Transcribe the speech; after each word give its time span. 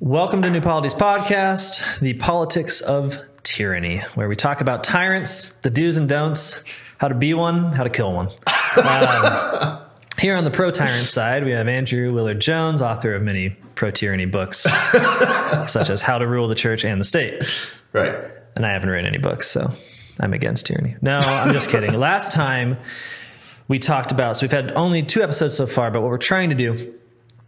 Welcome 0.00 0.40
to 0.42 0.50
New 0.50 0.62
Polity's 0.62 0.94
Podcast, 0.94 1.98
the 1.98 2.14
politics 2.14 2.80
of 2.80 3.18
tyranny, 3.42 3.98
where 4.14 4.30
we 4.30 4.34
talk 4.34 4.62
about 4.62 4.82
tyrants, 4.82 5.50
the 5.56 5.68
do's 5.68 5.98
and 5.98 6.08
don'ts, 6.08 6.64
how 6.96 7.08
to 7.08 7.14
be 7.14 7.34
one, 7.34 7.72
how 7.72 7.84
to 7.84 7.90
kill 7.90 8.14
one. 8.14 8.28
Um, 8.82 9.82
here 10.18 10.36
on 10.36 10.44
the 10.44 10.50
pro 10.50 10.70
tyrant 10.70 11.06
side, 11.06 11.44
we 11.44 11.50
have 11.50 11.68
Andrew 11.68 12.14
Willard 12.14 12.40
Jones, 12.40 12.80
author 12.80 13.14
of 13.14 13.20
many 13.20 13.50
pro 13.74 13.90
tyranny 13.90 14.24
books, 14.24 14.60
such 15.70 15.90
as 15.90 16.00
How 16.00 16.16
to 16.16 16.26
Rule 16.26 16.48
the 16.48 16.54
Church 16.54 16.82
and 16.82 16.98
the 16.98 17.04
State. 17.04 17.42
Right. 17.92 18.16
And 18.56 18.64
I 18.64 18.72
haven't 18.72 18.88
written 18.88 19.04
any 19.04 19.18
books, 19.18 19.50
so 19.50 19.70
I'm 20.18 20.32
against 20.32 20.64
tyranny. 20.64 20.96
No, 21.02 21.18
I'm 21.18 21.52
just 21.52 21.68
kidding. 21.68 21.92
Last 21.98 22.32
time 22.32 22.78
we 23.68 23.78
talked 23.78 24.12
about, 24.12 24.38
so 24.38 24.44
we've 24.44 24.50
had 24.50 24.72
only 24.72 25.02
two 25.02 25.22
episodes 25.22 25.58
so 25.58 25.66
far, 25.66 25.90
but 25.90 26.00
what 26.00 26.08
we're 26.08 26.16
trying 26.16 26.48
to 26.48 26.56
do 26.56 26.94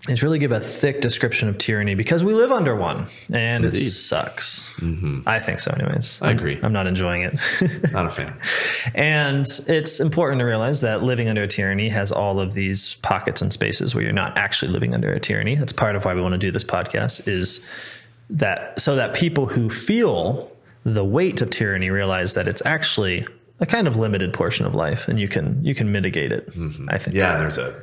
is 0.08 0.20
really 0.22 0.38
give 0.40 0.50
a 0.50 0.58
thick 0.60 1.00
description 1.00 1.48
of 1.48 1.58
tyranny 1.58 1.94
because 1.94 2.24
we 2.24 2.34
live 2.34 2.50
under 2.50 2.74
one 2.74 3.06
and 3.32 3.64
it 3.64 3.68
Indeed. 3.68 3.90
sucks. 3.90 4.68
Mm-hmm. 4.79 5.20
I 5.26 5.38
think 5.38 5.60
so, 5.60 5.70
anyways. 5.70 6.18
I 6.20 6.32
agree. 6.32 6.58
I'm 6.60 6.72
not 6.72 6.88
enjoying 6.88 7.22
it. 7.22 7.38
Not 7.93 8.07
a 8.07 8.10
fan. 8.10 8.36
and 8.96 9.46
it's 9.68 10.00
important 10.00 10.40
to 10.40 10.44
realize 10.44 10.80
that 10.80 11.04
living 11.04 11.29
under 11.29 11.44
a 11.44 11.48
tyranny 11.48 11.88
has 11.90 12.10
all 12.10 12.40
of 12.40 12.54
these 12.54 12.94
pockets 12.96 13.40
and 13.43 13.52
spaces 13.52 13.94
where 13.94 14.02
you're 14.02 14.12
not 14.12 14.36
actually 14.36 14.72
living 14.72 14.93
under 14.93 15.12
a 15.12 15.20
tyranny. 15.20 15.54
That's 15.54 15.72
part 15.72 15.94
of 15.94 16.04
why 16.04 16.14
we 16.14 16.21
want 16.21 16.32
to 16.32 16.38
do 16.38 16.50
this 16.50 16.64
podcast 16.64 17.29
is 17.29 17.64
that 18.30 18.80
so 18.80 18.96
that 18.96 19.14
people 19.14 19.46
who 19.46 19.71
feel 19.71 20.50
the 20.84 21.04
weight 21.04 21.40
of 21.43 21.50
tyranny 21.50 21.90
realize 21.90 22.34
that 22.34 22.48
it's 22.48 22.62
actually 22.66 23.24
a 23.60 23.66
kind 23.66 23.86
of 23.86 23.96
limited 23.96 24.32
portion 24.32 24.66
of 24.66 24.74
life 24.74 25.07
and 25.07 25.21
you 25.21 25.29
can 25.29 25.64
you 25.64 25.76
can 25.76 25.93
mitigate 25.93 26.32
it. 26.32 26.50
Mm-hmm. 26.57 26.88
I 26.90 26.98
think. 26.98 27.14
Yeah, 27.16 27.38
there's 27.38 27.58
a 27.58 27.80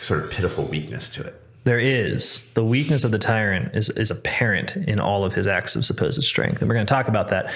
sort 0.00 0.24
of 0.24 0.30
pitiful 0.30 0.64
weakness 0.64 1.10
to 1.10 1.22
it. 1.22 1.41
There 1.64 1.78
is 1.78 2.42
the 2.54 2.64
weakness 2.64 3.04
of 3.04 3.12
the 3.12 3.18
tyrant 3.18 3.74
is 3.76 3.88
is 3.90 4.10
apparent 4.10 4.76
in 4.76 4.98
all 4.98 5.24
of 5.24 5.32
his 5.32 5.46
acts 5.46 5.76
of 5.76 5.84
supposed 5.84 6.22
strength, 6.24 6.60
and 6.60 6.68
we're 6.68 6.74
going 6.74 6.86
to 6.86 6.92
talk 6.92 7.08
about 7.08 7.28
that. 7.30 7.52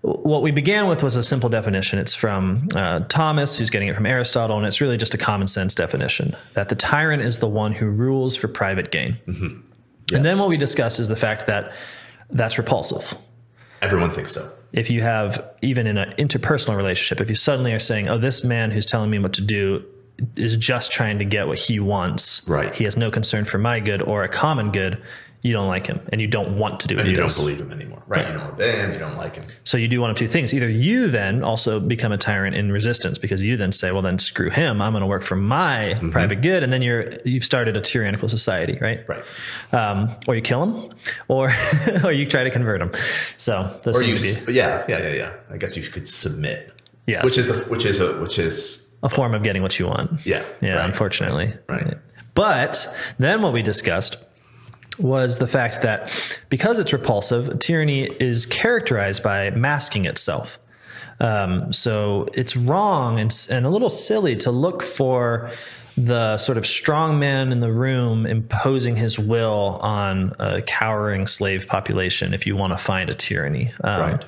What 0.00 0.42
we 0.42 0.50
began 0.50 0.86
with 0.86 1.02
was 1.02 1.16
a 1.16 1.22
simple 1.22 1.48
definition. 1.48 1.98
It's 1.98 2.12
from 2.12 2.68
uh, 2.74 3.00
Thomas, 3.08 3.56
who's 3.56 3.70
getting 3.70 3.88
it 3.88 3.94
from 3.94 4.04
Aristotle, 4.04 4.58
and 4.58 4.66
it's 4.66 4.80
really 4.82 4.98
just 4.98 5.14
a 5.14 5.18
common 5.18 5.46
sense 5.46 5.74
definition 5.74 6.36
that 6.52 6.68
the 6.68 6.74
tyrant 6.74 7.22
is 7.22 7.38
the 7.38 7.48
one 7.48 7.72
who 7.72 7.86
rules 7.86 8.36
for 8.36 8.48
private 8.48 8.90
gain. 8.90 9.16
And 10.12 10.24
then 10.26 10.38
what 10.38 10.50
we 10.50 10.58
discussed 10.58 11.00
is 11.00 11.08
the 11.08 11.16
fact 11.16 11.46
that 11.46 11.72
that's 12.30 12.58
repulsive. 12.58 13.14
Everyone 13.80 14.10
thinks 14.10 14.32
so. 14.32 14.50
If 14.72 14.90
you 14.90 15.00
have 15.02 15.42
even 15.62 15.86
in 15.86 15.96
an 15.96 16.12
interpersonal 16.18 16.76
relationship, 16.76 17.20
if 17.22 17.28
you 17.30 17.34
suddenly 17.36 17.72
are 17.72 17.78
saying, 17.78 18.08
"Oh, 18.08 18.18
this 18.18 18.44
man 18.44 18.70
who's 18.70 18.84
telling 18.86 19.10
me 19.10 19.18
what 19.18 19.32
to 19.34 19.40
do 19.40 19.84
is 20.36 20.56
just 20.56 20.92
trying 20.92 21.18
to 21.18 21.24
get 21.24 21.46
what 21.46 21.58
he 21.58 21.80
wants," 21.80 22.42
Right. 22.46 22.74
He 22.74 22.84
has 22.84 22.96
no 22.96 23.10
concern 23.10 23.44
for 23.44 23.58
my 23.58 23.80
good 23.80 24.02
or 24.02 24.24
a 24.24 24.28
common 24.28 24.70
good. 24.72 25.02
You 25.42 25.52
don't 25.52 25.68
like 25.68 25.86
him, 25.86 26.00
and 26.10 26.22
you 26.22 26.26
don't 26.26 26.56
want 26.58 26.80
to 26.80 26.88
do 26.88 26.98
And 26.98 27.06
you 27.06 27.16
don't 27.16 27.34
believe 27.36 27.60
him 27.60 27.70
anymore. 27.70 27.94
Right. 28.06 28.26
You 28.26 28.34
don't 28.34 28.46
obey 28.48 28.76
him. 28.76 28.92
You 28.92 28.98
don't 28.98 29.16
like 29.16 29.36
him. 29.36 29.44
So 29.64 29.76
you 29.76 29.88
do 29.88 30.00
one 30.00 30.10
of 30.10 30.16
two 30.16 30.28
things. 30.28 30.52
Either 30.52 30.68
you 30.68 31.08
then 31.08 31.42
also 31.42 31.80
become 31.80 32.12
a 32.12 32.18
tyrant 32.18 32.54
in 32.54 32.70
resistance 32.70 33.18
because 33.18 33.42
you 33.42 33.56
then 33.56 33.72
say, 33.72 33.92
well, 33.92 34.02
then 34.02 34.18
screw 34.18 34.50
him. 34.50 34.82
I'm 34.82 34.92
going 34.92 35.00
to 35.00 35.06
work 35.06 35.22
for 35.22 35.36
my 35.36 35.98
private 36.12 36.42
good. 36.42 36.62
And 36.62 36.72
then 36.72 36.82
you're, 36.82 37.14
you've 37.24 37.44
started 37.44 37.76
a 37.76 37.80
tyrannical 37.80 38.28
society, 38.28 38.78
right? 38.80 39.06
Right. 39.08 39.24
Um, 39.72 40.14
or 40.26 40.34
you 40.34 40.42
kill 40.42 40.62
him 40.62 40.94
or, 41.28 41.52
or 42.04 42.12
you 42.12 42.26
try 42.26 42.44
to 42.44 42.50
convert 42.50 42.80
him. 42.82 42.92
So 43.36 43.80
those 43.84 44.00
Or 44.00 44.04
you, 44.04 44.16
be 44.16 44.52
yeah, 44.52 44.84
yeah, 44.88 44.98
yeah, 45.00 45.12
yeah. 45.12 45.32
I 45.50 45.56
guess 45.56 45.76
you 45.76 45.82
could 45.88 46.06
submit. 46.06 46.72
Yes. 47.06 47.24
Which 47.24 47.38
is 47.38 47.50
a, 47.50 47.64
which 47.64 47.84
is 47.86 48.00
a, 48.00 48.18
which 48.20 48.38
is, 48.38 48.83
a 49.04 49.08
form 49.08 49.34
of 49.34 49.44
getting 49.44 49.62
what 49.62 49.78
you 49.78 49.86
want. 49.86 50.26
yeah. 50.26 50.42
Yeah, 50.60 50.76
right. 50.76 50.84
unfortunately. 50.86 51.52
Right. 51.68 51.96
But 52.34 52.92
then 53.18 53.42
what 53.42 53.52
we 53.52 53.62
discussed 53.62 54.16
was 54.98 55.38
the 55.38 55.46
fact 55.46 55.82
that 55.82 56.40
because 56.48 56.78
it's 56.80 56.92
repulsive, 56.92 57.58
tyranny 57.60 58.04
is 58.04 58.46
characterized 58.46 59.22
by 59.22 59.50
masking 59.50 60.04
itself. 60.06 60.58
Um, 61.20 61.72
so 61.72 62.26
it's 62.34 62.56
wrong 62.56 63.20
and, 63.20 63.32
and 63.50 63.66
a 63.66 63.68
little 63.68 63.88
silly 63.88 64.36
to 64.38 64.50
look 64.50 64.82
for 64.82 65.52
the 65.96 66.36
sort 66.38 66.58
of 66.58 66.66
strong 66.66 67.20
man 67.20 67.52
in 67.52 67.60
the 67.60 67.70
room 67.72 68.26
imposing 68.26 68.96
his 68.96 69.16
will 69.16 69.78
on 69.80 70.34
a 70.40 70.60
cowering 70.62 71.28
slave 71.28 71.68
population 71.68 72.34
if 72.34 72.48
you 72.48 72.56
want 72.56 72.72
to 72.72 72.78
find 72.78 73.10
a 73.10 73.14
tyranny. 73.14 73.70
Um, 73.84 74.00
Right. 74.00 74.24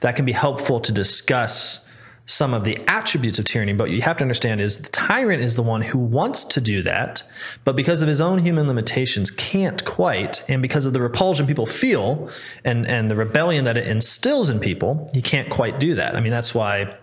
That 0.00 0.16
can 0.16 0.26
be 0.26 0.32
helpful 0.32 0.80
to 0.80 0.92
discuss 0.92 1.85
some 2.28 2.52
of 2.52 2.64
the 2.64 2.76
attributes 2.88 3.38
of 3.38 3.44
tyranny, 3.44 3.72
but 3.72 3.88
you 3.90 4.02
have 4.02 4.16
to 4.16 4.22
understand 4.24 4.60
is 4.60 4.78
the 4.80 4.88
tyrant 4.88 5.40
is 5.42 5.54
the 5.54 5.62
one 5.62 5.80
who 5.80 5.96
wants 5.98 6.42
to 6.44 6.60
do 6.60 6.82
that, 6.82 7.22
but 7.64 7.76
because 7.76 8.02
of 8.02 8.08
his 8.08 8.20
own 8.20 8.38
human 8.40 8.66
limitations 8.66 9.30
can't 9.30 9.84
quite, 9.84 10.42
and 10.48 10.60
because 10.60 10.86
of 10.86 10.92
the 10.92 11.00
repulsion 11.00 11.46
people 11.46 11.66
feel 11.66 12.28
and 12.64 12.84
and 12.86 13.08
the 13.10 13.14
rebellion 13.14 13.64
that 13.64 13.76
it 13.76 13.86
instills 13.86 14.50
in 14.50 14.58
people, 14.58 15.08
he 15.14 15.22
can't 15.22 15.48
quite 15.50 15.78
do 15.78 15.94
that. 15.94 16.16
I 16.16 16.20
mean, 16.20 16.32
that's 16.32 16.52
why 16.52 16.94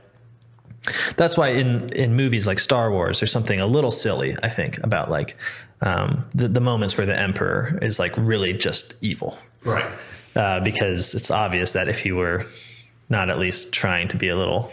that's 1.15 1.37
why 1.37 1.49
in 1.49 1.89
in 1.93 2.15
movies 2.15 2.45
like 2.45 2.59
Star 2.59 2.91
Wars, 2.91 3.21
there's 3.21 3.31
something 3.31 3.61
a 3.61 3.67
little 3.67 3.91
silly, 3.91 4.35
I 4.43 4.49
think, 4.49 4.77
about 4.83 5.09
like 5.09 5.37
um, 5.81 6.25
the 6.35 6.49
the 6.49 6.59
moments 6.59 6.97
where 6.97 7.07
the 7.07 7.17
emperor 7.17 7.79
is 7.81 7.97
like 7.99 8.13
really 8.17 8.51
just 8.51 8.93
evil, 9.01 9.37
Right. 9.63 9.85
uh, 10.35 10.59
because 10.59 11.15
it's 11.15 11.31
obvious 11.31 11.71
that 11.73 11.87
if 11.87 11.99
he 11.99 12.11
were 12.11 12.45
not 13.07 13.29
at 13.29 13.39
least 13.39 13.71
trying 13.71 14.09
to 14.09 14.17
be 14.17 14.27
a 14.27 14.35
little 14.35 14.71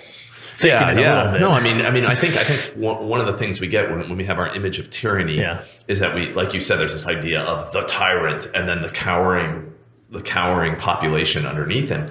faking 0.61 0.99
Yeah, 0.99 1.33
yeah. 1.33 1.39
No, 1.39 1.51
I 1.51 1.61
mean, 1.63 1.85
I 1.85 1.91
mean, 1.91 2.05
I 2.07 2.15
think, 2.15 2.37
I 2.37 2.45
think 2.45 2.77
one 2.77 3.21
of 3.21 3.27
the 3.27 3.37
things 3.37 3.61
we 3.61 3.67
get 3.69 3.91
when, 3.91 4.01
when 4.09 4.17
we 4.17 4.25
have 4.25 4.39
our 4.39 4.55
image 4.55 4.79
of 4.79 4.91
tyranny 4.91 5.37
Yeah. 5.37 5.63
is 5.89 5.99
that 6.01 6.15
we, 6.15 6.27
like 6.33 6.55
you 6.55 6.61
said, 6.61 6.79
there's 6.79 6.93
this 6.93 7.07
idea 7.07 7.41
of 7.43 7.71
the 7.73 7.83
tyrant 7.83 8.47
and 8.55 8.69
then 8.69 8.83
the 8.83 8.91
cowering, 8.91 9.73
the 10.11 10.23
cowering 10.23 10.77
population 10.77 11.47
underneath 11.47 11.89
him. 11.89 12.11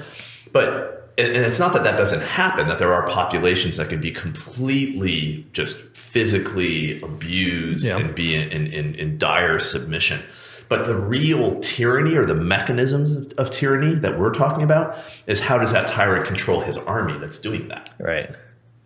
But 0.51 0.95
and 1.17 1.35
it's 1.35 1.59
not 1.59 1.73
that 1.73 1.83
that 1.83 1.97
doesn't 1.97 2.21
happen. 2.21 2.67
That 2.69 2.79
there 2.79 2.93
are 2.93 3.05
populations 3.07 3.75
that 3.75 3.89
can 3.89 3.99
be 3.99 4.09
completely 4.11 5.45
just 5.53 5.75
physically 5.93 7.01
abused 7.01 7.85
Yeah. 7.85 7.97
and 7.97 8.15
be 8.15 8.35
in, 8.35 8.49
in, 8.51 8.67
in, 8.67 8.95
in 8.95 9.17
dire 9.17 9.59
submission. 9.59 10.21
But 10.69 10.85
the 10.85 10.95
real 10.95 11.59
tyranny 11.61 12.15
or 12.15 12.25
the 12.25 12.35
mechanisms 12.35 13.11
of, 13.11 13.33
of 13.39 13.51
tyranny 13.51 13.95
that 13.95 14.19
we're 14.19 14.33
talking 14.33 14.63
about 14.63 14.97
is 15.27 15.39
how 15.39 15.57
does 15.57 15.71
that 15.73 15.87
tyrant 15.87 16.25
control 16.25 16.61
his 16.61 16.77
army 16.77 17.17
that's 17.19 17.39
doing 17.39 17.67
that? 17.69 17.89
right. 17.99 18.29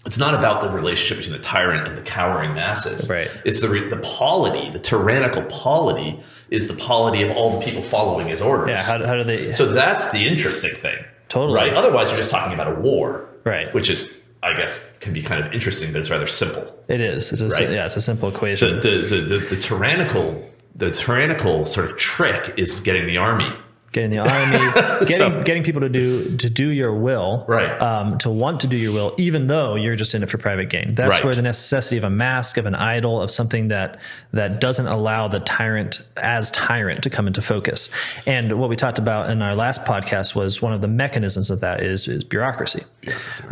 It's 0.06 0.18
not 0.18 0.34
about 0.34 0.60
the 0.62 0.70
relationship 0.70 1.20
between 1.20 1.38
the 1.38 1.42
tyrant 1.42 1.88
and 1.88 1.98
the 1.98 2.02
cowering 2.02 2.54
masses. 2.54 3.10
Right. 3.10 3.32
It's 3.46 3.62
the 3.62 3.68
the 3.90 4.02
polity, 4.04 4.70
the 4.70 4.80
tyrannical 4.80 5.44
polity 5.44 6.22
is 6.50 6.68
the 6.68 6.74
polity 6.74 7.22
of 7.24 7.32
all 7.38 7.58
the 7.58 7.66
people 7.66 7.82
following 7.82 8.28
his 8.28 8.42
orders. 8.42 8.68
Yeah. 8.70 8.84
How, 8.84 9.06
how 9.06 9.16
do 9.16 9.24
they? 9.24 9.54
so 9.54 9.66
that's 9.66 10.08
the 10.12 10.28
interesting 10.28 10.76
thing. 10.76 10.98
Totally. 11.30 11.56
Right. 11.58 11.74
Otherwise, 11.74 12.10
you're 12.10 12.18
just 12.18 12.32
talking 12.32 12.54
about 12.54 12.68
a 12.70 12.76
war. 12.82 13.30
Right. 13.46 13.74
Which 13.74 13.90
is, 13.90 14.14
I 14.42 14.54
guess, 14.58 14.84
can 15.00 15.14
be 15.14 15.22
kind 15.22 15.42
of 15.46 15.54
interesting, 15.54 15.94
but 15.94 16.00
it's 16.02 16.10
rather 16.10 16.28
simple. 16.28 16.78
it 16.90 17.00
is. 17.00 17.32
It's 17.32 17.42
a, 17.42 17.48
Right. 17.48 17.70
yeah. 17.72 17.86
It's 17.86 17.96
a 17.96 18.02
simple 18.02 18.30
The 18.30 18.36
equation. 18.36 18.74
the, 18.82 19.06
the, 19.10 19.22
the, 19.22 19.38
the 19.56 19.58
tyrannical 19.58 20.46
the 20.76 20.92
tyrannical 20.92 21.66
sort 21.66 21.90
of 21.90 21.98
trick 21.98 22.54
is 22.58 22.74
getting 22.80 23.06
the 23.08 23.18
army. 23.18 23.52
getting 23.92 24.10
the 24.10 24.18
army, 24.28 25.06
getting 25.08 25.44
getting 25.44 25.64
people 25.64 25.82
to 25.82 25.88
do 25.90 26.36
to 26.38 26.50
do 26.50 26.70
your 26.70 26.92
will, 26.92 27.46
Right. 27.48 27.80
Um, 27.80 28.18
to 28.20 28.32
want 28.32 28.62
to 28.62 28.68
do 28.68 28.76
your 28.76 28.92
will, 28.92 29.14
even 29.20 29.46
though 29.46 29.76
you're 29.76 29.96
just 29.96 30.16
in 30.16 30.24
it 30.24 30.32
for 30.32 30.40
private 30.40 30.70
gain. 30.70 30.94
That's 30.94 31.18
Right. 31.18 31.26
where 31.26 31.36
the 31.36 31.44
necessity 31.44 31.98
of 31.98 32.04
a 32.04 32.10
mask, 32.10 32.58
of 32.58 32.66
an 32.66 32.74
idol, 32.74 33.22
of 33.22 33.30
something 33.30 33.68
that 33.68 34.00
that 34.32 34.60
doesn't 34.60 34.88
allow 34.88 35.28
the 35.28 35.42
tyrant 35.42 36.02
as 36.18 36.50
tyrant 36.50 37.04
to 37.04 37.12
come 37.12 37.28
into 37.28 37.44
focus. 37.44 37.92
And 38.26 38.60
what 38.60 38.68
we 38.68 38.76
talked 38.76 38.98
about 38.98 39.30
in 39.30 39.44
our 39.44 39.54
last 39.54 39.86
podcast 39.86 40.34
was 40.34 40.60
one 40.60 40.74
of 40.74 40.82
the 40.82 40.88
mechanisms 40.88 41.52
of 41.52 41.60
that 41.60 41.84
is 41.84 42.08
is 42.08 42.24
bureaucracy. 42.24 42.84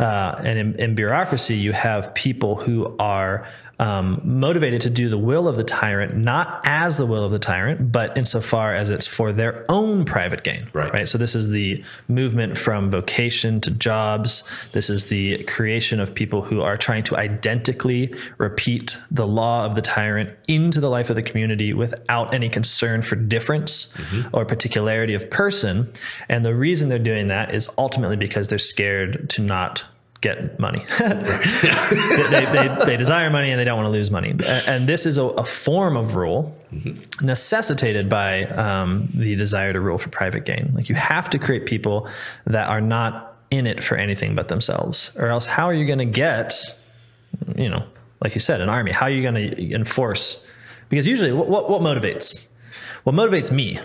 Uh, 0.00 0.34
and 0.42 0.58
in, 0.58 0.74
in 0.80 0.94
bureaucracy, 0.96 1.54
you 1.54 1.72
have 1.72 2.12
people 2.14 2.56
who 2.56 2.96
are 2.98 3.46
um, 3.78 4.20
motivated 4.24 4.80
to 4.82 4.90
do 4.90 5.08
the 5.08 5.18
will 5.18 5.48
of 5.48 5.56
the 5.56 5.64
tyrant, 5.64 6.16
not 6.16 6.60
as 6.64 6.98
the 6.98 7.06
will 7.06 7.24
of 7.24 7.32
the 7.32 7.38
tyrant, 7.38 7.90
but 7.90 8.16
insofar 8.16 8.74
as 8.74 8.90
it's 8.90 9.06
for 9.06 9.32
their 9.32 9.64
own 9.70 10.04
private 10.04 10.44
gain. 10.44 10.68
Right. 10.72 10.92
Right. 10.92 11.08
So 11.08 11.18
this 11.18 11.34
is 11.34 11.48
the 11.48 11.82
movement 12.08 12.56
from 12.56 12.90
vocation 12.90 13.60
to 13.62 13.70
jobs. 13.70 14.44
This 14.72 14.90
is 14.90 15.06
the 15.06 15.42
creation 15.44 16.00
of 16.00 16.14
people 16.14 16.42
who 16.42 16.60
are 16.60 16.76
trying 16.76 17.02
to 17.04 17.16
identically 17.16 18.14
repeat 18.38 18.96
the 19.10 19.26
law 19.26 19.64
of 19.64 19.74
the 19.74 19.82
tyrant 19.82 20.30
into 20.48 20.80
the 20.80 20.90
life 20.90 21.10
of 21.10 21.16
the 21.16 21.22
community 21.22 21.72
without 21.72 22.32
any 22.34 22.48
concern 22.48 23.02
for 23.02 23.16
difference 23.16 23.92
or 24.32 24.44
particularity 24.44 25.14
of 25.14 25.28
person. 25.30 25.90
And 26.28 26.44
the 26.44 26.54
reason 26.54 26.88
they're 26.88 26.98
doing 26.98 27.28
that 27.28 27.54
is 27.54 27.68
ultimately 27.78 28.16
because 28.16 28.48
they're 28.48 28.58
scared 28.58 29.28
to 29.30 29.42
not 29.42 29.84
get 30.22 30.58
money. 30.58 30.84
they, 30.98 32.46
they, 32.52 32.76
they, 32.86 32.96
desire 32.96 33.28
money 33.28 33.50
and 33.50 33.60
they 33.60 33.64
don't 33.64 33.76
want 33.76 33.86
to 33.86 33.90
lose 33.90 34.10
money. 34.10 34.34
And 34.66 34.88
this 34.88 35.04
is 35.04 35.18
a, 35.18 35.24
a 35.24 35.44
form 35.44 35.96
of 35.96 36.14
rule 36.14 36.56
necessitated 37.20 38.08
by 38.08 38.44
um, 38.44 39.10
the 39.14 39.34
desire 39.34 39.72
to 39.72 39.80
rule 39.80 39.98
for 39.98 40.08
private 40.08 40.46
gain. 40.46 40.70
Like 40.74 40.88
you 40.88 40.94
have 40.94 41.28
to 41.30 41.38
create 41.38 41.66
people 41.66 42.08
that 42.46 42.68
are 42.68 42.80
not 42.80 43.36
in 43.50 43.66
it 43.66 43.82
for 43.82 43.96
anything 43.96 44.34
but 44.34 44.48
themselves, 44.48 45.10
or 45.16 45.26
else 45.26 45.44
how 45.44 45.66
are 45.66 45.74
you 45.74 45.86
going 45.86 45.98
to 45.98 46.06
get, 46.06 46.54
you 47.54 47.68
know, 47.68 47.84
like 48.22 48.34
you 48.34 48.40
said, 48.40 48.60
an 48.60 48.70
army? 48.70 48.92
How 48.92 49.06
are 49.06 49.10
you 49.10 49.22
going 49.22 49.34
to 49.34 49.74
enforce? 49.74 50.42
Because 50.88 51.06
usually, 51.06 51.32
what, 51.32 51.48
what, 51.48 51.68
what 51.68 51.82
motivates? 51.82 52.46
What 53.02 53.14
motivates 53.14 53.50
me 53.50 53.80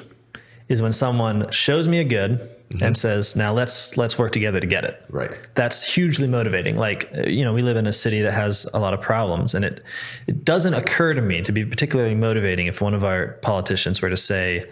is 0.70 0.82
when 0.82 0.94
someone 0.94 1.50
shows 1.52 1.88
me 1.88 2.00
a 2.00 2.04
good 2.04 2.50
and 2.72 2.82
mm-hmm. 2.82 2.94
says, 2.94 3.36
"Now 3.36 3.54
let's 3.54 3.96
let's 3.96 4.18
work 4.18 4.34
together 4.34 4.60
to 4.60 4.68
get 4.68 4.84
it." 4.84 5.04
Right. 5.10 5.38
That's 5.56 5.82
hugely 5.82 6.28
motivating. 6.28 6.76
Like 6.76 7.10
you 7.26 7.46
know, 7.46 7.54
we 7.54 7.62
live 7.62 7.78
in 7.78 7.88
a 7.88 7.94
city 7.94 8.22
that 8.22 8.34
has 8.34 8.70
a 8.74 8.80
lot 8.80 8.94
of 8.94 9.00
problems, 9.00 9.56
and 9.56 9.64
it 9.64 9.82
it 10.28 10.44
doesn't 10.44 10.74
occur 10.74 11.14
to 11.14 11.22
me 11.22 11.42
to 11.44 11.52
be 11.52 11.66
particularly 11.66 12.16
motivating 12.16 12.68
if 12.68 12.82
one 12.82 12.94
of 12.94 13.04
our 13.06 13.34
politicians 13.42 14.02
were 14.02 14.10
to 14.10 14.18
say, 14.18 14.70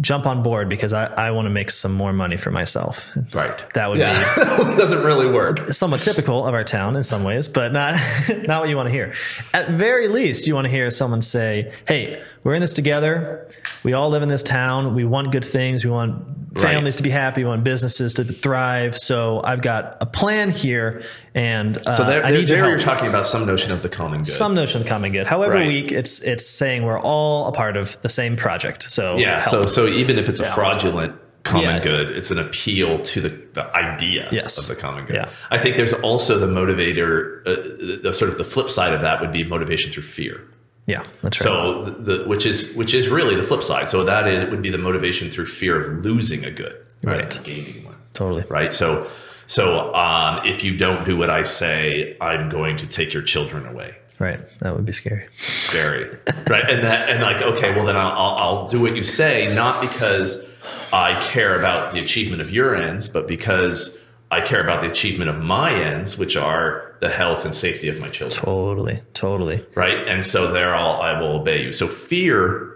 "Jump 0.00 0.26
on 0.26 0.42
board 0.42 0.68
because 0.68 0.92
I, 0.92 1.04
I 1.04 1.30
want 1.30 1.46
to 1.46 1.50
make 1.50 1.70
some 1.70 1.92
more 1.92 2.12
money 2.12 2.36
for 2.36 2.50
myself." 2.50 3.08
Right. 3.32 3.62
That 3.74 3.90
would 3.90 3.98
yeah. 3.98 4.20
it 4.72 4.76
doesn't 4.76 5.04
really 5.04 5.30
work. 5.30 5.72
somewhat 5.72 6.02
typical 6.02 6.44
of 6.44 6.52
our 6.52 6.64
town 6.64 6.96
in 6.96 7.04
some 7.04 7.22
ways, 7.22 7.46
but 7.46 7.72
not 7.72 7.94
not 8.48 8.60
what 8.60 8.68
you 8.68 8.76
want 8.76 8.88
to 8.88 8.92
hear. 8.92 9.14
At 9.52 9.70
very 9.70 10.08
least, 10.08 10.48
you 10.48 10.54
want 10.56 10.64
to 10.64 10.70
hear 10.70 10.90
someone 10.90 11.22
say, 11.22 11.72
"Hey, 11.86 12.20
we're 12.44 12.54
in 12.54 12.60
this 12.60 12.72
together. 12.74 13.48
We 13.82 13.94
all 13.94 14.10
live 14.10 14.22
in 14.22 14.28
this 14.28 14.42
town. 14.42 14.94
We 14.94 15.04
want 15.04 15.32
good 15.32 15.44
things. 15.44 15.84
We 15.84 15.90
want 15.90 16.58
families 16.58 16.96
to 16.96 17.02
be 17.02 17.10
happy. 17.10 17.42
We 17.42 17.48
want 17.48 17.64
businesses 17.64 18.14
to 18.14 18.24
thrive. 18.24 18.96
So 18.96 19.40
I've 19.42 19.60
got 19.62 19.96
a 20.00 20.06
plan 20.06 20.50
here, 20.50 21.02
and 21.34 21.78
uh, 21.86 21.92
So 21.92 22.04
there, 22.04 22.22
there, 22.22 22.42
there 22.42 22.68
you're 22.68 22.78
talking 22.78 23.08
about 23.08 23.26
some 23.26 23.44
notion 23.46 23.72
of 23.72 23.82
the 23.82 23.88
common 23.88 24.20
good. 24.20 24.28
some 24.28 24.54
notion 24.54 24.82
of 24.82 24.86
common 24.86 25.10
good. 25.12 25.26
However 25.26 25.54
Right. 25.54 25.66
weak, 25.66 25.90
it's 25.92 26.20
it's 26.20 26.46
saying 26.46 26.84
we're 26.84 27.00
all 27.00 27.48
a 27.48 27.52
part 27.52 27.76
of 27.76 28.00
the 28.02 28.08
same 28.08 28.36
project. 28.36 28.90
So 28.90 29.16
yeah. 29.16 29.40
help. 29.40 29.44
So 29.50 29.66
so 29.66 29.86
even 29.88 30.18
if 30.18 30.28
it's 30.28 30.38
a 30.40 30.50
fraudulent 30.52 31.14
common 31.42 31.64
Yeah. 31.76 31.80
good, 31.80 32.10
it's 32.10 32.30
an 32.30 32.38
appeal 32.38 33.00
to 33.00 33.20
the, 33.20 33.28
the 33.54 33.64
idea 33.76 34.28
Yes. 34.32 34.56
of 34.58 34.66
the 34.68 34.74
common 34.80 35.04
good. 35.06 35.16
Yeah. 35.16 35.30
I 35.50 35.58
think 35.58 35.76
there's 35.76 35.92
also 35.92 36.38
the 36.38 36.46
motivator, 36.46 37.40
uh, 37.46 37.50
the, 37.86 38.00
the 38.04 38.12
sort 38.14 38.30
of 38.30 38.38
the 38.38 38.44
flip 38.44 38.70
side 38.70 38.92
of 38.94 39.00
that 39.02 39.20
would 39.20 39.30
be 39.32 39.44
motivation 39.44 39.90
through 39.92 40.04
fear. 40.04 40.40
Yeah, 40.86 41.04
that's 41.22 41.40
right. 41.40 41.44
So 41.46 41.82
the, 41.84 41.90
the 42.18 42.24
which 42.28 42.44
is 42.46 42.74
which 42.74 42.94
is 42.94 43.08
really 43.08 43.34
the 43.36 43.42
flip 43.42 43.62
side. 43.62 43.88
So 43.88 44.04
that 44.04 44.26
is, 44.28 44.50
would 44.50 44.62
be 44.62 44.70
the 44.70 44.78
motivation 44.78 45.30
through 45.30 45.46
fear 45.46 45.80
of 45.80 46.04
losing 46.04 46.44
a 46.44 46.50
good, 46.50 46.76
Right. 47.02 47.38
gaining 47.44 47.84
one. 47.84 47.96
totally. 48.14 48.44
Right. 48.48 48.72
So 48.72 49.08
so 49.46 49.94
um, 49.94 50.46
if 50.46 50.64
you 50.64 50.76
don't 50.76 51.04
do 51.04 51.16
what 51.16 51.30
I 51.30 51.42
say, 51.42 52.16
I'm 52.20 52.48
going 52.48 52.76
to 52.78 52.86
take 52.86 53.12
your 53.14 53.22
children 53.22 53.66
away. 53.66 53.96
Right. 54.18 54.40
That 54.60 54.74
would 54.76 54.86
be 54.86 54.92
scary. 54.92 55.26
Scary, 55.38 56.04
right? 56.48 56.68
And 56.70 56.84
that 56.84 57.08
and 57.10 57.22
like 57.22 57.42
okay, 57.42 57.74
well 57.74 57.84
then 57.86 57.96
I'll, 57.96 58.12
I'll 58.12 58.36
I'll 58.36 58.68
do 58.68 58.80
what 58.80 58.94
you 58.96 59.02
say, 59.02 59.52
not 59.54 59.80
because 59.80 60.44
I 60.92 61.18
care 61.20 61.58
about 61.58 61.92
the 61.92 62.00
achievement 62.00 62.40
of 62.40 62.50
your 62.50 62.76
ends, 62.76 63.08
but 63.08 63.26
because 63.26 63.98
I 64.30 64.40
care 64.40 64.62
about 64.62 64.82
the 64.82 64.88
achievement 64.90 65.30
of 65.30 65.38
my 65.42 65.72
ends, 65.72 66.16
which 66.16 66.36
are 66.36 66.93
the 67.04 67.10
health 67.10 67.44
and 67.44 67.54
safety 67.54 67.88
of 67.88 67.98
my 68.00 68.08
children. 68.08 68.42
Totally. 68.44 68.96
Totally. 69.12 69.58
right? 69.74 70.00
And 70.08 70.24
so 70.24 70.50
there, 70.52 70.74
I'll, 70.74 71.00
I 71.02 71.12
will 71.20 71.32
obey 71.40 71.62
you. 71.64 71.72
So 71.72 71.86
fear 71.86 72.70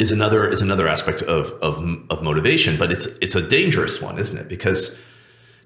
is 0.00 0.10
another 0.10 0.48
is 0.54 0.60
another 0.60 0.88
aspect 0.88 1.22
of, 1.22 1.52
of 1.62 1.74
of 2.10 2.22
motivation, 2.22 2.76
but 2.76 2.90
it's 2.90 3.06
it's 3.22 3.36
a 3.36 3.42
dangerous 3.58 4.02
one, 4.02 4.18
isn't 4.18 4.36
it? 4.36 4.48
Because 4.48 5.00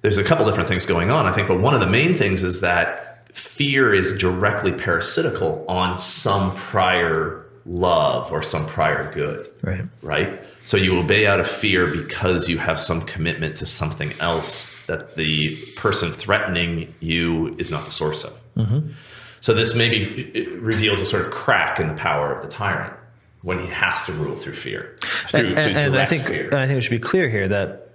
there's 0.02 0.18
a 0.18 0.24
couple 0.24 0.44
different 0.46 0.68
things 0.68 0.84
going 0.86 1.10
on, 1.10 1.26
I 1.26 1.32
think, 1.32 1.48
but 1.48 1.60
one 1.60 1.74
of 1.74 1.80
the 1.80 1.86
main 2.00 2.14
things 2.14 2.42
is 2.42 2.60
that 2.60 3.26
fear 3.36 3.94
is 3.94 4.12
directly 4.18 4.72
parasitical 4.72 5.64
on 5.68 5.96
some 5.98 6.54
prior 6.54 7.46
love 7.64 8.30
or 8.32 8.42
some 8.42 8.66
prior 8.66 9.10
good 9.12 9.46
Right. 9.62 9.84
right? 10.02 10.42
So 10.64 10.76
you 10.76 10.98
obey 10.98 11.26
out 11.26 11.40
of 11.40 11.48
fear 11.48 11.86
because 11.86 12.48
you 12.48 12.58
have 12.58 12.78
some 12.80 13.00
commitment 13.02 13.56
to 13.56 13.66
something 13.66 14.12
else 14.20 14.70
that 14.88 15.14
the 15.16 15.54
person 15.76 16.12
threatening 16.12 16.92
you 17.00 17.54
is 17.58 17.70
not 17.70 17.84
the 17.84 17.90
source 17.92 18.24
of. 18.24 18.32
So 19.40 19.54
this 19.54 19.72
maybe 19.76 20.48
reveals 20.58 20.98
a 20.98 21.06
sort 21.06 21.24
of 21.24 21.30
crack 21.30 21.78
in 21.78 21.86
the 21.86 21.94
power 21.94 22.34
of 22.34 22.42
the 22.42 22.48
tyrant 22.48 22.92
when 23.42 23.60
he 23.60 23.66
has 23.68 24.04
to 24.06 24.12
rule 24.12 24.34
through 24.34 24.54
fear, 24.54 24.96
through 25.28 25.50
and, 25.50 25.58
and- 25.60 25.76
and 25.76 25.96
I 25.96 26.04
think 26.06 26.26
fear. 26.26 26.46
and 26.46 26.56
I 26.56 26.66
think 26.66 26.74
we 26.78 26.80
should 26.80 26.90
be 26.90 26.98
clear 26.98 27.28
here 27.28 27.46
that 27.46 27.90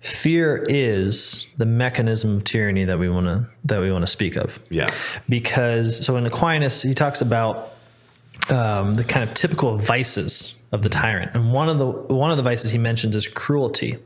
fear 0.00 0.66
is 0.68 1.46
the 1.56 1.66
mechanism 1.66 2.38
of 2.38 2.44
tyranny 2.44 2.84
that 2.84 2.98
we 2.98 3.08
want 3.08 3.26
to 3.26 3.46
that 3.66 3.80
we 3.80 3.92
want 3.92 4.02
to 4.02 4.08
speak 4.08 4.34
of. 4.36 4.58
yeah, 4.70 4.88
Because 5.28 6.04
so 6.04 6.16
in 6.16 6.26
Aquinas 6.26 6.82
he 6.82 6.94
talks 6.94 7.20
about 7.20 7.74
um, 8.48 8.96
the 8.96 9.04
kind 9.04 9.22
of 9.28 9.34
typical 9.34 9.76
vices 9.78 10.54
of 10.70 10.82
the 10.82 10.88
tyrant, 10.88 11.30
and 11.34 11.52
one 11.52 11.68
of 11.68 11.78
the 11.78 11.86
one 11.86 12.30
of 12.30 12.36
the 12.36 12.42
vices 12.42 12.70
he 12.70 12.78
mentions 12.78 13.16
is 13.16 13.26
cruelty, 13.26 13.98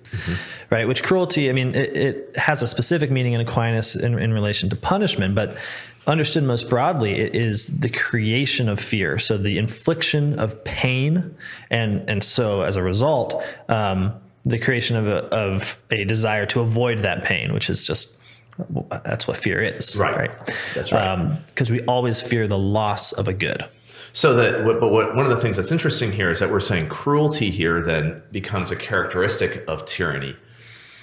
right? 0.71 0.87
Which 0.87 1.03
cruelty, 1.03 1.51
I 1.51 1.53
mean, 1.53 1.75
it, 1.75 1.97
it 1.97 2.37
has 2.37 2.63
a 2.63 2.67
specific 2.69 3.11
meaning 3.11 3.33
in 3.33 3.41
Aquinas 3.41 3.97
in, 3.97 4.19
in 4.19 4.33
relation 4.33 4.71
to 4.71 4.77
punishment, 4.77 5.35
but 5.35 5.57
understood 6.07 6.45
most 6.45 6.69
broadly, 6.71 7.15
it 7.19 7.35
is 7.35 7.81
the 7.81 7.89
creation 7.89 8.69
of 8.69 8.79
fear, 8.81 9.19
so 9.19 9.37
the 9.37 9.59
infliction 9.59 10.39
of 10.39 10.63
pain, 10.65 11.35
and 11.71 12.09
and 12.09 12.23
so 12.23 12.63
as 12.63 12.77
a 12.77 12.83
result, 12.83 13.43
um, 13.69 14.13
the 14.47 14.59
creation 14.59 14.97
of 14.97 15.07
a, 15.09 15.25
of 15.35 15.77
a 15.91 16.05
desire 16.05 16.47
to 16.47 16.61
avoid 16.61 17.01
that 17.01 17.25
pain, 17.25 17.53
which 17.53 17.71
is 17.71 17.85
just 17.85 18.17
that's 19.05 19.27
what 19.27 19.37
fear 19.37 19.61
is, 19.61 19.97
Right. 19.97 20.17
Right. 20.17 20.57
That's 20.75 20.93
right. 20.93 21.39
Because 21.49 21.71
we 21.71 21.81
always 21.87 22.21
fear 22.21 22.47
the 22.47 22.59
loss 22.59 23.13
of 23.13 23.27
a 23.27 23.33
good. 23.33 23.65
So 24.13 24.35
that, 24.35 24.65
but 24.65 24.89
what, 24.89 25.17
one 25.17 25.25
of 25.25 25.31
the 25.31 25.41
things 25.41 25.57
that's 25.57 25.73
interesting 25.73 26.13
here 26.13 26.31
is 26.31 26.39
that 26.41 26.51
we're 26.51 26.61
saying 26.61 26.89
cruelty 26.89 27.51
here 27.51 27.81
then 27.81 28.23
becomes 28.31 28.71
a 28.71 28.77
characteristic 28.77 29.65
of 29.67 29.85
tyranny, 29.87 30.37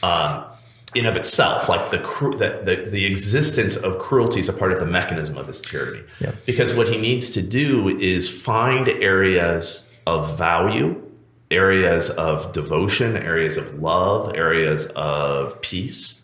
um, 0.03 0.45
in 0.93 1.05
of 1.05 1.15
itself. 1.15 1.69
Like 1.69 1.91
the, 1.91 1.99
cru- 1.99 2.37
the 2.37 2.87
the 2.89 3.05
existence 3.05 3.75
of 3.75 3.99
cruelty 3.99 4.39
is 4.39 4.49
a 4.49 4.53
part 4.53 4.71
of 4.71 4.79
the 4.79 4.85
mechanism 4.85 5.37
of 5.37 5.47
his 5.47 5.61
tyranny. 5.61 6.03
Yeah. 6.19 6.33
Because 6.45 6.73
what 6.73 6.87
he 6.87 6.97
needs 6.97 7.31
to 7.31 7.41
do 7.41 7.87
is 7.99 8.29
find 8.29 8.87
areas 8.87 9.87
of 10.05 10.37
value, 10.37 11.01
areas 11.51 12.09
of 12.11 12.51
devotion, 12.51 13.17
areas 13.17 13.57
of 13.57 13.81
love, 13.81 14.35
areas 14.35 14.85
of 14.95 15.59
peace 15.61 16.21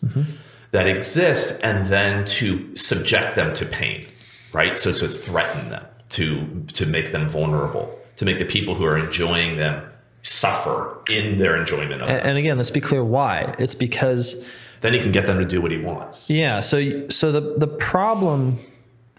that 0.70 0.86
exist, 0.86 1.58
and 1.62 1.86
then 1.88 2.24
to 2.24 2.74
subject 2.76 3.34
them 3.34 3.54
to 3.54 3.64
pain, 3.66 4.06
right? 4.52 4.78
So 4.78 4.92
to 4.92 5.08
threaten 5.08 5.70
them, 5.70 5.86
to 6.10 6.64
to 6.74 6.86
make 6.86 7.12
them 7.12 7.28
vulnerable, 7.28 7.98
to 8.16 8.24
make 8.24 8.38
the 8.38 8.44
people 8.44 8.74
who 8.74 8.84
are 8.84 8.98
enjoying 8.98 9.56
them 9.56 9.82
suffer 10.22 10.98
in 11.08 11.38
their 11.38 11.56
enjoyment 11.56 12.02
of 12.02 12.08
them. 12.08 12.16
And, 12.16 12.28
and 12.30 12.38
again, 12.38 12.56
let's 12.56 12.70
be 12.70 12.80
clear 12.80 13.04
why. 13.04 13.54
It's 13.58 13.74
because 13.74 14.44
Then 14.80 14.92
he 14.92 14.98
can 14.98 15.12
get 15.12 15.26
them 15.26 15.38
to 15.38 15.44
do 15.44 15.60
what 15.60 15.70
he 15.70 15.78
wants. 15.78 16.28
yeah. 16.30 16.60
So 16.60 17.08
so 17.08 17.32
the 17.32 17.54
the 17.58 17.68
problem 17.68 18.58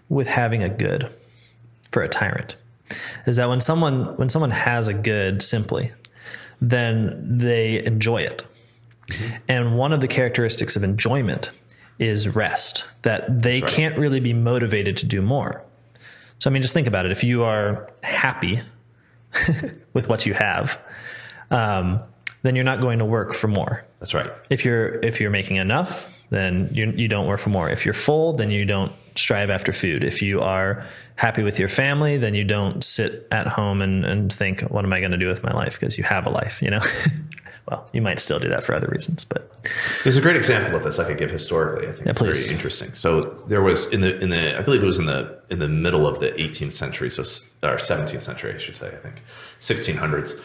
with 0.08 0.26
having 0.26 0.62
a 0.62 0.68
good 0.68 1.10
for 1.90 2.02
a 2.02 2.08
tyrant 2.08 2.56
is 3.26 3.36
that 3.36 3.48
when 3.48 3.60
someone 3.60 4.16
when 4.16 4.28
someone 4.28 4.50
has 4.50 4.88
a 4.88 4.94
good 4.94 5.42
simply, 5.42 5.92
then 6.60 7.38
they 7.38 7.84
enjoy 7.84 8.22
it. 8.22 8.44
Mm-hmm. 9.08 9.36
And 9.48 9.78
one 9.78 9.92
of 9.92 10.00
the 10.00 10.08
characteristics 10.08 10.76
of 10.76 10.84
enjoyment 10.84 11.50
is 11.98 12.28
rest. 12.28 12.84
That 13.02 13.42
they 13.42 13.60
right. 13.60 13.70
can't 13.70 13.98
really 13.98 14.20
be 14.20 14.32
motivated 14.32 14.96
to 14.98 15.06
do 15.06 15.22
more. 15.22 15.62
So 16.38 16.50
I 16.50 16.52
mean, 16.52 16.62
just 16.62 16.74
think 16.74 16.86
about 16.86 17.06
it. 17.06 17.12
If 17.12 17.24
you 17.24 17.44
are 17.44 17.90
happy 18.02 18.60
with 19.92 20.08
what 20.08 20.26
you 20.26 20.34
have, 20.34 20.78
um, 21.50 22.00
then 22.42 22.54
you're 22.54 22.64
not 22.64 22.80
going 22.80 23.00
to 23.00 23.04
work 23.04 23.34
for 23.34 23.48
more. 23.48 23.84
That's 24.00 24.14
right. 24.14 24.30
If 24.48 24.64
you're 24.64 25.02
if 25.02 25.20
you're 25.20 25.30
making 25.30 25.56
enough, 25.56 26.08
then 26.30 26.68
you 26.72 26.92
you 26.92 27.08
don't 27.08 27.26
work 27.26 27.40
for 27.40 27.50
more. 27.50 27.68
If 27.68 27.84
you're 27.84 27.94
full, 27.94 28.34
then 28.34 28.50
you 28.50 28.64
don't 28.64 28.92
strive 29.16 29.50
after 29.50 29.72
food. 29.72 30.04
If 30.04 30.22
you 30.22 30.40
are 30.40 30.86
happy 31.16 31.42
with 31.42 31.58
your 31.58 31.68
family, 31.68 32.16
then 32.16 32.34
you 32.34 32.44
don't 32.44 32.84
sit 32.84 33.26
at 33.32 33.48
home 33.48 33.82
and, 33.82 34.04
and 34.04 34.32
think, 34.32 34.60
what 34.62 34.84
am 34.84 34.92
I 34.92 35.00
going 35.00 35.10
to 35.10 35.16
do 35.16 35.26
with 35.26 35.42
my 35.42 35.52
life? 35.52 35.78
Because 35.78 35.98
you 35.98 36.04
have 36.04 36.26
a 36.26 36.30
life, 36.30 36.62
you 36.62 36.70
know. 36.70 36.80
well, 37.70 37.88
you 37.92 38.00
might 38.00 38.18
still 38.18 38.38
do 38.38 38.48
that 38.48 38.64
for 38.64 38.74
other 38.74 38.88
reasons, 38.88 39.24
but 39.24 39.52
There's 40.02 40.16
a 40.16 40.20
great 40.20 40.36
example 40.36 40.74
of 40.76 40.84
this 40.84 40.98
I 40.98 41.04
could 41.04 41.18
give 41.18 41.30
historically. 41.30 41.88
I 41.88 41.92
think 41.92 42.06
it's 42.06 42.18
please. 42.18 42.44
very 42.44 42.54
interesting. 42.54 42.94
So 42.94 43.20
there 43.46 43.62
was 43.62 43.92
in 43.92 44.00
the 44.00 44.18
in 44.18 44.30
the 44.30 44.58
I 44.58 44.62
believe 44.62 44.82
it 44.82 44.86
was 44.86 44.98
in 44.98 45.06
the 45.06 45.38
in 45.50 45.58
the 45.58 45.68
middle 45.68 46.06
of 46.06 46.20
the 46.20 46.30
18th 46.30 46.72
century, 46.72 47.10
so 47.10 47.22
or 47.62 47.76
17th 47.76 48.22
century, 48.22 48.54
I 48.54 48.58
should 48.58 48.76
say. 48.76 48.88
I 48.88 48.96
think 48.96 49.22
1600s 49.58 50.40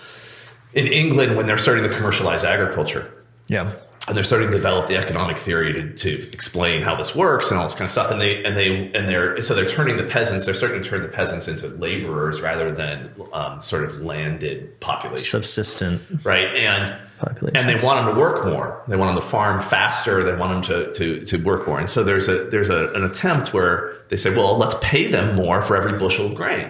in 0.74 0.88
England 0.88 1.38
when 1.38 1.46
they're 1.46 1.58
starting 1.58 1.84
to 1.84 1.96
commercialize 1.96 2.44
agriculture 2.44 3.12
yeah, 3.48 3.74
and 4.08 4.18
they're 4.18 4.24
starting 4.24 4.50
to 4.50 4.58
develop 4.58 4.88
the 4.88 4.98
economic 4.98 5.38
theory 5.38 5.74
to, 5.74 5.94
to 5.94 6.28
explain 6.30 6.82
how 6.82 6.96
this 6.96 7.16
works 7.16 7.50
and 7.50 7.58
all 7.58 7.66
this 7.66 7.74
kind 7.74 7.86
of 7.86 7.92
stuff. 7.92 8.12
And 8.12 8.20
they 8.20 8.44
and 8.44 8.58
they 8.58 8.92
and 8.94 9.08
they're 9.08 9.42
so 9.42 9.54
they're 9.54 9.70
turning 9.70 9.98
the 9.98 10.04
peasants. 10.04 10.46
They're 10.46 10.54
starting 10.54 10.82
to 10.82 10.90
turn 10.90 11.02
the 11.02 11.08
peasants 11.08 11.48
into 11.48 11.68
laborers 11.68 12.42
rather 12.42 12.72
than 12.72 13.14
um, 13.32 13.62
sort 13.62 13.84
of 13.84 14.02
landed 14.02 14.80
population, 14.82 15.26
subsistent 15.26 16.02
right? 16.24 16.54
And 16.56 16.96
population. 17.26 17.58
and 17.58 17.68
they 17.70 17.86
want 17.86 18.06
them 18.06 18.14
to 18.14 18.20
work 18.20 18.46
more. 18.46 18.82
They 18.88 18.96
want 18.96 19.14
them 19.16 19.22
to 19.24 19.28
farm 19.28 19.62
faster. 19.62 20.24
They 20.24 20.36
want 20.36 20.68
them 20.68 20.86
to 20.86 20.94
to, 20.94 21.26
to 21.26 21.44
work 21.44 21.68
more. 21.68 21.80
And 21.80 21.90
so 21.90 22.04
there's 22.04 22.28
a 22.28 22.46
there's 22.46 22.70
a, 22.70 22.92
an 22.94 23.04
attempt 23.04 23.54
where 23.54 23.96
they 24.10 24.18
say, 24.18 24.36
well, 24.36 24.58
let's 24.58 24.76
pay 24.82 25.08
them 25.08 25.36
more 25.36 25.62
for 25.62 25.76
every 25.76 25.98
bushel 25.98 26.26
of 26.28 26.36
grain, 26.36 26.70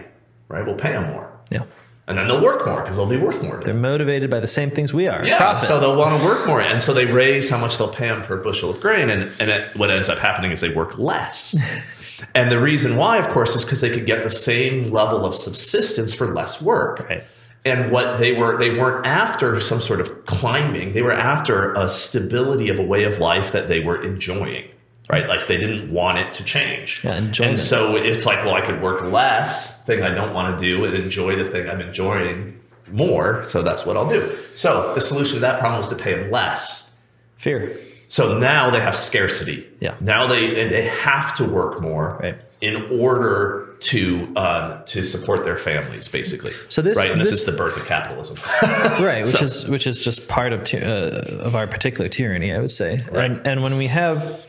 right? 0.50 0.66
We'll 0.66 0.76
pay 0.76 0.92
them 0.94 1.12
more, 1.12 1.30
yeah, 1.52 1.64
and 2.08 2.18
then 2.18 2.28
they'll 2.28 2.42
work 2.42 2.66
more 2.66 2.82
because 2.82 2.96
they'll 2.98 3.06
be 3.06 3.18
worth 3.18 3.42
more. 3.42 3.60
they're 3.64 3.74
motivated 3.74 4.30
by 4.30 4.40
the 4.40 4.48
same 4.48 4.70
things 4.72 4.94
we 4.94 5.08
are. 5.08 5.26
Yeah, 5.26 5.38
Profit. 5.38 5.68
so 5.68 5.80
they'll 5.80 5.96
want 5.98 6.20
to 6.20 6.26
work 6.26 6.46
more, 6.48 6.62
and 6.62 6.82
so 6.82 6.94
they 6.94 7.06
raise 7.06 7.50
how 7.50 7.58
much 7.58 7.78
they'll 7.78 7.90
pay 7.94 8.08
them 8.08 8.22
per 8.24 8.38
bushel 8.38 8.70
of 8.70 8.80
grain, 8.80 9.10
and 9.10 9.32
and 9.40 9.50
it, 9.50 9.76
what 9.76 9.90
ends 9.90 10.10
up 10.10 10.20
happening 10.20 10.52
is 10.52 10.62
they 10.62 10.74
work 10.74 10.98
less. 10.98 11.56
and 12.36 12.52
the 12.52 12.60
reason 12.60 12.96
why, 12.96 13.18
of 13.18 13.28
course, 13.30 13.56
is 13.56 13.66
because 13.66 13.82
they 13.82 13.90
could 13.90 14.06
get 14.06 14.24
the 14.24 14.30
same 14.30 14.84
level 14.86 15.26
of 15.26 15.36
subsistence 15.36 16.14
for 16.14 16.34
less 16.34 16.62
work. 16.62 17.00
right. 17.10 17.24
And 17.65 17.91
what 17.91 18.17
they 18.20 18.34
were 18.34 18.58
they 18.58 18.72
weren't 18.77 19.05
after 19.05 19.60
some 19.62 19.82
sort 19.82 20.01
of 20.01 20.25
climbing 20.25 20.93
they 20.93 21.01
were 21.01 21.13
after 21.13 21.74
a 21.74 21.88
stability 21.89 22.70
of 22.70 22.79
a 22.79 22.84
way 22.84 23.03
of 23.03 23.20
life 23.20 23.51
that 23.51 23.67
they 23.67 23.79
were 23.79 24.01
enjoying 24.03 24.65
right 25.10 25.27
like 25.27 25.48
they 25.48 25.58
didn't 25.58 25.91
want 25.91 26.17
it 26.17 26.32
to 26.34 26.43
change 26.43 27.01
Yeah, 27.03 27.22
and 27.41 27.60
so 27.60 27.96
it's 27.96 28.25
like 28.25 28.43
well 28.46 28.53
i 28.55 28.62
could 28.62 28.82
work 28.82 29.01
less 29.03 29.82
thing 29.84 30.01
i 30.03 30.10
don't 30.13 30.34
want 30.34 30.58
to 30.60 30.65
do 30.65 30.84
and 30.86 30.93
enjoy 30.96 31.36
the 31.36 31.50
thing 31.50 31.70
i'm 31.70 31.82
enjoying 31.82 32.60
more 32.91 33.43
so 33.46 33.62
that's 33.62 33.86
what 33.86 33.96
i'll 33.98 34.10
do 34.10 34.38
so 34.55 34.93
the 34.96 35.01
solution 35.01 35.36
to 35.36 35.39
that 35.41 35.60
problem 35.60 35.77
was 35.79 35.89
to 35.89 35.96
pay 35.96 36.13
them 36.13 36.29
less 36.32 36.91
Fear. 37.38 37.77
so 38.08 38.38
now 38.38 38.70
they 38.70 38.79
have 38.79 38.96
scarcity. 38.96 39.67
Yeah. 39.82 39.96
Now 40.00 40.27
they 40.27 40.62
and 40.62 40.72
they 40.72 40.84
have 40.84 41.36
to 41.36 41.43
work 41.43 41.82
more 41.82 42.17
Right. 42.22 42.38
in 42.62 42.75
order 43.01 43.73
to 43.84 44.32
uh, 44.36 44.82
to 44.84 45.04
support 45.04 45.44
their 45.44 45.58
families, 45.58 46.08
basically. 46.08 46.54
So 46.70 46.82
this- 46.82 46.98
right, 46.98 47.12
and 47.12 47.20
this, 47.22 47.30
this- 47.32 47.40
is 47.42 47.46
the 47.46 47.52
birth 47.52 47.78
of 47.78 47.86
capitalism. 47.86 48.38
right 48.62 49.22
which 49.22 49.32
So- 49.32 49.44
is 49.44 49.68
which 49.70 49.86
is 49.88 50.00
just 50.00 50.28
part 50.28 50.54
of 50.54 50.62
uh, 50.74 51.42
of 51.48 51.56
our 51.56 51.68
particular 51.68 52.08
tyranny 52.10 52.52
i 52.54 52.60
would 52.60 52.72
say 52.72 53.04
Right. 53.12 53.32
and 53.32 53.48
and 53.48 53.62
when 53.63 53.78
we 53.78 53.88
have 53.88 54.40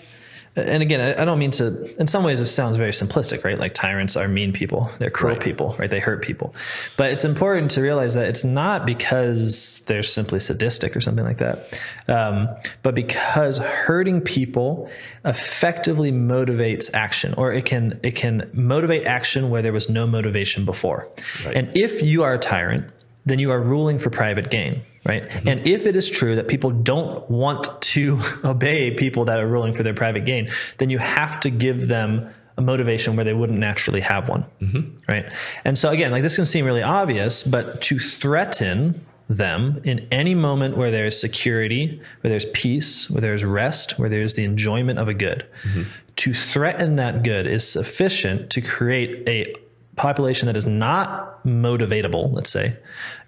and 0.56 0.82
again 0.82 1.00
I, 1.20 1.24
don't 1.24 1.38
mean 1.38 1.50
to 1.52 2.00
in 2.00 2.06
some 2.06 2.22
ways 2.22 2.38
this 2.38 2.54
sounds 2.54 2.76
very 2.76 2.92
simplistic 2.92 3.42
right? 3.44 3.58
Like 3.58 3.74
tyrants 3.74 4.16
are 4.16 4.28
mean 4.28 4.52
people. 4.52 4.90
They're 4.98 5.10
cruel 5.10 5.34
Right. 5.34 5.42
people 5.42 5.74
right? 5.78 5.90
They 5.90 6.00
hurt 6.00 6.22
people. 6.22 6.54
But 6.96 7.10
it's 7.12 7.24
important 7.24 7.70
to 7.72 7.82
realize 7.82 8.14
that 8.14 8.28
it's 8.28 8.44
not 8.44 8.86
because 8.86 9.80
they're 9.86 10.02
simply 10.02 10.40
sadistic 10.40 10.96
or 10.96 11.00
something 11.00 11.24
like 11.24 11.38
that 11.38 11.78
um, 12.08 12.48
but 12.82 12.94
because 12.94 13.58
hurting 13.58 14.20
people 14.20 14.88
effectively 15.24 16.12
motivates 16.12 16.90
action 16.94 17.34
or 17.34 17.52
it 17.52 17.64
can 17.64 17.98
it 18.02 18.14
can 18.14 18.48
motivate 18.52 19.06
action 19.06 19.50
where 19.50 19.62
there 19.62 19.72
was 19.72 19.88
no 19.88 20.06
motivation 20.06 20.64
before. 20.64 21.08
Right. 21.44 21.56
and 21.56 21.76
if 21.76 22.02
you 22.02 22.22
are 22.22 22.34
a 22.34 22.38
tyrant 22.38 22.86
then 23.26 23.38
you 23.38 23.50
are 23.50 23.60
ruling 23.60 23.98
for 23.98 24.10
private 24.10 24.50
gain, 24.50 24.82
right? 25.04 25.28
Mm-hmm. 25.28 25.48
And 25.48 25.66
if 25.66 25.86
it 25.86 25.96
is 25.96 26.08
true 26.08 26.36
that 26.36 26.48
people 26.48 26.70
don't 26.70 27.28
want 27.30 27.80
to 27.82 28.20
obey 28.44 28.90
people 28.92 29.24
that 29.26 29.38
are 29.38 29.46
ruling 29.46 29.72
for 29.72 29.82
their 29.82 29.94
private 29.94 30.24
gain, 30.24 30.50
then 30.78 30.90
you 30.90 30.98
have 30.98 31.40
to 31.40 31.50
give 31.50 31.88
them 31.88 32.28
a 32.56 32.62
motivation 32.62 33.16
where 33.16 33.24
they 33.24 33.34
wouldn't 33.34 33.58
naturally 33.58 34.00
have 34.00 34.28
one, 34.28 34.44
mm-hmm. 34.60 34.96
right? 35.08 35.26
And 35.64 35.78
so 35.78 35.90
again, 35.90 36.12
like 36.12 36.22
this 36.22 36.36
can 36.36 36.44
seem 36.44 36.64
really 36.64 36.82
obvious, 36.82 37.42
but 37.42 37.82
to 37.82 37.98
threaten 37.98 39.04
them 39.28 39.80
in 39.84 40.06
any 40.12 40.34
moment 40.34 40.76
where 40.76 40.90
there's 40.90 41.18
security, 41.18 42.00
where 42.20 42.30
there's 42.30 42.44
peace, 42.46 43.10
where 43.10 43.20
there's 43.20 43.44
rest, 43.44 43.98
where 43.98 44.08
there's 44.08 44.36
the 44.36 44.44
enjoyment 44.44 44.98
of 44.98 45.08
a 45.08 45.14
good, 45.14 45.46
mm-hmm. 45.62 45.82
to 46.16 46.34
threaten 46.34 46.96
that 46.96 47.22
good 47.22 47.46
is 47.46 47.68
sufficient 47.68 48.50
to 48.50 48.60
create 48.60 49.26
a 49.28 49.54
population 49.96 50.46
that 50.46 50.56
is 50.56 50.66
not 50.66 51.44
motivatable, 51.44 52.32
let's 52.32 52.50
say, 52.50 52.76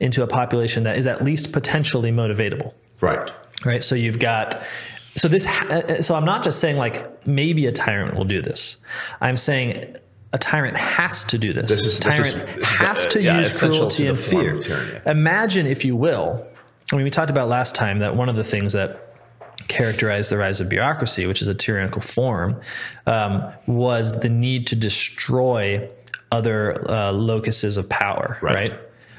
into 0.01 0.23
a 0.23 0.27
population 0.27 0.83
that 0.85 0.99
is 0.99 1.07
at 1.07 1.23
least 1.23 1.53
potentially 1.53 2.11
motivatable, 2.11 2.73
right. 3.01 3.31
right? 3.65 3.85
So 3.85 3.95
you've 3.95 4.19
got, 4.19 4.61
so 5.17 5.29
this, 5.29 5.47
uh, 5.47 6.03
so 6.03 6.15
I'm 6.15 6.25
not 6.25 6.43
just 6.43 6.59
saying 6.59 6.77
like 6.77 7.27
maybe 7.27 7.67
a 7.67 7.73
tyrant 7.73 8.17
will 8.17 8.25
do 8.25 8.43
this. 8.43 8.77
I'm 9.21 9.37
saying 9.37 9.97
a 10.33 10.39
tyrant 10.39 10.77
has 10.77 11.25
to 11.25 11.39
do 11.39 11.53
this. 11.53 11.71
This 11.71 11.85
is- 11.85 12.01
tyrant 12.01 12.47
this 12.57 12.69
is, 12.73 12.79
has 12.79 13.07
uh, 13.07 13.11
to 13.11 13.23
yeah, 13.23 13.39
use 13.39 13.59
cruelty 13.59 14.05
to 14.05 14.11
and 14.11 14.19
fear. 14.19 15.03
Imagine, 15.07 15.67
if 15.67 15.85
you 15.85 15.97
will, 15.97 16.47
I 16.93 16.97
mean, 16.97 17.05
we 17.05 17.11
talked 17.11 17.31
about 17.31 17.49
last 17.49 17.75
time 17.75 17.99
that 18.01 18.17
one 18.17 18.29
of 18.29 18.37
the 18.37 18.45
things 18.45 18.73
that 18.73 19.03
characterized 19.69 20.31
the 20.31 20.39
rise 20.39 20.61
of 20.61 20.69
bureaucracy, 20.69 21.27
which 21.27 21.43
is 21.43 21.49
a 21.49 21.55
tyrannical 21.55 22.01
form, 22.01 22.61
um, 23.07 23.53
was 23.67 24.21
the 24.21 24.29
need 24.29 24.67
to 24.69 24.77
destroy 24.77 25.89
other 26.33 26.89
uh, 26.91 27.13
locuses 27.13 27.77
of 27.77 27.89
power, 27.89 28.39
Right. 28.43 28.71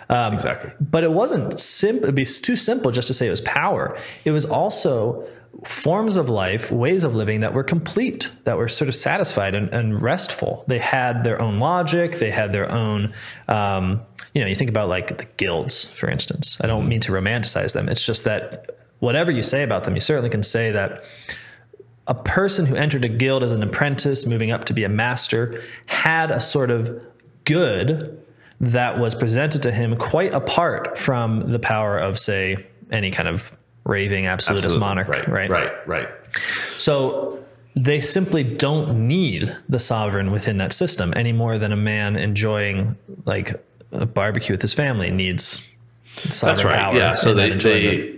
right? 0.10 0.34
exactly. 0.34 0.72
But 0.80 1.04
it 1.04 1.12
wasn't 1.12 1.60
simple. 1.60 2.04
It'd 2.06 2.16
be 2.16 2.26
too 2.26 2.56
simple 2.56 2.92
just 2.92 3.08
to 3.08 3.14
say 3.14 3.28
it 3.28 3.30
was 3.30 3.42
power. 3.42 3.98
It 4.26 4.32
was 4.32 4.46
also 4.46 5.28
forms 5.66 6.18
of 6.18 6.30
life, 6.30 6.72
ways 6.72 7.04
of 7.04 7.16
living 7.16 7.40
that 7.40 7.54
were 7.54 7.64
complete, 7.64 8.32
that 8.44 8.58
were 8.58 8.68
sort 8.68 8.88
of 8.88 8.96
satisfied 8.96 9.56
and, 9.56 9.70
and 9.70 10.02
restful. 10.02 10.64
They 10.68 10.80
had 10.80 11.24
their 11.24 11.42
own 11.42 11.60
logic. 11.60 12.20
They 12.20 12.32
had 12.32 12.54
their 12.54 12.72
own. 12.72 13.14
Um, 13.48 14.02
you 14.34 14.42
know, 14.42 14.48
you 14.48 14.56
think 14.56 14.70
about 14.70 14.88
like 14.88 15.18
the 15.18 15.26
guilds, 15.38 15.86
for 15.86 16.10
instance. 16.10 16.58
I 16.62 16.68
don't 16.68 16.88
mean 16.88 17.02
to 17.02 17.12
romanticize 17.12 17.74
them. 17.74 17.90
It's 17.90 18.06
just 18.06 18.24
that 18.26 18.78
whatever 19.00 19.32
you 19.32 19.44
say 19.44 19.64
about 19.64 19.84
them, 19.84 19.96
you 19.96 20.02
certainly 20.02 20.30
can 20.30 20.44
say 20.44 20.72
that 20.72 21.04
a 22.08 22.14
person 22.14 22.66
who 22.66 22.76
entered 22.76 23.04
a 23.04 23.10
guild 23.10 23.44
as 23.44 23.52
an 23.52 23.62
apprentice, 23.62 24.26
moving 24.26 24.52
up 24.52 24.66
to 24.66 24.74
be 24.74 24.84
a 24.84 24.90
master, 24.90 25.62
had 25.86 26.32
a 26.32 26.42
sort 26.42 26.72
of 26.72 27.02
good 27.46 28.22
that 28.60 28.98
was 28.98 29.14
presented 29.14 29.62
to 29.64 29.72
him 29.72 29.96
quite 29.98 30.34
apart 30.34 30.98
from 30.98 31.52
the 31.52 31.60
power 31.60 31.98
of, 31.98 32.18
say, 32.18 32.66
any 32.92 33.12
kind 33.12 33.28
of 33.28 33.52
raving 33.86 34.26
absolutist 34.26 34.66
Absolutely. 34.66 34.88
monarch. 34.88 35.08
Right. 35.08 35.28
right? 35.28 35.50
Right. 35.50 35.88
Right. 35.88 36.10
So 36.78 37.44
they 37.76 38.02
simply 38.02 38.44
don't 38.44 39.08
need 39.08 39.56
the 39.70 39.80
sovereign 39.80 40.32
within 40.32 40.58
that 40.58 40.74
system 40.74 41.14
any 41.16 41.32
more 41.32 41.60
than 41.60 41.72
a 41.72 41.78
man 41.78 42.16
enjoying 42.16 42.98
like 43.26 43.64
a 43.92 44.06
barbecue 44.06 44.54
with 44.54 44.62
his 44.62 44.74
family 44.74 45.12
needs 45.12 45.62
That's 46.24 46.64
right. 46.64 46.96
Yeah. 46.96 47.16
So 47.16 47.34
that 47.34 47.60
they, 47.62 48.18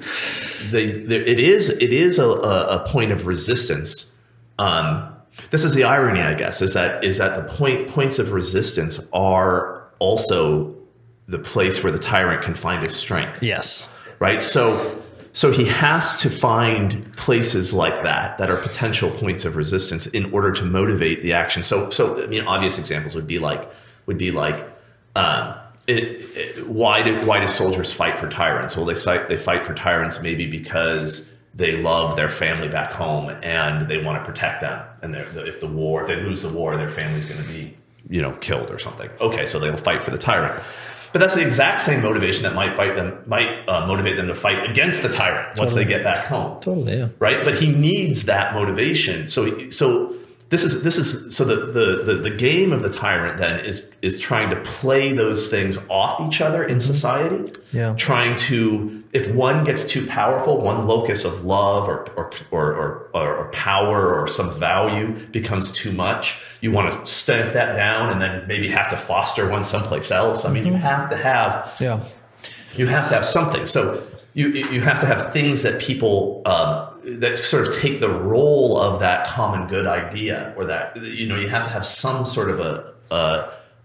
they, 0.71 0.91
they, 0.91 1.01
they, 1.01 1.15
it 1.17 1.39
is, 1.39 1.69
it 1.69 1.93
is 1.93 2.19
a, 2.19 2.25
a, 2.25 2.83
a 2.83 2.87
point 2.87 3.11
of 3.11 3.25
resistance. 3.27 4.11
Um, 4.57 5.15
this 5.51 5.63
is 5.63 5.73
the 5.73 5.83
irony, 5.83 6.21
I 6.21 6.33
guess, 6.33 6.61
is 6.61 6.73
that 6.73 7.03
is 7.03 7.17
that 7.17 7.35
the 7.35 7.53
point 7.53 7.89
points 7.89 8.19
of 8.19 8.31
resistance 8.31 8.99
are 9.13 9.87
also 9.99 10.75
the 11.27 11.39
place 11.39 11.83
where 11.83 11.91
the 11.91 11.99
tyrant 11.99 12.41
can 12.41 12.55
find 12.55 12.83
his 12.83 12.95
strength. 12.95 13.41
yes. 13.43 13.87
right? 14.19 14.41
So 14.41 15.01
so 15.31 15.51
he 15.51 15.65
has 15.65 16.17
to 16.21 16.29
find 16.29 17.15
places 17.15 17.73
like 17.73 18.03
that 18.03 18.37
that 18.39 18.49
are 18.49 18.57
potential 18.57 19.11
points 19.11 19.45
of 19.45 19.55
resistance 19.55 20.07
in 20.07 20.33
order 20.33 20.51
to 20.51 20.65
motivate 20.65 21.21
the 21.21 21.33
action. 21.33 21.63
So 21.63 21.89
so 21.89 22.23
I 22.23 22.27
mean, 22.27 22.45
obvious 22.45 22.77
examples 22.77 23.15
would 23.15 23.27
be 23.27 23.39
like 23.39 23.69
would 24.05 24.17
be 24.17 24.31
like. 24.31 24.67
Um, 25.15 25.55
it, 25.89 26.37
it, 26.37 26.67
why 26.67 27.01
do 27.01 27.25
why 27.25 27.39
do 27.39 27.47
soldiers 27.47 27.91
fight 27.91 28.19
for 28.19 28.29
tyrants? 28.29 28.77
Well, 28.77 28.85
they 28.85 28.95
fight 28.95 29.27
they 29.27 29.37
fight 29.37 29.65
for 29.65 29.73
tyrants 29.73 30.21
maybe 30.21 30.45
because 30.45 31.29
they 31.55 31.73
love 31.77 32.15
their 32.15 32.29
family 32.29 32.67
back 32.67 32.93
home 32.93 33.29
and 33.43 33.87
they 33.87 33.97
want 33.97 34.23
to 34.23 34.31
protect 34.31 34.61
them. 34.61 34.85
And 35.01 35.15
if 35.15 35.59
the 35.59 35.67
war, 35.67 36.01
if 36.01 36.07
they 36.07 36.17
lose 36.17 36.41
the 36.43 36.49
war, 36.49 36.77
their 36.77 36.89
family's 36.89 37.25
going 37.25 37.41
to 37.41 37.47
be 37.47 37.75
you 38.09 38.21
know 38.21 38.33
killed 38.33 38.69
or 38.69 38.79
something. 38.79 39.09
Okay, 39.19 39.45
so 39.45 39.59
they'll 39.59 39.77
fight 39.77 40.03
for 40.03 40.11
the 40.11 40.17
tyrant. 40.17 40.61
But 41.11 41.19
that's 41.19 41.33
the 41.33 41.41
exact 41.41 41.81
same 41.81 42.03
motivation 42.03 42.43
that 42.43 42.53
might 42.53 42.75
fight 42.75 42.95
them 42.95 43.23
might 43.25 43.67
uh, 43.67 43.87
motivate 43.87 44.15
them 44.15 44.27
to 44.27 44.35
fight 44.35 44.69
against 44.69 45.01
the 45.01 45.09
tyrant 45.09 45.57
once 45.57 45.73
they 45.73 45.85
get 45.85 46.03
back 46.03 46.25
home 46.27 46.61
Totally. 46.61 46.97
Yeah. 46.97 47.07
right? 47.17 47.43
But 47.43 47.55
he 47.55 47.71
needs 47.71 48.25
that 48.25 48.53
motivation. 48.53 49.27
So 49.27 49.69
so 49.71 50.15
this 50.49 50.63
is 50.63 50.81
this 50.81 50.97
is 50.97 51.35
so 51.35 51.45
the 51.45 51.55
the 51.67 52.03
the, 52.03 52.21
the 52.21 52.29
game 52.31 52.73
of 52.73 52.81
the 52.81 52.89
tyrant 52.89 53.37
then 53.37 53.59
is 53.63 53.89
is 54.01 54.19
trying 54.19 54.49
to 54.49 54.55
play 54.61 55.13
those 55.13 55.47
things 55.47 55.77
off 55.89 56.19
each 56.27 56.41
other 56.41 56.63
in 56.63 56.79
society. 56.79 57.53
Yeah. 57.71 57.93
Trying 57.95 58.35
to 58.49 59.03
if 59.13 59.27
one 59.33 59.63
gets 59.63 59.85
too 59.85 60.07
powerful, 60.07 60.59
one 60.61 60.87
locus 60.87 61.23
of 61.23 61.45
love 61.45 61.87
or 61.87 62.05
or 62.15 62.31
or 62.51 62.73
or, 62.73 63.09
or, 63.13 63.35
or 63.37 63.51
power 63.51 64.19
or 64.19 64.27
some 64.27 64.51
value 64.59 65.13
becomes 65.27 65.71
too 65.71 65.91
much. 65.91 66.39
You 66.61 66.71
want 66.71 67.05
to 67.05 67.11
stamp 67.11 67.53
that 67.53 67.75
down 67.75 68.09
and 68.11 68.19
then 68.19 68.47
maybe 68.47 68.69
have 68.69 68.89
to 68.89 68.97
foster 68.97 69.47
one 69.47 69.63
someplace 69.63 70.09
else. 70.09 70.45
I 70.45 70.51
mean, 70.51 70.65
you 70.65 70.73
have 70.73 71.11
to 71.11 71.17
have 71.17 71.75
Yeah. 71.79 71.99
you 72.75 72.87
have 72.87 73.07
to 73.09 73.13
have 73.15 73.25
something. 73.25 73.67
So 73.67 74.01
you 74.33 74.47
you 74.47 74.81
have 74.81 74.99
to 75.01 75.05
have 75.05 75.31
things 75.31 75.61
that 75.61 75.79
people 75.79 76.41
um, 76.45 76.88
that 77.17 77.37
sort 77.37 77.67
of 77.67 77.75
take 77.75 78.01
the 78.01 78.09
role 78.09 78.79
of 78.79 78.99
that 78.99 79.27
common 79.27 79.67
good 79.67 79.87
idea, 79.87 80.53
or 80.57 80.65
that 80.65 80.95
you 80.95 81.27
know 81.27 81.35
you 81.35 81.49
have 81.49 81.63
to 81.63 81.69
have 81.69 81.85
some 81.85 82.25
sort 82.25 82.49
of 82.49 82.59
a 82.59 82.93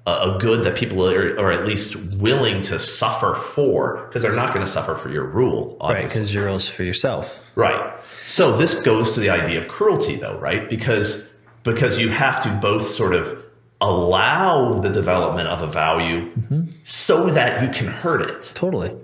a, 0.06 0.10
a 0.10 0.38
good 0.38 0.64
that 0.64 0.76
people 0.76 1.08
are, 1.08 1.38
are 1.38 1.50
at 1.50 1.66
least 1.66 1.96
willing 1.96 2.60
to 2.62 2.78
suffer 2.78 3.34
for, 3.34 4.06
because 4.06 4.22
they're 4.22 4.34
not 4.34 4.52
going 4.52 4.64
to 4.64 4.70
suffer 4.70 4.94
for 4.94 5.08
your 5.08 5.24
rule, 5.24 5.76
Right. 5.80 6.02
Because 6.02 6.34
you're 6.34 6.44
rules 6.44 6.68
for 6.68 6.82
yourself. 6.82 7.38
Right. 7.54 7.92
So 8.26 8.56
this 8.56 8.74
goes 8.74 9.14
to 9.14 9.20
the 9.20 9.30
idea 9.30 9.58
of 9.58 9.68
cruelty, 9.68 10.16
though, 10.16 10.38
right? 10.38 10.68
Because 10.68 11.30
because 11.62 11.98
you 11.98 12.10
have 12.10 12.42
to 12.42 12.50
both 12.60 12.90
sort 12.90 13.14
of 13.14 13.42
allow 13.80 14.78
the 14.78 14.90
development 14.90 15.48
of 15.48 15.62
a 15.62 15.66
value 15.66 16.30
mm-hmm. 16.32 16.62
so 16.82 17.30
that 17.30 17.62
you 17.62 17.68
can 17.68 17.86
hurt 17.86 18.22
it 18.22 18.50
Totally. 18.54 18.94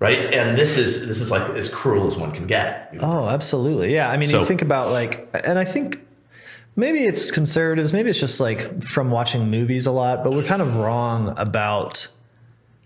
Right? 0.00 0.32
And 0.32 0.56
this 0.56 0.76
is 0.76 1.06
this 1.06 1.20
is 1.20 1.30
like 1.30 1.48
as 1.50 1.68
cruel 1.68 2.06
as 2.06 2.16
one 2.16 2.32
can 2.32 2.46
get. 2.46 2.94
Oh, 3.00 3.28
absolutely. 3.28 3.92
Yeah. 3.94 4.10
I 4.10 4.16
mean, 4.16 4.28
So- 4.28 4.40
you 4.40 4.44
think 4.44 4.62
about 4.62 4.90
like, 4.90 5.28
and 5.44 5.58
I 5.58 5.64
think 5.64 6.00
maybe 6.76 7.04
it's 7.04 7.30
conservatives, 7.30 7.92
maybe 7.92 8.10
it's 8.10 8.20
just 8.20 8.40
like 8.40 8.82
from 8.84 9.10
watching 9.10 9.50
movies 9.50 9.86
a 9.86 9.92
lot, 9.92 10.22
but 10.22 10.32
we're 10.32 10.44
kind 10.44 10.62
of 10.62 10.76
wrong 10.76 11.34
about 11.36 12.06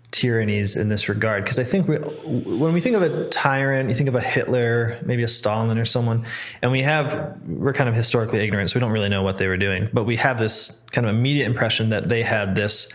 tyrannies 0.09 0.75
in 0.75 0.89
this 0.89 1.09
regard. 1.09 1.43
Because 1.43 1.59
I 1.59 1.63
think 1.63 1.87
we, 1.87 1.97
when 1.97 2.73
we 2.73 2.81
think 2.81 2.95
of 2.95 3.01
a 3.01 3.27
tyrant, 3.29 3.89
you 3.89 3.95
think 3.95 4.09
of 4.09 4.15
a 4.15 4.21
Hitler, 4.21 4.99
maybe 5.03 5.23
a 5.23 5.27
Stalin 5.27 5.77
or 5.77 5.85
someone, 5.85 6.25
and 6.61 6.71
we 6.71 6.81
have, 6.83 7.35
we're 7.47 7.73
kind 7.73 7.89
of 7.89 7.95
historically 7.95 8.39
ignorant, 8.39 8.69
so 8.69 8.75
we 8.75 8.79
don't 8.81 8.91
really 8.91 9.09
know 9.09 9.23
what 9.23 9.37
they 9.37 9.47
were 9.47 9.57
doing, 9.57 9.89
but 9.91 10.03
we 10.05 10.15
have 10.17 10.37
this 10.39 10.79
kind 10.91 11.07
of 11.07 11.15
immediate 11.15 11.45
impression 11.45 11.89
that 11.89 12.09
they 12.09 12.21
had 12.21 12.53
this, 12.55 12.87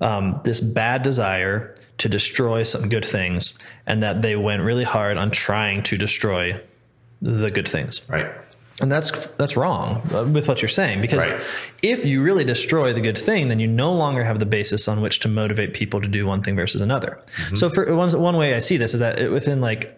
um, 0.00 0.40
this 0.44 0.60
bad 0.60 1.02
desire 1.02 1.74
to 2.02 2.08
destroy 2.08 2.62
some 2.64 2.88
good 2.88 3.04
things 3.04 3.54
and 3.86 4.02
that 4.02 4.22
they 4.22 4.34
went 4.36 4.62
really 4.62 4.84
hard 4.84 5.16
on 5.16 5.30
trying 5.30 5.82
to 5.84 5.96
destroy 5.96 6.60
the 7.22 7.50
good 7.50 7.68
things. 7.68 8.02
Right. 8.08 8.26
And 8.80 8.90
that's 8.90 9.10
that's 9.38 9.56
wrong 9.56 10.02
uh, 10.12 10.24
with 10.24 10.48
what 10.48 10.60
you're 10.60 10.68
saying 10.80 11.00
because 11.00 11.28
Right. 11.28 11.40
if 11.82 12.04
you 12.04 12.20
really 12.22 12.42
destroy 12.44 12.92
the 12.92 13.00
good 13.00 13.18
thing, 13.18 13.48
then 13.48 13.60
you 13.60 13.68
no 13.68 13.92
longer 13.92 14.24
have 14.24 14.38
the 14.40 14.46
basis 14.46 14.88
on 14.88 15.00
which 15.00 15.20
to 15.20 15.28
motivate 15.28 15.72
people 15.74 16.00
to 16.00 16.08
do 16.08 16.26
one 16.26 16.42
thing 16.42 16.56
versus 16.56 16.80
another. 16.80 17.20
Mm-hmm. 17.36 17.54
So 17.56 17.70
for 17.70 17.94
one 17.94 18.10
one 18.20 18.36
way 18.36 18.54
I 18.54 18.58
see 18.58 18.76
this 18.78 18.92
is 18.94 19.00
that 19.00 19.18
it- 19.20 19.30
within 19.30 19.60
like 19.60 19.96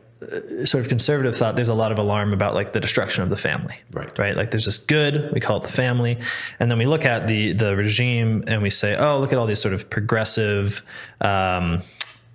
sort 0.67 0.83
of 0.83 0.89
conservative 0.89 1.37
thought, 1.37 1.57
there's 1.57 1.69
a 1.69 1.75
lot 1.75 1.93
of 1.93 1.99
alarm 1.99 2.33
about 2.33 2.55
like 2.55 2.73
the 2.73 2.81
destruction 2.81 3.23
of 3.23 3.31
the 3.31 3.37
family. 3.37 3.77
Right. 3.93 4.19
Right. 4.19 4.37
Like 4.37 4.51
there's 4.51 4.67
this 4.67 4.77
good, 4.77 5.31
we 5.33 5.41
call 5.41 5.59
it 5.59 5.65
the 5.65 5.73
family, 5.73 6.21
and 6.61 6.71
then 6.71 6.79
we 6.79 6.87
look 6.87 7.05
at 7.05 7.27
the 7.27 7.53
the 7.53 7.77
regime 7.77 8.45
and 8.47 8.63
we 8.63 8.71
say, 8.71 8.97
oh, 8.97 9.19
look 9.19 9.33
at 9.33 9.39
all 9.39 9.47
these 9.47 9.61
sort 9.61 9.75
of 9.75 9.89
progressive. 9.91 10.83
Um, 11.21 11.83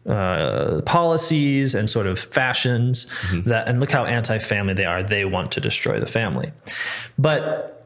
uh, 0.07 0.81
policies 0.85 1.75
and 1.75 1.89
sort 1.89 2.07
of 2.07 2.17
fashions 2.17 3.05
that, 3.45 3.67
and 3.67 3.79
look 3.79 3.91
how 3.91 4.05
anti-family 4.05 4.73
they 4.73 4.85
are. 4.85 5.03
They 5.03 5.25
want 5.25 5.51
to 5.51 5.61
destroy 5.61 5.99
the 5.99 6.07
family, 6.07 6.51
but 7.19 7.85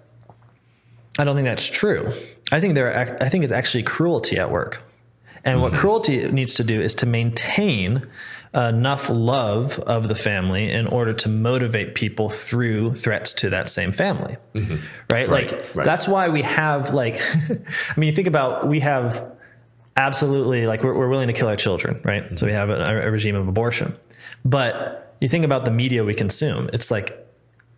I 1.18 1.24
don't 1.26 1.36
think 1.36 1.48
that's 1.48 1.68
true. 1.70 2.14
I 2.52 2.62
think 2.62 2.76
there, 2.76 2.94
are, 2.94 3.18
I 3.22 3.28
think 3.30 3.44
it's 3.44 3.52
actually 3.52 3.84
cruelty 3.84 4.38
at 4.38 4.52
work, 4.52 4.80
and 5.44 5.62
what 5.62 5.74
cruelty 5.74 6.32
needs 6.32 6.54
to 6.54 6.64
do 6.64 6.80
is 6.80 6.96
to 6.96 7.06
maintain 7.06 8.08
enough 8.56 9.10
love 9.10 9.80
of 9.80 10.08
the 10.08 10.16
family 10.16 10.70
in 10.70 10.86
order 10.86 11.14
to 11.14 11.30
motivate 11.30 11.96
people 11.96 12.30
through 12.30 12.94
threats 12.94 13.34
to 13.34 13.50
that 13.50 13.68
same 13.68 13.92
family, 13.92 14.38
mm-hmm. 14.54 14.76
right? 15.10 15.28
Like 15.28 15.52
right. 15.74 15.86
that's 15.86 16.08
why 16.08 16.30
we 16.30 16.44
have 16.44 16.94
like, 16.94 17.20
I 17.50 17.94
mean, 17.98 18.08
you 18.08 18.16
think 18.16 18.28
about 18.28 18.68
we 18.68 18.80
have 18.82 19.34
absolutely 19.98 20.68
like 20.68 20.84
we're, 20.84 20.94
we're 20.94 21.10
willing 21.10 21.28
to 21.28 21.34
kill 21.34 21.48
our 21.48 21.56
children 21.56 22.00
right? 22.04 22.38
So 22.38 22.46
we 22.46 22.54
have 22.54 22.70
a, 22.70 23.08
a 23.08 23.12
regime 23.12 23.36
of 23.36 23.48
abortion. 23.48 23.96
But 24.46 25.16
you 25.22 25.30
think 25.30 25.46
about 25.46 25.66
the 25.66 25.72
media 25.72 26.04
we 26.04 26.14
consume 26.14 26.70
it's 26.74 26.92
like 26.92 27.20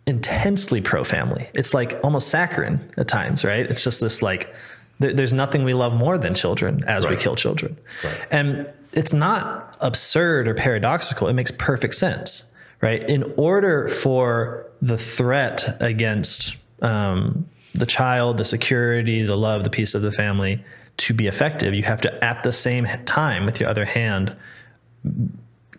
intensely 0.06 0.80
pro-family. 0.80 1.48
It's 1.54 1.74
like 1.74 1.98
almost 2.04 2.28
saccharine 2.28 2.80
at 2.98 3.08
times 3.08 3.44
right? 3.44 3.64
It's 3.64 3.82
just 3.82 4.00
this 4.00 4.20
like 4.20 4.54
there, 4.98 5.14
there's 5.14 5.32
nothing 5.32 5.64
we 5.64 5.74
love 5.74 5.94
more 5.94 6.18
than 6.18 6.34
children 6.34 6.84
as 6.86 7.06
we 7.06 7.16
kill 7.16 7.36
children. 7.36 7.78
Right. 8.04 8.20
and 8.30 8.66
it's 8.92 9.12
not 9.12 9.65
absurd 9.80 10.48
or 10.48 10.54
paradoxical 10.54 11.28
it 11.28 11.32
makes 11.32 11.50
perfect 11.50 11.94
sense 11.94 12.44
right? 12.82 13.08
In 13.08 13.32
order 13.36 13.88
for 13.88 14.66
the 14.82 14.98
threat 14.98 15.76
against 15.80 16.56
um, 16.82 17.48
the 17.74 17.86
child 17.86 18.36
the 18.36 18.44
security 18.44 19.22
the 19.22 19.36
love 19.36 19.64
the 19.64 19.70
peace 19.70 19.94
of 19.94 20.02
the 20.02 20.12
family 20.12 20.62
to 20.98 21.12
be 21.14 21.26
effective 21.26 21.74
you 21.74 21.82
have 21.82 22.00
to 22.00 22.24
at 22.24 22.42
the 22.42 22.52
same 22.52 22.86
time 23.04 23.44
with 23.44 23.60
your 23.60 23.68
other 23.68 23.84
hand 23.84 24.34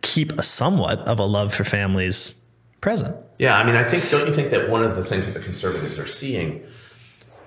keep 0.01 0.31
a 0.33 0.43
somewhat 0.43 0.99
of 0.99 1.19
a 1.19 1.25
love 1.25 1.53
for 1.53 1.63
families 1.63 2.35
present. 2.81 3.15
Yeah, 3.39 3.57
I 3.57 3.63
mean, 3.63 3.75
I 3.75 3.83
think 3.83 4.09
don't 4.09 4.27
you 4.27 4.33
think 4.33 4.51
that 4.51 4.69
one 4.69 4.83
of 4.83 4.95
the 4.95 5.03
things 5.03 5.25
that 5.25 5.33
the 5.33 5.39
conservatives 5.39 5.97
are 5.97 6.07
seeing 6.07 6.63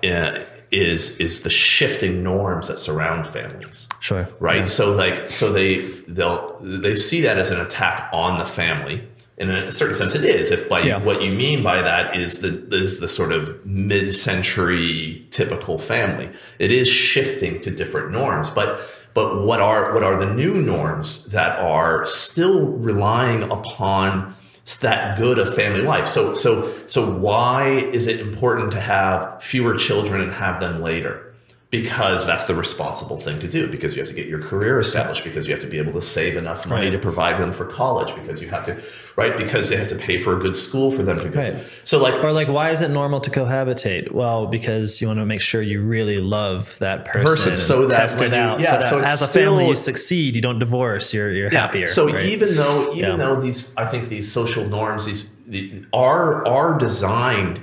uh, 0.03 0.39
is 0.71 1.17
is 1.17 1.41
the 1.41 1.49
shifting 1.49 2.23
norms 2.23 2.67
that 2.69 2.79
surround 2.79 3.27
families, 3.27 3.87
sure 3.99 4.27
right? 4.39 4.67
So 4.67 4.91
like, 4.93 5.29
so 5.29 5.51
they 5.51 5.79
they'll 6.07 6.57
they 6.61 6.95
see 6.95 7.21
that 7.21 7.37
as 7.37 7.49
an 7.49 7.59
attack 7.59 8.09
on 8.13 8.39
the 8.39 8.45
family. 8.45 9.07
In 9.37 9.49
a 9.49 9.71
certain 9.71 9.95
sense, 9.95 10.13
it 10.13 10.23
is. 10.23 10.51
If 10.51 10.69
by 10.69 10.81
Yeah. 10.81 10.99
what 11.03 11.21
you 11.23 11.31
mean 11.31 11.63
by 11.63 11.81
that 11.81 12.15
is 12.15 12.39
the 12.41 12.67
is 12.71 12.99
the 12.99 13.09
sort 13.09 13.31
of 13.31 13.65
mid-century 13.65 15.25
typical 15.31 15.79
family, 15.79 16.29
it 16.59 16.71
is 16.71 16.87
shifting 16.87 17.59
to 17.61 17.71
different 17.71 18.11
norms. 18.11 18.49
But 18.49 18.79
but 19.13 19.41
what 19.41 19.59
are 19.59 19.93
what 19.93 20.03
are 20.03 20.15
the 20.17 20.31
new 20.31 20.53
norms 20.53 21.25
that 21.27 21.59
are 21.59 22.05
still 22.05 22.67
relying 22.67 23.43
upon 23.51 24.35
that 24.81 25.17
good 25.17 25.39
of 25.39 25.55
family 25.55 25.81
life? 25.81 26.07
So 26.07 26.33
so 26.33 26.71
so 26.85 27.09
why 27.09 27.69
is 27.69 28.07
it 28.07 28.19
important 28.19 28.71
to 28.71 28.79
have 28.79 29.41
fewer 29.43 29.75
children 29.75 30.21
and 30.21 30.33
have 30.33 30.59
them 30.59 30.81
later? 30.81 31.30
Because 31.71 32.25
that's 32.25 32.43
the 32.43 32.53
responsible 32.53 33.15
thing 33.15 33.39
to 33.39 33.47
do. 33.47 33.65
Because 33.65 33.93
you 33.95 34.01
have 34.01 34.09
to 34.09 34.13
get 34.13 34.27
your 34.27 34.41
career 34.41 34.77
established. 34.77 35.23
Because 35.23 35.47
you 35.47 35.53
have 35.53 35.61
to 35.61 35.67
be 35.67 35.77
able 35.77 35.93
to 35.93 36.01
save 36.01 36.35
enough 36.35 36.65
money 36.65 36.87
Right. 36.87 36.91
to 36.91 36.99
provide 36.99 37.37
them 37.37 37.53
for 37.53 37.63
college. 37.65 38.13
Because 38.13 38.41
you 38.41 38.49
have 38.49 38.65
to, 38.65 38.75
right? 39.15 39.37
Because 39.37 39.69
they 39.69 39.77
have 39.77 39.87
to 39.87 39.95
pay 39.95 40.17
for 40.17 40.35
a 40.35 40.39
good 40.41 40.53
school 40.53 40.91
for 40.91 41.01
them 41.03 41.17
to 41.21 41.29
go 41.29 41.39
Right. 41.39 41.53
to. 41.55 41.63
So 41.85 41.97
like, 41.97 42.21
or 42.21 42.33
like 42.33 42.49
why 42.49 42.71
is 42.71 42.81
it 42.81 42.89
normal 42.89 43.21
to 43.21 43.31
cohabitate 43.31 44.11
well 44.11 44.47
because 44.47 44.99
you 44.99 45.07
want 45.07 45.19
to 45.21 45.25
make 45.25 45.39
sure 45.39 45.61
you 45.61 45.81
really 45.81 46.19
love 46.19 46.77
that 46.79 47.05
person, 47.05 47.23
Person, 47.25 47.57
so 47.57 47.85
that 47.87 47.95
test 47.97 48.21
it 48.21 48.31
you- 48.31 48.37
out 48.37 48.59
yeah, 48.61 48.67
so 48.67 48.77
that 48.79 48.89
so 48.89 48.99
as 48.99 49.21
a 49.21 49.27
family 49.27 49.67
you 49.69 49.75
succeed 49.77 50.35
you 50.35 50.41
don't 50.41 50.59
divorce 50.59 51.13
you're, 51.13 51.31
you're 51.31 51.49
happier 51.49 51.87
So 51.87 52.09
right? 52.09 52.25
even 52.25 52.53
though 52.55 52.89
even 52.93 52.97
Yeah. 53.11 53.15
though 53.15 53.39
these 53.39 53.69
I 53.77 53.85
think 53.85 54.09
these 54.09 54.29
social 54.29 54.65
norms 54.67 55.05
these 55.05 55.29
the, 55.47 55.83
are 55.93 56.45
are 56.47 56.77
designed 56.77 57.61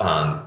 um, 0.00 0.40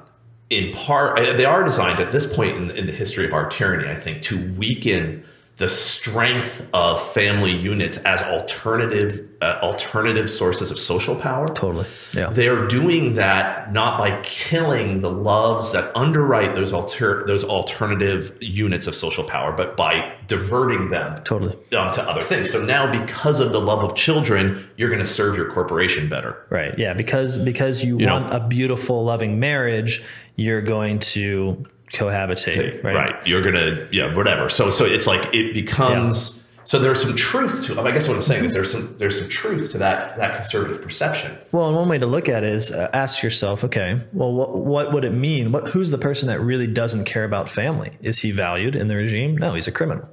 in 0.54 0.74
part 0.74 1.20
uh, 1.20 1.34
they 1.34 1.46
are 1.46 1.64
designed 1.64 2.00
at 2.00 2.12
this 2.12 2.26
point 2.26 2.56
in, 2.56 2.72
in 2.72 2.86
the 2.86 2.92
history 2.92 3.26
of 3.26 3.34
our 3.34 3.50
tyranny 3.50 3.90
I 3.90 4.00
think 4.00 4.22
to 4.24 4.54
weaken 4.54 5.26
the 5.64 5.70
strength 5.70 6.66
of 6.74 7.02
family 7.14 7.56
units 7.56 7.98
as 8.00 8.22
alternative 8.22 9.12
uh, 9.42 9.60
alternative 9.62 10.30
sources 10.30 10.72
of 10.72 10.78
social 10.78 11.16
power. 11.16 11.48
totally 11.54 11.86
yeah 12.14 12.30
They're 12.30 12.68
doing 12.68 13.04
that 13.16 13.72
not 13.72 13.98
by 13.98 14.22
killing 14.24 15.00
the 15.00 15.10
loves 15.32 15.72
that 15.72 15.86
underwrite 15.96 16.54
those 16.54 16.74
alter 16.74 17.24
those 17.28 17.44
alternative 17.46 18.38
units 18.42 18.88
of 18.88 18.94
social 19.06 19.24
power, 19.24 19.52
but 19.54 19.78
by 19.78 19.94
diverting 20.28 20.90
them 20.90 21.16
totally 21.24 21.56
um, 21.78 21.94
to 21.94 22.02
other 22.12 22.22
things. 22.32 22.50
So 22.52 22.60
now, 22.76 22.84
because 23.02 23.40
of 23.40 23.54
the 23.54 23.62
love 23.62 23.82
of 23.88 23.96
children, 23.96 24.42
you're 24.78 24.90
going 24.90 25.06
to 25.08 25.14
serve 25.20 25.38
your 25.38 25.50
corporation 25.54 26.10
better. 26.10 26.46
Right. 26.50 26.78
Yeah. 26.78 26.94
Because 26.94 27.38
because 27.38 27.84
you, 27.86 28.00
You 28.00 28.06
know- 28.08 28.20
want 28.22 28.34
a 28.34 28.42
beautiful, 28.58 29.04
loving 29.06 29.40
marriage, 29.40 30.04
you're 30.36 30.62
going 30.62 31.00
to 31.16 31.66
cohabitate. 31.94 32.84
Right. 32.84 32.96
Right. 32.96 33.28
You're 33.28 33.42
going 33.42 33.56
to, 33.56 33.88
yeah, 33.92 34.14
whatever. 34.14 34.50
So, 34.50 34.70
so 34.70 34.86
it's 34.86 35.08
like 35.08 35.34
it 35.34 35.54
becomes. 35.54 36.42
So 36.66 36.80
there's 36.80 37.02
some 37.02 37.16
truth 37.16 37.66
to. 37.66 37.80
I 37.82 37.92
guess 37.92 38.08
what 38.08 38.16
I'm 38.16 38.24
saying 38.24 38.46
is 38.46 38.54
there's 38.54 38.72
some 38.72 38.96
there's 38.98 39.20
some 39.20 39.28
truth 39.28 39.72
to 39.74 39.78
that 39.80 40.16
that 40.16 40.34
conservative 40.36 40.82
perception. 40.82 41.38
Well, 41.52 41.68
and 41.68 41.76
one 41.76 41.90
way 41.90 41.98
to 41.98 42.06
look 42.06 42.30
at 42.30 42.44
it 42.44 42.54
is 42.54 42.72
uh, 42.72 42.90
ask 42.94 43.22
yourself, 43.22 43.66
okay, 43.66 44.02
well, 44.14 44.32
what 44.32 44.56
what 44.56 44.94
would 44.94 45.04
it 45.04 45.12
mean? 45.12 45.52
What 45.52 45.68
who's 45.68 45.92
the 45.92 45.98
person 45.98 46.30
that 46.30 46.40
really 46.40 46.68
doesn't 46.68 47.04
care 47.04 47.26
about 47.26 47.50
family? 47.50 47.92
Is 48.02 48.20
he 48.20 48.32
valued 48.32 48.78
in 48.78 48.88
the 48.88 48.96
regime? 48.96 49.38
No, 49.38 49.54
he's 49.54 49.68
a 49.68 49.74
criminal. 49.74 50.08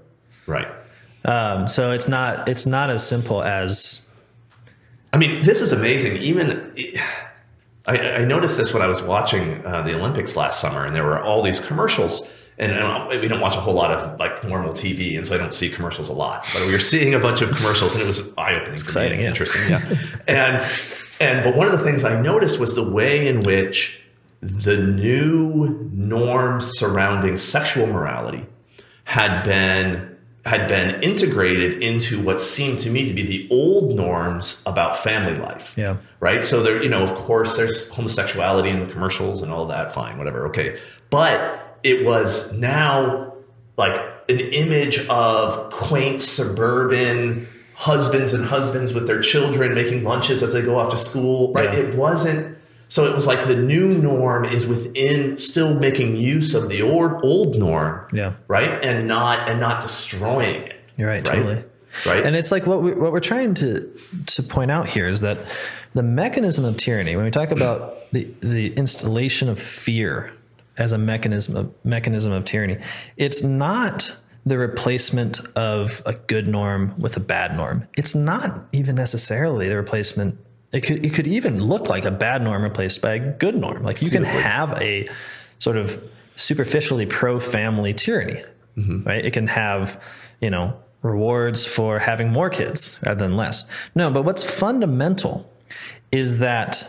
Right. 0.48 0.66
Um, 1.24 1.68
so 1.68 1.92
it's 1.92 2.08
not 2.08 2.48
it's 2.48 2.66
not 2.66 2.90
as 2.90 3.06
simple 3.06 3.44
as 3.44 4.04
I 5.12 5.18
mean, 5.18 5.44
this 5.44 5.60
is 5.60 5.72
amazing. 5.72 6.16
Even 6.18 6.72
I, 7.86 7.98
I 7.98 8.24
noticed 8.24 8.56
this 8.56 8.72
when 8.72 8.82
I 8.82 8.86
was 8.86 9.02
watching 9.02 9.64
uh, 9.64 9.82
the 9.82 9.94
Olympics 9.94 10.36
last 10.36 10.60
summer, 10.60 10.84
and 10.84 10.94
there 10.94 11.04
were 11.04 11.20
all 11.20 11.42
these 11.42 11.58
commercials. 11.58 12.28
And, 12.58 12.72
and 12.72 13.20
we 13.20 13.26
don't 13.26 13.40
watch 13.40 13.56
a 13.56 13.60
whole 13.60 13.72
lot 13.72 13.90
of 13.90 14.18
like 14.18 14.44
normal 14.44 14.74
TV, 14.74 15.16
and 15.16 15.26
so 15.26 15.34
I 15.34 15.38
don't 15.38 15.54
see 15.54 15.70
commercials 15.70 16.10
a 16.10 16.12
lot. 16.12 16.46
But 16.52 16.66
we 16.66 16.72
were 16.72 16.78
seeing 16.78 17.14
a 17.14 17.18
bunch 17.18 17.40
of 17.40 17.50
commercials, 17.56 17.94
and 17.94 18.02
it 18.02 18.06
was 18.06 18.20
eye 18.36 18.54
opening. 18.54 18.72
exciting, 18.72 19.20
yeah. 19.20 19.28
interesting, 19.28 19.68
yeah. 19.70 19.96
and 20.28 20.62
and 21.20 21.42
but 21.42 21.56
one 21.56 21.68
of 21.68 21.78
the 21.78 21.84
things 21.84 22.04
I 22.04 22.20
noticed 22.20 22.58
was 22.58 22.74
the 22.74 22.88
way 22.88 23.28
in 23.28 23.44
which 23.44 24.02
the 24.42 24.76
new 24.76 25.90
norms 25.92 26.72
surrounding 26.78 27.38
sexual 27.38 27.86
morality 27.86 28.46
had 29.04 29.42
been 29.42 30.09
had 30.46 30.66
been 30.68 31.02
integrated 31.02 31.82
into 31.82 32.22
what 32.22 32.40
seemed 32.40 32.78
to 32.80 32.88
me 32.90 33.04
to 33.04 33.12
be 33.12 33.22
the 33.22 33.46
old 33.50 33.94
norms 33.94 34.62
about 34.64 34.96
family 34.98 35.36
life. 35.38 35.74
Yeah. 35.76 35.98
Right. 36.18 36.42
So 36.42 36.62
there, 36.62 36.82
you 36.82 36.88
know, 36.88 37.02
of 37.02 37.14
course, 37.14 37.56
there's 37.56 37.88
homosexuality 37.90 38.70
in 38.70 38.80
the 38.80 38.90
commercials 38.90 39.42
and 39.42 39.52
all 39.52 39.66
that. 39.66 39.92
Fine, 39.92 40.16
whatever. 40.16 40.46
Okay. 40.48 40.78
But 41.10 41.78
it 41.82 42.06
was 42.06 42.52
now 42.54 43.34
like 43.76 44.00
an 44.30 44.40
image 44.40 45.06
of 45.08 45.70
quaint 45.72 46.22
suburban 46.22 47.46
husbands 47.74 48.32
and 48.32 48.44
husbands 48.44 48.94
with 48.94 49.06
their 49.06 49.20
children 49.20 49.74
making 49.74 50.04
lunches 50.04 50.42
as 50.42 50.52
they 50.54 50.62
go 50.62 50.78
off 50.78 50.90
to 50.90 50.98
school. 50.98 51.52
Right. 51.52 51.72
Yeah. 51.72 51.80
It 51.80 51.94
wasn't. 51.96 52.56
So 52.90 53.06
it 53.06 53.14
was 53.14 53.26
like 53.26 53.46
the 53.46 53.56
new 53.56 53.96
norm 53.96 54.44
is 54.44 54.66
within 54.66 55.36
still 55.38 55.74
making 55.74 56.16
use 56.16 56.54
of 56.54 56.68
the 56.68 56.82
old 56.82 57.24
old 57.24 57.56
norm 57.56 58.06
yeah. 58.12 58.34
right 58.48 58.84
and 58.84 59.08
not 59.08 59.48
and 59.48 59.60
not 59.60 59.80
destroying 59.80 60.62
it 60.64 60.76
You're 60.98 61.08
right, 61.08 61.26
Right. 61.26 61.36
totally. 61.36 61.64
right 62.04 62.26
And 62.26 62.36
it's 62.36 62.50
like 62.52 62.66
what 62.66 62.82
we 62.82 62.92
what 62.92 63.12
we're 63.12 63.20
trying 63.20 63.54
to 63.54 63.90
to 64.26 64.42
point 64.42 64.70
out 64.70 64.86
here 64.88 65.08
is 65.08 65.20
that 65.22 65.38
the 65.94 66.02
mechanism 66.02 66.64
of 66.64 66.76
tyranny, 66.76 67.16
when 67.16 67.24
we 67.24 67.30
talk 67.30 67.50
about 67.50 67.96
the 68.12 68.28
the 68.40 68.74
installation 68.74 69.48
of 69.48 69.58
fear 69.58 70.32
as 70.76 70.92
a 70.92 70.98
mechanism 70.98 71.56
of 71.56 71.72
mechanism 71.84 72.32
of 72.32 72.44
tyranny, 72.44 72.78
it's 73.16 73.42
not 73.42 74.16
the 74.46 74.56
replacement 74.58 75.38
of 75.54 76.02
a 76.06 76.14
good 76.14 76.48
norm 76.48 76.94
with 76.98 77.16
a 77.16 77.20
bad 77.20 77.56
norm. 77.56 77.86
It's 77.96 78.14
not 78.14 78.66
even 78.72 78.94
necessarily 78.96 79.68
the 79.68 79.76
replacement. 79.76 80.38
It 80.72 80.82
could 80.82 81.04
it 81.04 81.14
could 81.14 81.26
even 81.26 81.60
look 81.60 81.88
like 81.88 82.04
a 82.04 82.10
bad 82.10 82.42
norm 82.42 82.62
replaced 82.62 83.02
by 83.02 83.14
a 83.14 83.18
good 83.18 83.56
norm. 83.56 83.82
Like 83.82 84.00
you 84.02 84.10
can 84.10 84.24
have 84.24 84.80
a 84.80 85.08
sort 85.58 85.76
of 85.76 86.02
superficially 86.36 87.06
pro 87.06 87.40
family 87.40 87.92
tyranny, 87.92 88.42
right? 89.04 89.24
It 89.24 89.32
can 89.32 89.46
have, 89.48 90.00
you 90.40 90.48
know, 90.50 90.74
rewards 91.02 91.64
for 91.64 91.98
having 91.98 92.28
more 92.30 92.50
kids 92.50 92.98
rather 93.04 93.20
than 93.20 93.36
less. 93.36 93.64
No, 93.94 94.10
but 94.10 94.22
what's 94.24 94.42
fundamental 94.42 95.50
is 96.12 96.38
that 96.38 96.88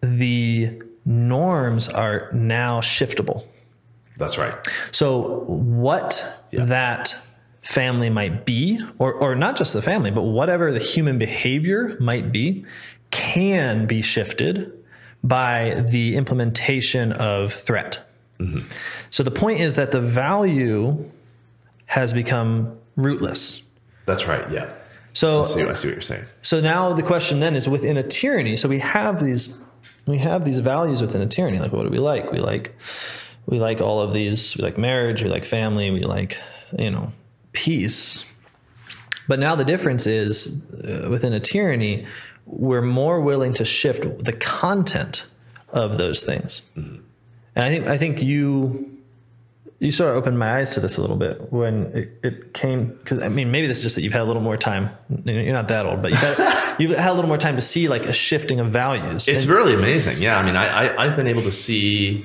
the 0.00 0.80
norms 1.04 1.88
are 1.88 2.30
now 2.32 2.80
shiftable. 2.80 3.44
That's 4.16 4.38
right. 4.38 4.54
So, 4.90 5.44
what 5.46 6.24
Yeah. 6.50 6.64
that 6.64 7.14
family 7.66 8.08
might 8.08 8.46
be, 8.46 8.80
or, 8.98 9.12
or 9.12 9.34
not 9.34 9.56
just 9.56 9.72
the 9.72 9.82
family, 9.82 10.10
but 10.10 10.22
whatever 10.22 10.72
the 10.72 10.78
human 10.78 11.18
behavior 11.18 11.96
might 12.00 12.32
be, 12.32 12.64
can 13.10 13.86
be 13.86 14.02
shifted 14.02 14.72
by 15.24 15.84
the 15.88 16.16
implementation 16.16 17.12
of 17.12 17.52
threat. 17.52 18.06
Mm-hmm. 18.38 18.68
So, 19.10 19.22
the 19.22 19.30
point 19.30 19.60
is 19.60 19.76
that 19.76 19.90
the 19.90 20.00
value 20.00 21.10
has 21.86 22.12
become 22.12 22.78
rootless. 22.96 23.62
That's 24.04 24.26
right. 24.26 24.48
Yeah. 24.50 24.72
So, 25.12 25.40
I 25.40 25.44
see, 25.44 25.62
I 25.62 25.72
see 25.72 25.88
what 25.88 25.94
you're 25.94 26.00
saying. 26.02 26.24
so 26.42 26.60
now 26.60 26.92
the 26.92 27.02
question 27.02 27.40
then 27.40 27.56
is 27.56 27.68
within 27.68 27.96
a 27.96 28.02
tyranny. 28.02 28.56
So 28.56 28.68
we 28.68 28.80
have 28.80 29.18
these 29.24 29.58
we 30.06 30.18
have 30.18 30.44
these 30.44 30.58
values 30.60 31.00
within 31.00 31.22
a 31.22 31.26
tyranny. 31.26 31.58
Like 31.58 31.72
what 31.72 31.84
do 31.84 31.88
we 31.88 31.98
like? 31.98 32.30
We 32.30 32.38
like 32.38 32.76
we 33.46 33.58
like 33.58 33.80
all 33.80 34.02
of 34.02 34.12
these. 34.12 34.56
We 34.56 34.62
like 34.62 34.76
marriage. 34.76 35.22
We 35.22 35.30
like 35.30 35.46
family. 35.46 35.90
We 35.90 36.02
like 36.02 36.36
you 36.78 36.90
know 36.90 37.12
peace. 37.56 38.24
But 39.26 39.38
now 39.40 39.56
the 39.56 39.64
difference 39.64 40.06
is 40.06 40.60
uh, 40.84 41.08
within 41.10 41.32
a 41.32 41.40
tyranny, 41.40 42.06
we're 42.44 42.82
more 42.82 43.20
willing 43.20 43.52
to 43.54 43.64
shift 43.64 44.24
the 44.24 44.32
content 44.32 45.26
of 45.70 45.98
those 45.98 46.22
things. 46.22 46.62
And 46.76 47.02
I 47.56 47.68
think 47.68 47.88
I 47.88 47.98
think 47.98 48.22
you 48.22 48.92
you 49.78 49.90
sort 49.90 50.10
of 50.10 50.16
opened 50.16 50.38
my 50.38 50.58
eyes 50.58 50.70
to 50.70 50.80
this 50.80 50.96
a 50.96 51.00
little 51.00 51.16
bit 51.16 51.52
when 51.52 51.86
it, 51.94 52.18
it 52.22 52.54
came 52.54 52.86
because 53.02 53.18
I 53.18 53.28
mean 53.28 53.50
maybe 53.50 53.66
this 53.66 53.78
is 53.78 53.82
just 53.82 53.96
that 53.96 54.02
you've 54.02 54.12
had 54.12 54.22
a 54.22 54.24
little 54.30 54.42
more 54.42 54.56
time. 54.56 54.90
You're 55.24 55.52
not 55.52 55.68
that 55.68 55.86
old, 55.86 56.02
but 56.02 56.12
you've 56.12 56.20
had, 56.20 56.76
you've 56.78 56.96
had 56.96 57.10
a 57.10 57.14
little 57.14 57.28
more 57.28 57.38
time 57.38 57.56
to 57.56 57.60
see 57.62 57.88
like 57.88 58.04
a 58.04 58.12
shifting 58.12 58.60
of 58.60 58.68
values. 58.70 59.26
It's 59.26 59.42
And- 59.44 59.52
really 59.52 59.74
amazing. 59.74 60.22
Yeah, 60.22 60.38
I 60.38 60.42
mean, 60.44 60.54
I, 60.56 60.66
I 60.86 61.04
I've 61.06 61.16
been 61.16 61.26
able 61.26 61.42
to 61.42 61.52
see. 61.52 62.24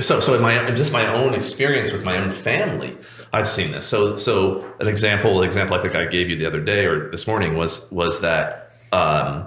So 0.00 0.18
so 0.18 0.34
in 0.34 0.42
my 0.42 0.68
just 0.72 0.92
my 0.92 1.06
own 1.06 1.32
experience 1.32 1.92
with 1.92 2.02
my 2.02 2.16
own 2.16 2.32
family, 2.32 2.96
I've 3.32 3.46
seen 3.46 3.70
this. 3.70 3.86
So 3.86 4.16
so 4.16 4.64
an 4.80 4.88
example 4.88 5.42
example 5.42 5.76
I 5.76 5.82
think 5.82 5.94
I 5.94 6.06
gave 6.06 6.28
you 6.28 6.36
the 6.36 6.46
other 6.46 6.60
day 6.60 6.86
or 6.86 7.08
this 7.10 7.28
morning 7.28 7.56
was 7.56 7.90
was 7.92 8.20
that 8.22 8.72
um, 8.90 9.46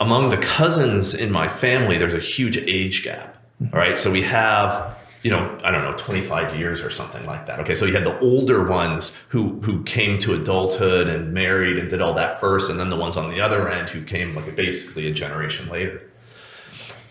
among 0.00 0.30
the 0.30 0.38
cousins 0.38 1.14
in 1.14 1.30
my 1.30 1.46
family, 1.46 1.98
there's 1.98 2.14
a 2.14 2.20
huge 2.20 2.56
age 2.56 3.04
gap. 3.04 3.36
All 3.72 3.78
right, 3.78 3.96
so 3.96 4.10
we 4.10 4.22
have 4.22 4.96
you 5.22 5.30
know 5.30 5.56
I 5.62 5.70
don't 5.70 5.84
know 5.84 5.96
25 5.96 6.56
years 6.56 6.80
or 6.82 6.90
something 6.90 7.24
like 7.24 7.46
that. 7.46 7.60
Okay, 7.60 7.76
so 7.76 7.84
you 7.84 7.92
had 7.92 8.04
the 8.04 8.18
older 8.18 8.64
ones 8.64 9.16
who 9.28 9.60
who 9.60 9.84
came 9.84 10.18
to 10.18 10.34
adulthood 10.34 11.06
and 11.06 11.32
married 11.32 11.78
and 11.78 11.88
did 11.88 12.00
all 12.00 12.14
that 12.14 12.40
first, 12.40 12.70
and 12.70 12.80
then 12.80 12.90
the 12.90 12.96
ones 12.96 13.16
on 13.16 13.30
the 13.30 13.40
other 13.40 13.68
end 13.68 13.88
who 13.88 14.02
came 14.02 14.34
like 14.34 14.56
basically 14.56 15.06
a 15.06 15.12
generation 15.12 15.68
later. 15.68 16.02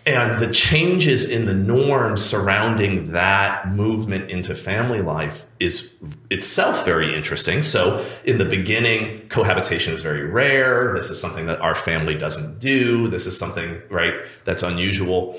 And 0.08 0.40
the 0.40 0.50
changes 0.50 1.28
in 1.28 1.44
the 1.44 1.52
norms 1.52 2.24
surrounding 2.24 3.12
that 3.12 3.68
movement 3.68 4.30
into 4.30 4.56
family 4.56 5.02
life 5.02 5.44
is 5.60 5.92
itself 6.30 6.82
very 6.86 7.14
interesting. 7.14 7.62
So, 7.62 8.02
in 8.24 8.38
the 8.38 8.46
beginning, 8.46 9.28
cohabitation 9.28 9.92
is 9.92 10.00
very 10.00 10.22
rare. 10.22 10.94
This 10.94 11.10
is 11.10 11.20
something 11.20 11.44
that 11.44 11.60
our 11.60 11.74
family 11.74 12.14
doesn't 12.14 12.58
do. 12.58 13.08
This 13.08 13.26
is 13.26 13.38
something, 13.38 13.82
right, 13.90 14.14
that's 14.46 14.62
unusual. 14.62 15.38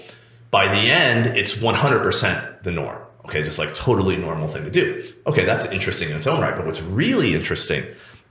By 0.52 0.68
the 0.68 0.92
end, 0.92 1.36
it's 1.36 1.56
100% 1.56 2.62
the 2.62 2.72
norm. 2.72 3.02
Okay, 3.26 3.42
just 3.42 3.58
like 3.58 3.74
totally 3.74 4.18
normal 4.18 4.48
thing 4.48 4.66
to 4.66 4.72
do. 4.72 5.12
Okay, 5.26 5.46
that's 5.46 5.66
interesting 5.66 6.12
in 6.12 6.16
its 6.16 6.28
own 6.28 6.42
right. 6.42 6.56
But 6.56 6.68
what's 6.68 6.82
really 6.82 7.34
interesting 7.34 7.86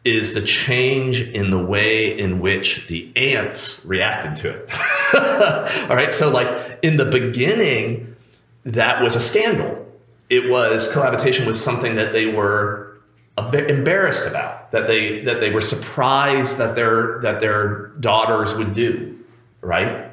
is 0.08 0.32
the 0.32 0.42
change 0.42 1.20
in 1.20 1.50
the 1.50 1.58
way 1.58 2.18
in 2.18 2.40
which 2.40 2.86
the 2.86 3.10
aunts 3.14 3.84
reacted 3.84 4.36
to 4.36 4.50
it. 4.50 4.70
All 5.90 5.96
right. 5.96 6.14
So, 6.14 6.30
like 6.30 6.78
in 6.82 6.96
the 6.96 7.04
beginning, 7.04 8.16
that 8.64 9.02
was 9.02 9.16
a 9.16 9.20
scandal. 9.20 9.86
It 10.30 10.48
was 10.48 10.90
cohabitation 10.90 11.46
was 11.46 11.62
something 11.62 11.96
that 11.96 12.12
they 12.12 12.26
were 12.26 13.00
embarrassed 13.36 14.26
about, 14.26 14.72
that 14.72 14.86
they 14.86 15.22
that 15.24 15.40
they 15.40 15.50
were 15.50 15.60
surprised 15.60 16.58
that 16.58 16.74
their 16.74 17.20
that 17.20 17.40
their 17.40 17.88
daughters 18.00 18.54
would 18.54 18.74
do. 18.74 19.18
Right. 19.60 20.10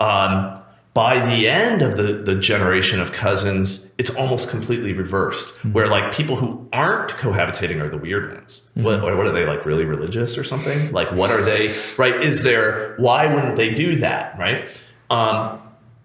Um, 0.00 0.60
by 0.98 1.24
the 1.32 1.48
end 1.48 1.80
of 1.80 1.96
the, 1.96 2.14
the 2.14 2.34
generation 2.34 3.00
of 3.00 3.12
cousins, 3.12 3.88
it's 3.98 4.10
almost 4.10 4.50
completely 4.50 4.92
reversed, 4.92 5.46
where 5.70 5.86
like 5.86 6.12
people 6.12 6.34
who 6.34 6.68
aren't 6.72 7.12
cohabitating 7.12 7.80
are 7.80 7.88
the 7.88 7.96
weird 7.96 8.34
ones. 8.34 8.68
What, 8.74 9.02
what 9.02 9.24
are 9.24 9.30
they 9.30 9.46
like, 9.46 9.64
really 9.64 9.84
religious 9.84 10.36
or 10.36 10.42
something? 10.42 10.90
Like, 10.90 11.12
what 11.12 11.30
are 11.30 11.40
they, 11.40 11.72
right? 11.98 12.20
Is 12.20 12.42
there, 12.42 12.96
why 12.96 13.32
wouldn't 13.32 13.54
they 13.54 13.72
do 13.74 13.94
that, 14.00 14.36
right? 14.40 14.66
Um, 15.08 15.62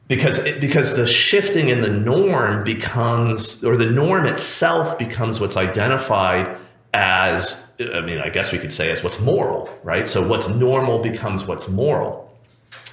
because 0.07 0.37
it, 0.37 0.61
because 0.61 0.95
the 0.95 1.07
shifting 1.07 1.69
in 1.69 1.81
the 1.81 1.89
norm 1.89 2.63
becomes, 2.63 3.63
or 3.63 3.75
the 3.75 3.87
norm 3.87 4.27
itself 4.27 4.99
becomes 4.99 5.39
what's 5.39 5.57
identified 5.57 6.55
as, 6.93 7.63
I 7.79 8.01
mean, 8.01 8.19
I 8.19 8.29
guess 8.29 8.51
we 8.51 8.59
could 8.59 8.71
say 8.71 8.91
as 8.91 9.03
what's 9.03 9.19
moral, 9.19 9.75
right? 9.83 10.07
So 10.07 10.27
what's 10.27 10.49
normal 10.49 11.01
becomes 11.01 11.45
what's 11.45 11.67
moral. 11.67 12.22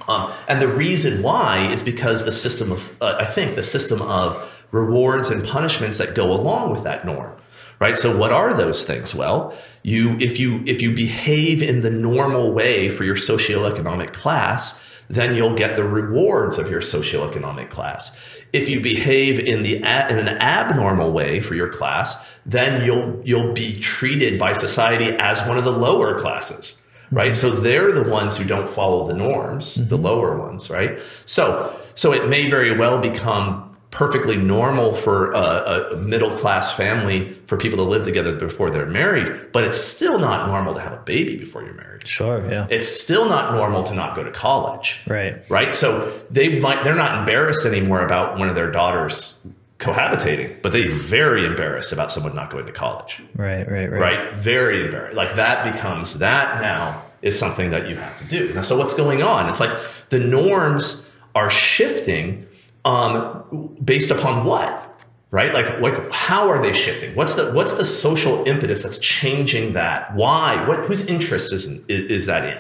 Um, 0.09 0.33
and 0.49 0.61
the 0.61 0.69
reason 0.69 1.23
why 1.23 1.71
is 1.71 1.83
because 1.83 2.25
the 2.25 2.33
system 2.33 2.73
of, 2.73 2.91
uh, 3.01 3.17
I 3.19 3.25
think, 3.25 3.55
the 3.55 3.63
system 3.63 4.01
of 4.03 4.51
rewards 4.71 5.31
and 5.31 5.47
punishments 5.47 5.99
that 5.99 6.15
go 6.15 6.33
along 6.33 6.73
with 6.73 6.85
that 6.85 7.05
norm, 7.05 7.33
right? 7.81 7.97
So, 7.97 8.17
what 8.17 8.33
are 8.33 8.55
those 8.55 8.85
things? 8.85 9.15
Well, 9.15 9.55
you 9.83 10.19
if 10.19 10.39
you 10.39 10.63
if 10.67 10.83
you 10.83 10.93
behave 10.93 11.63
in 11.63 11.83
the 11.83 11.91
normal 11.91 12.53
way 12.53 12.89
for 12.89 13.05
your 13.05 13.17
socioeconomic 13.17 14.13
class, 14.13 14.81
then 15.09 15.35
you'll 15.35 15.57
get 15.57 15.77
the 15.77 15.85
rewards 15.85 16.59
of 16.59 16.71
your 16.71 16.81
socioeconomic 16.81 17.71
class. 17.71 18.13
If 18.53 18.69
you 18.69 18.81
behave 18.81 19.39
in 19.39 19.63
the 19.63 19.77
in 19.77 19.83
an 19.83 20.29
abnormal 20.29 21.13
way 21.13 21.41
for 21.41 21.55
your 21.55 21.69
class, 21.69 22.17
then 22.47 22.85
you'll 22.85 23.21
you'll 23.25 23.53
be 23.53 23.79
treated 23.79 24.39
by 24.39 24.55
society 24.55 25.17
as 25.19 25.47
one 25.47 25.59
of 25.59 25.65
the 25.65 25.73
lower 25.73 26.19
classes 26.19 26.80
right? 27.11 27.33
Mm-hmm. 27.33 27.35
So 27.35 27.51
they're 27.51 27.93
the 27.93 28.09
ones 28.09 28.37
who 28.37 28.45
don't 28.45 28.71
follow 28.71 29.07
the 29.07 29.15
norms 29.15 29.75
the 29.75 29.97
mm-hmm. 29.97 30.05
lower 30.05 30.37
ones 30.37 30.71
right? 30.71 30.99
So 31.25 31.77
so 31.95 32.13
it 32.13 32.29
may 32.29 32.49
very 32.49 32.77
well 32.77 32.99
become 32.99 33.67
perfectly 33.91 34.37
normal 34.37 34.95
for 34.95 35.33
a, 35.33 35.95
a 35.95 35.97
middle 35.97 36.37
class 36.37 36.73
family 36.73 37.33
for 37.47 37.57
people 37.57 37.77
to 37.77 37.83
live 37.83 38.05
together 38.05 38.37
before 38.37 38.71
they're 38.71 38.87
married 38.87 39.51
but 39.53 39.65
it's 39.65 39.81
still 39.81 40.17
not 40.17 40.47
normal 40.47 40.73
to 40.75 40.81
have 40.81 40.93
a 40.93 41.03
baby 41.03 41.37
before 41.37 41.65
you're 41.65 41.75
married. 41.75 42.07
Sure, 42.07 42.49
yeah, 42.51 42.67
it's 42.71 42.89
still 42.89 43.29
not 43.29 43.53
normal 43.53 43.83
to 43.85 43.95
not 43.95 44.17
go 44.17 44.23
to 44.25 44.31
college. 44.31 45.01
Right, 45.07 45.43
right? 45.51 45.75
So 45.75 46.21
they 46.31 46.59
might 46.59 46.85
they're 46.85 46.95
not 46.95 47.19
embarrassed 47.19 47.67
anymore 47.67 48.05
about 48.05 48.39
one 48.39 48.49
of 48.49 48.55
their 48.55 48.71
daughters 48.71 49.39
cohabitating 49.81 50.61
but 50.63 50.73
they're 50.73 50.91
very 50.91 51.45
embarrassed 51.45 51.93
about 51.93 52.13
someone 52.13 52.35
not 52.35 52.51
going 52.51 52.67
to 52.67 52.73
college 52.73 53.23
right, 53.35 53.69
right, 53.71 53.91
right, 53.91 54.01
right? 54.01 54.35
Very 54.35 54.85
embarrassed. 54.85 55.17
Like 55.17 55.35
that 55.37 55.73
becomes 55.73 56.19
that 56.19 56.61
now 56.61 57.03
is 57.23 57.39
something 57.39 57.71
that 57.71 57.89
you 57.89 57.97
have 57.97 58.19
to 58.19 58.25
do. 58.25 58.53
Now, 58.55 58.63
so 58.63 58.79
what's 58.79 58.95
going 58.95 59.23
on? 59.23 59.49
It's 59.49 59.61
like 59.61 59.77
the 60.09 60.19
norms 60.19 61.07
are 61.35 61.51
shifting 61.51 62.47
um, 62.85 63.77
based 63.85 64.11
upon 64.11 64.45
what? 64.45 64.87
Right? 65.31 65.55
Like, 65.55 65.81
like 65.81 66.11
how 66.11 66.51
are 66.51 66.61
they 66.61 66.73
shifting? 66.73 67.15
What's 67.15 67.35
the 67.35 67.53
what's 67.53 67.75
the 67.75 67.85
social 67.85 68.45
impetus 68.49 68.83
that's 68.83 68.99
changing 68.99 69.75
that? 69.75 70.15
Why? 70.15 70.67
What 70.67 70.81
whose 70.81 71.07
interest 71.07 71.53
is 71.53 71.67
is, 71.67 72.11
is 72.11 72.27
that 72.27 72.45
in? 72.45 72.59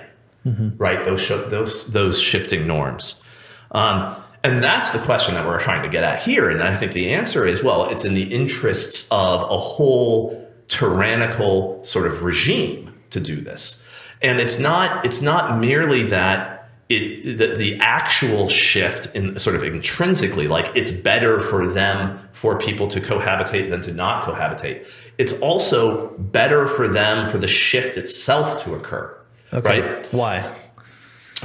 Right? 0.79 1.05
Those 1.05 1.27
those 1.29 1.87
those 1.93 2.21
shifting 2.21 2.67
norms. 2.67 3.21
Um, 3.73 4.17
and 4.43 4.63
that's 4.63 4.91
the 4.91 4.99
question 5.01 5.35
that 5.35 5.47
we're 5.47 5.61
trying 5.61 5.83
to 5.83 5.89
get 5.89 6.03
at 6.05 6.23
here. 6.23 6.49
And 6.51 6.63
I 6.63 6.77
think 6.77 6.93
the 6.93 7.13
answer 7.13 7.47
is 7.47 7.63
well, 7.63 7.89
it's 7.91 8.05
in 8.05 8.15
the 8.15 8.23
interests 8.23 9.07
of 9.11 9.43
a 9.43 9.59
whole 9.59 10.49
tyrannical 10.69 11.85
sort 11.85 12.07
of 12.07 12.23
regime 12.23 12.95
to 13.11 13.21
do 13.21 13.41
this. 13.41 13.83
And 14.23 14.41
it's 14.41 14.59
not 14.59 15.05
it's 15.05 15.21
not 15.21 15.59
merely 15.61 16.03
that 16.05 16.69
it 16.89 17.39
the, 17.39 17.55
the 17.57 17.79
actual 17.81 18.49
shift 18.49 19.15
in 19.15 19.39
sort 19.39 19.57
of 19.57 19.63
intrinsically 19.63 20.49
like 20.49 20.71
it's 20.75 20.91
better 20.91 21.39
for 21.41 21.67
them 21.69 22.19
for 22.33 22.59
people 22.59 22.89
to 22.89 23.01
cohabitate 23.01 23.71
than 23.71 23.81
to 23.83 23.93
not 23.93 24.25
cohabitate. 24.25 24.87
It's 25.19 25.33
also 25.35 26.09
better 26.19 26.67
for 26.67 26.89
them 26.89 27.29
for 27.31 27.39
the 27.39 27.49
shift 27.49 27.97
itself 27.97 28.63
to 28.65 28.75
occur. 28.75 29.17
Okay, 29.53 29.81
Right? 29.81 30.13
why? 30.13 30.57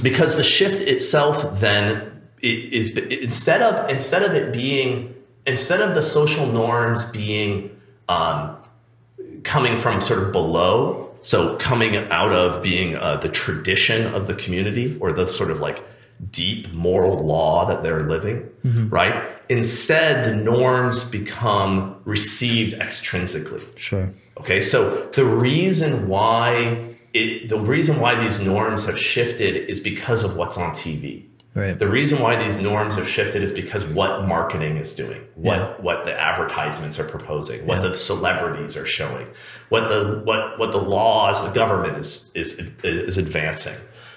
because 0.01 0.35
the 0.35 0.43
shift 0.43 0.81
itself 0.81 1.59
then 1.61 2.14
i- 2.45 2.69
is 2.79 2.85
instead 2.97 3.61
of 3.61 3.73
instead 3.89 4.23
of 4.23 4.31
it 4.39 4.53
being 4.53 4.91
instead 5.53 5.81
of 5.81 5.89
the 5.95 6.01
social 6.01 6.45
norms 6.61 7.01
being 7.11 7.51
um, 8.09 8.55
coming 9.43 9.75
from 9.77 10.01
sort 10.01 10.21
of 10.23 10.31
below 10.31 11.09
so 11.21 11.55
coming 11.57 11.95
out 12.19 12.31
of 12.31 12.61
being 12.61 12.95
uh, 12.95 13.17
the 13.17 13.29
tradition 13.29 14.13
of 14.13 14.27
the 14.27 14.35
community 14.43 14.95
or 15.01 15.11
the 15.11 15.27
sort 15.27 15.49
of 15.51 15.59
like 15.59 15.83
deep 16.31 16.71
moral 16.73 17.25
law 17.25 17.65
that 17.65 17.83
they're 17.83 18.03
living 18.15 18.37
right? 18.89 19.15
Instead 19.49 20.25
the 20.25 20.35
norms 20.35 21.03
become 21.03 21.95
received 22.05 22.73
extrinsically. 22.85 23.61
Sure, 23.77 24.11
Okay, 24.41 24.59
so 24.59 25.05
the 25.19 25.25
reason 25.25 26.07
why 26.07 26.95
it, 27.13 27.47
the 27.49 27.59
reason 27.59 27.99
why 27.99 28.15
these 28.23 28.39
norms 28.39 28.85
have 28.87 28.97
shifted 28.97 29.69
is 29.69 29.79
because 29.79 30.23
of 30.23 30.35
what's 30.35 30.57
on 30.57 30.71
TV. 30.71 31.23
Right. 31.55 31.79
The 31.79 31.87
reason 31.87 32.21
why 32.21 32.35
these 32.35 32.57
norms 32.61 32.95
have 32.95 33.07
shifted 33.07 33.41
is 33.41 33.49
because 33.53 33.85
what 33.85 34.27
marketing 34.27 34.75
is 34.75 34.91
doing, 34.91 35.21
what 35.35 35.57
Yeah. 35.57 35.67
what 35.79 36.03
the 36.03 36.11
advertisements 36.19 36.99
are 36.99 37.05
proposing, 37.05 37.65
what 37.65 37.81
Yeah. 37.81 37.89
the 37.91 37.97
celebrities 37.97 38.75
are 38.75 38.85
showing, 38.85 39.27
what 39.69 39.87
the 39.87 40.19
what 40.25 40.59
what 40.59 40.73
the 40.73 40.77
laws, 40.81 41.43
the 41.45 41.51
government 41.51 41.97
is 41.97 42.29
is 42.35 42.59
is 42.83 43.17
advancing, 43.17 43.75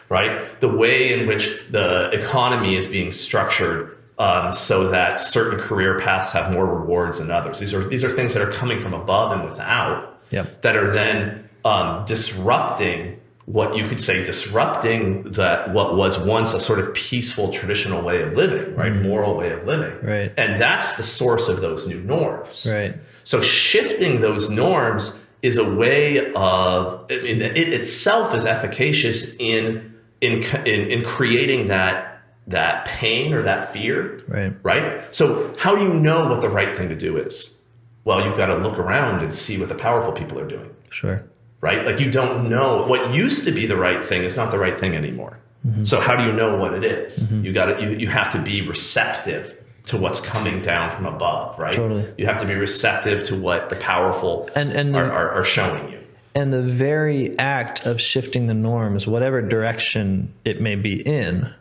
right? 0.09 0.41
The 0.61 0.69
way 0.69 1.13
in 1.13 1.29
which 1.29 1.65
the 1.71 2.11
economy 2.11 2.75
is 2.77 2.89
being 2.89 3.13
structured 3.13 3.95
um, 4.19 4.51
so 4.51 4.89
that 4.89 5.21
certain 5.21 5.61
career 5.61 5.97
paths 6.01 6.33
have 6.33 6.51
more 6.53 6.67
rewards 6.67 7.21
than 7.21 7.31
others. 7.31 7.61
These 7.61 7.73
are 7.73 7.85
these 7.85 8.03
are 8.03 8.11
things 8.11 8.35
that 8.35 8.43
are 8.43 8.51
coming 8.51 8.81
from 8.81 8.95
above 8.95 9.31
and 9.31 9.45
without 9.45 10.19
Yep. 10.31 10.63
that 10.63 10.77
are 10.77 10.91
then 10.91 11.45
um, 11.65 12.05
disrupting 12.05 13.21
what 13.49 13.75
you 13.75 13.89
could 13.89 13.99
say 14.01 14.23
disrupting 14.27 15.23
that 15.33 15.73
what 15.73 15.97
was 15.97 16.19
once 16.19 16.53
a 16.53 16.61
sort 16.61 16.79
of 16.79 16.93
peaceful 16.93 17.51
traditional 17.51 18.03
way 18.03 18.21
of 18.23 18.35
living 18.35 18.75
right 18.77 18.93
mm-hmm. 18.93 19.09
moral 19.09 19.37
way 19.37 19.51
of 19.51 19.65
living 19.67 19.95
Right. 20.03 20.31
and 20.37 20.61
that's 20.61 20.97
the 20.97 21.03
source 21.03 21.49
of 21.49 21.63
those 21.63 21.89
new 21.89 22.01
norms 22.03 22.67
Right. 22.71 22.95
so 23.25 23.41
shifting 23.41 24.21
those 24.21 24.51
norms 24.51 25.25
is 25.41 25.57
a 25.57 25.65
way 25.65 26.31
of 26.35 27.07
I 27.11 27.17
mean, 27.23 27.41
it 27.41 27.57
itself 27.73 28.35
is 28.35 28.45
efficacious 28.45 29.35
in 29.39 29.95
in 30.21 30.43
in, 30.67 30.81
in 30.91 31.05
creating 31.05 31.69
that 31.69 32.21
that 32.49 32.85
pain 32.87 33.33
or 33.33 33.41
that 33.43 33.73
fear 33.73 34.21
Right. 34.29 34.53
right? 34.63 35.15
So 35.15 35.55
how 35.59 35.75
do 35.75 35.83
you 35.83 35.95
know 35.95 36.29
what 36.29 36.41
the 36.43 36.51
right 36.51 36.77
thing 36.77 36.89
to 36.91 36.97
do 36.97 37.17
is? 37.17 37.57
Well, 38.05 38.25
you've 38.27 38.37
got 38.37 38.47
to 38.47 38.57
look 38.57 38.79
around 38.79 39.23
and 39.23 39.35
see 39.35 39.59
what 39.59 39.69
the 39.71 39.75
powerful 39.75 40.13
people 40.13 40.39
are 40.39 40.47
doing, 40.49 40.71
Sure. 40.91 41.23
Right? 41.61 41.85
Like 41.85 42.01
you 42.01 42.11
don't 42.11 42.49
know 42.49 42.87
what 42.87 43.13
used 43.13 43.45
to 43.45 43.53
be 43.53 43.67
the 43.67 43.77
right 43.77 44.05
thing 44.05 44.23
is 44.23 44.37
not 44.37 44.51
the 44.51 44.59
right 44.59 44.79
thing 44.79 44.95
anymore. 44.95 45.39
Mm-hmm. 45.67 45.85
So 45.85 46.01
how 46.01 46.17
do 46.17 46.25
you 46.25 46.33
know 46.33 46.57
what 46.57 46.75
it 46.75 46.85
is? 46.85 47.27
Mm-hmm. 47.27 47.45
You 47.45 47.53
got 47.53 47.67
to 47.67 47.83
you, 47.83 47.91
you 47.99 48.09
have 48.09 48.31
to 48.33 48.39
be 48.41 48.63
receptive 48.67 49.57
to 49.87 49.97
what's 49.97 50.21
coming 50.21 50.61
down 50.61 50.91
from 50.91 51.07
above, 51.07 51.59
right? 51.59 51.75
Totally. 51.75 52.13
You 52.19 52.27
have 52.27 52.39
to 52.39 52.47
be 52.47 52.55
receptive 52.55 53.25
to 53.25 53.37
what 53.37 53.71
the 53.71 53.77
powerful 53.77 54.49
And- 54.55 54.73
and 54.73 54.95
the- 54.95 54.99
are, 55.01 55.11
are, 55.11 55.31
are 55.33 55.45
showing 55.45 55.91
you. 55.91 55.99
And 56.35 56.53
the 56.53 56.63
very 56.63 57.37
act 57.39 57.85
of 57.87 58.01
shifting 58.01 58.47
the 58.47 58.55
norms, 58.55 59.07
whatever 59.09 59.41
direction 59.43 60.33
it 60.45 60.61
may 60.61 60.77
be 60.77 61.01
in, 61.03 61.53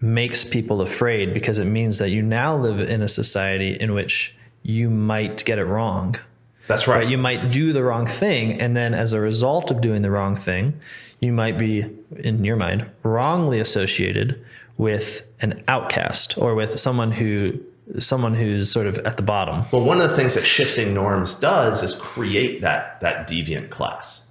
makes 0.00 0.44
people 0.44 0.80
afraid 0.82 1.32
because 1.32 1.58
it 1.58 1.64
means 1.66 1.98
that 1.98 2.10
you 2.10 2.20
now 2.20 2.56
live 2.56 2.80
in 2.80 3.00
a 3.00 3.08
society 3.08 3.76
in 3.80 3.94
which 3.94 4.34
you 4.62 4.90
might 4.90 5.44
get 5.44 5.58
it 5.58 5.64
wrong. 5.64 6.16
That's 6.70 6.86
right. 6.86 6.98
Right? 6.98 7.08
You 7.08 7.18
might 7.18 7.50
do 7.50 7.72
the 7.72 7.82
wrong 7.82 8.06
thing, 8.06 8.60
and 8.60 8.76
then 8.76 8.94
as 8.94 9.12
a 9.12 9.20
result 9.20 9.70
of 9.70 9.80
doing 9.80 10.02
the 10.02 10.10
wrong 10.10 10.36
thing, 10.36 10.80
you 11.18 11.32
might 11.32 11.58
be, 11.58 11.84
in 12.16 12.44
your 12.44 12.56
mind, 12.56 12.86
wrongly 13.02 13.60
associated 13.60 14.42
with 14.78 15.26
an 15.40 15.62
outcast 15.68 16.38
or 16.38 16.54
with 16.54 16.78
someone 16.78 17.12
who 17.12 17.60
someone 17.98 18.34
who's 18.34 18.70
sort 18.70 18.86
of 18.86 18.98
at 18.98 19.16
the 19.16 19.22
bottom. 19.22 19.64
well, 19.72 19.82
one 19.82 20.00
of 20.00 20.08
the 20.08 20.16
things 20.16 20.34
that 20.34 20.44
shifting 20.44 20.94
norms 20.94 21.34
does 21.34 21.82
is 21.82 21.92
create 21.94 22.60
that 22.60 23.00
that 23.00 23.28
deviant 23.28 23.70
class. 23.70 24.22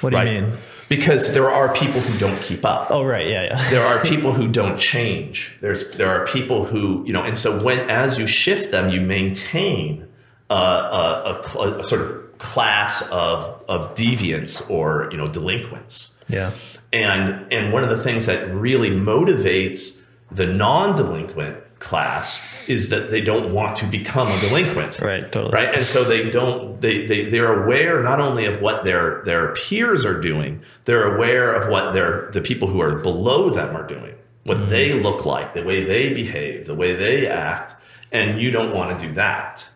What 0.00 0.10
do 0.10 0.16
right? 0.16 0.32
you 0.32 0.42
mean? 0.42 0.56
Because 0.88 1.32
there 1.32 1.50
are 1.50 1.72
people 1.74 2.00
who 2.00 2.18
don't 2.18 2.40
keep 2.42 2.64
up. 2.64 2.90
Oh, 2.90 3.02
right, 3.02 3.26
yeah, 3.26 3.44
yeah. 3.44 3.70
there 3.70 3.84
are 3.84 3.98
people 4.04 4.32
who 4.32 4.46
don't 4.46 4.78
change. 4.78 5.56
There's 5.60 5.90
there 5.92 6.08
are 6.08 6.24
people 6.26 6.66
who 6.66 7.04
you 7.04 7.12
know, 7.12 7.22
and 7.22 7.36
so 7.36 7.62
when 7.62 7.90
as 7.90 8.18
you 8.18 8.26
shift 8.26 8.70
them, 8.70 8.90
you 8.90 9.00
maintain 9.00 10.06
a, 10.50 10.54
a, 10.54 11.78
a, 11.78 11.84
sort 11.84 12.02
of 12.02 12.38
class 12.38 13.02
of 13.10 13.62
of 13.68 13.94
deviants 13.94 14.70
or 14.70 15.08
you 15.10 15.16
know 15.16 15.26
delinquents. 15.26 16.14
Yeah. 16.28 16.52
And 16.92 17.52
and 17.52 17.72
one 17.72 17.82
of 17.82 17.90
the 17.90 18.02
things 18.02 18.26
that 18.26 18.52
really 18.54 18.90
motivates 18.90 20.00
the 20.30 20.46
non-delinquent 20.46 21.78
class 21.78 22.42
is 22.66 22.88
that 22.88 23.10
they 23.10 23.20
don't 23.20 23.52
want 23.52 23.76
to 23.76 23.86
become 23.86 24.28
a 24.28 24.40
delinquent 24.40 25.00
Right, 25.00 25.30
totally. 25.30 25.52
right 25.52 25.74
and 25.74 25.84
so 25.84 26.02
they 26.02 26.30
don't 26.30 26.80
they, 26.80 27.04
they 27.04 27.24
they're 27.28 27.62
aware 27.62 28.02
not 28.02 28.20
only 28.20 28.46
of 28.46 28.62
what 28.62 28.84
their 28.84 29.22
their 29.24 29.52
peers 29.52 30.04
are 30.04 30.18
doing 30.18 30.62
they're 30.86 31.14
aware 31.14 31.52
of 31.52 31.68
what 31.68 31.92
their 31.92 32.30
the 32.32 32.40
people 32.40 32.68
who 32.68 32.80
are 32.80 32.98
below 33.00 33.50
them 33.50 33.76
are 33.76 33.86
doing 33.86 34.14
what 34.44 34.56
mm-hmm. 34.56 34.70
they 34.70 34.94
look 34.94 35.26
like 35.26 35.52
the 35.52 35.62
way 35.62 35.84
they 35.84 36.14
behave 36.14 36.64
the 36.64 36.74
way 36.74 36.94
they 36.94 37.26
act 37.26 37.74
and 38.12 38.40
you 38.40 38.50
don't 38.50 38.74
want 38.74 38.98
to 38.98 39.06
do 39.06 39.12
that 39.12 39.68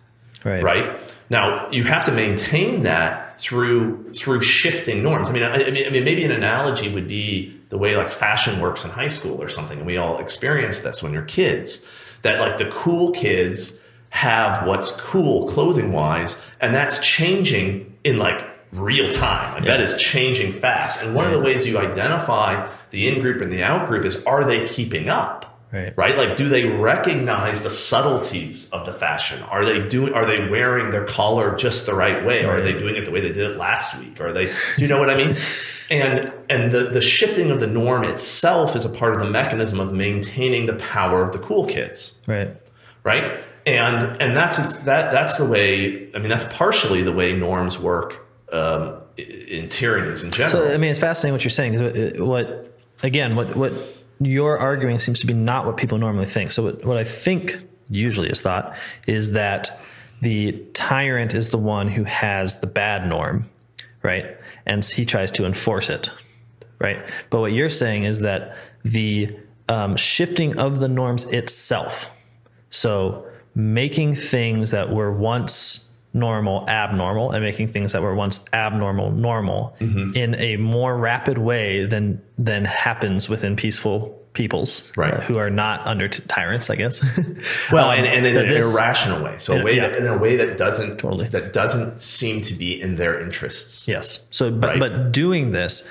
Right. 0.45 0.63
right? 0.63 1.01
Now 1.31 1.71
you 1.71 1.85
have 1.85 2.05
to 2.05 2.13
maintain 2.13 2.85
that 2.85 3.41
through 3.41 4.13
through 4.15 4.41
shifting 4.41 5.03
norms. 5.03 5.29
I 5.29 5.33
mean 5.33 5.43
I, 5.43 5.67
I 5.67 5.71
mean 5.71 5.87
I 5.87 5.91
mean 5.91 6.05
maybe 6.05 6.25
an 6.25 6.33
analogy 6.33 6.93
would 6.93 7.09
be 7.09 7.59
the 7.69 7.79
way 7.79 7.97
like 7.97 8.11
fashion 8.11 8.61
works 8.61 8.85
in 8.85 8.91
high 8.91 9.09
school 9.09 9.43
or 9.43 9.49
something 9.49 9.79
and 9.79 9.87
we 9.87 9.97
all 9.97 10.19
experience 10.19 10.81
this 10.81 11.03
when 11.03 11.13
you're 11.13 11.23
kids 11.23 11.81
that 12.23 12.41
like 12.41 12.59
the 12.59 12.71
cool 12.71 13.13
kids 13.13 13.79
have 14.11 14.67
what's 14.67 14.93
cool 14.93 15.49
clothing 15.49 15.93
wise 15.93 16.41
and 16.61 16.75
that's 16.75 16.99
changing 16.99 17.97
in 18.05 18.19
like 18.19 18.45
real 18.73 19.09
time. 19.09 19.55
Like 19.55 19.65
that 19.65 19.81
is 19.81 19.95
changing 19.95 20.53
fast. 20.53 21.01
And 21.01 21.15
one 21.15 21.25
of 21.27 21.33
the 21.33 21.41
ways 21.41 21.67
you 21.67 21.79
identify 21.79 22.71
the 22.91 23.09
in 23.09 23.21
group 23.21 23.41
and 23.41 23.53
the 23.53 23.63
out 23.63 23.89
group 23.89 24.05
is 24.05 24.23
are 24.25 24.45
they 24.45 24.69
keeping 24.69 25.09
up 25.09 25.48
Right. 25.71 25.93
right 25.99 26.17
like 26.17 26.37
do 26.37 26.49
they 26.49 26.65
recognize 26.65 27.63
the 27.63 27.71
subtleties 27.71 28.71
of 28.71 28.87
the 28.87 28.93
fashion 28.93 29.43
are 29.43 29.65
they 29.67 29.87
doing 29.87 30.15
are 30.15 30.25
they 30.25 30.49
wearing 30.49 30.91
their 30.91 31.05
collar 31.05 31.55
just 31.57 31.85
the 31.85 31.95
right 31.95 32.25
way 32.25 32.45
or 32.45 32.53
are 32.57 32.61
they 32.63 32.73
doing 32.73 32.97
it 32.97 33.05
the 33.05 33.11
way 33.11 33.21
they 33.21 33.33
did 33.33 33.51
it 33.51 33.57
last 33.59 33.99
week 33.99 34.19
or 34.19 34.29
are 34.29 34.33
they 34.33 34.51
you 34.79 34.89
know 34.89 34.99
what 34.99 35.11
i 35.11 35.15
mean 35.15 35.37
and 35.91 36.33
and 36.49 36.73
the 36.73 36.85
the 36.91 37.03
shifting 37.03 37.51
of 37.51 37.61
the 37.61 37.67
norm 37.67 38.03
itself 38.05 38.75
is 38.77 38.85
a 38.87 38.89
part 38.89 39.15
of 39.15 39.23
the 39.23 39.29
mechanism 39.31 39.79
of 39.79 39.93
maintaining 39.93 40.65
the 40.67 40.75
power 40.77 41.23
of 41.23 41.33
the 41.33 41.39
cool 41.39 41.67
kids 41.67 42.19
Right. 42.27 42.51
right 43.05 43.39
and 43.67 44.23
and 44.23 44.35
that's 44.35 44.57
that 44.77 45.13
that's 45.13 45.37
the 45.37 45.45
way 45.45 46.09
i 46.15 46.19
mean 46.19 46.31
that's 46.31 46.45
partially 46.45 47.03
the 47.03 47.13
way 47.13 47.33
norms 47.35 47.79
work 47.79 48.27
um, 48.53 49.03
in 49.19 49.69
tyrannies 49.69 50.23
in 50.23 50.31
general 50.31 50.63
So 50.67 50.73
I 50.73 50.79
mean, 50.79 50.91
it's 50.91 50.99
fascinating 50.99 51.35
what 51.35 51.45
you're 51.45 51.51
saying. 51.51 51.79
what- 51.83 52.19
what 52.27 52.75
again? 53.03 53.37
What 53.37 53.55
what 53.55 53.73
you're 54.21 54.59
arguing 54.59 54.99
seems 54.99 55.21
to 55.21 55.27
be 55.27 55.35
not 55.35 55.67
what 55.67 55.77
people 55.77 55.99
normally 55.99 56.27
think. 56.27 56.53
So 56.53 56.65
what, 56.65 56.85
what 56.85 56.97
I 56.97 57.05
think 57.05 57.59
usually 57.89 58.29
is 58.29 58.41
thought 58.41 58.77
is 59.07 59.33
that 59.33 59.79
the 60.21 60.53
tyrant 60.75 61.35
is 61.35 61.51
the 61.51 61.59
one 61.59 61.89
who 61.89 62.05
has 62.05 62.61
the 62.61 62.67
bad 62.67 63.09
norm, 63.09 63.49
right? 64.03 64.37
And 64.67 64.85
he 64.85 65.05
tries 65.05 65.31
to 65.33 65.47
enforce 65.47 65.89
it, 65.89 66.11
right? 66.79 66.99
But 67.31 67.41
what 67.41 67.53
you're 67.53 67.69
saying 67.69 68.05
is 68.05 68.21
that 68.21 68.57
the 68.85 69.37
um, 69.69 69.97
shifting 69.97 70.59
of 70.59 70.81
the 70.81 70.89
norms 70.89 71.25
itself, 71.25 72.11
so 72.71 73.27
making 73.55 74.15
things 74.15 74.71
that 74.73 74.93
were 74.93 75.13
once 75.13 75.88
normal 76.15 76.69
abnormal 76.69 77.31
and 77.33 77.45
making 77.45 77.69
things 77.73 77.93
that 77.93 78.03
were 78.03 78.15
once 78.15 78.41
abnormal 78.53 79.11
normal 79.11 79.77
Mm-hmm. 79.81 80.17
in 80.17 80.35
a 80.41 80.57
more 80.57 80.97
rapid 80.97 81.39
way 81.39 81.85
than 81.87 82.21
than 82.39 82.65
happens 82.65 83.29
within 83.29 83.57
peaceful 83.57 84.15
peoples 84.35 84.91
Right. 84.97 85.15
uh, 85.15 85.21
who 85.21 85.37
are 85.39 85.51
not 85.51 85.85
under 85.87 86.07
t- 86.09 86.23
tyrants, 86.29 86.71
I 86.71 86.77
guess. 86.77 87.05
Well, 87.73 87.91
Um, 87.91 87.99
and, 87.99 88.07
and 88.07 88.27
in 88.27 88.37
an 88.37 88.49
this- 88.49 88.73
irrational 88.75 89.23
way. 89.25 89.35
So 89.39 89.59
a 89.59 89.63
way 89.65 89.77
yeah. 89.77 89.89
that 89.89 89.99
in 89.99 90.07
a 90.07 90.17
way 90.17 90.37
that 90.37 90.57
doesn't 90.57 90.99
Totally. 90.99 91.27
that 91.29 91.53
doesn't 91.53 92.01
seem 92.01 92.41
to 92.43 92.55
be 92.55 92.81
in 92.81 92.97
their 92.97 93.19
interests. 93.21 93.87
Yes. 93.89 94.27
So, 94.31 94.51
but, 94.51 94.71
Right. 94.71 94.81
but 94.81 95.13
doing 95.13 95.53
this 95.53 95.85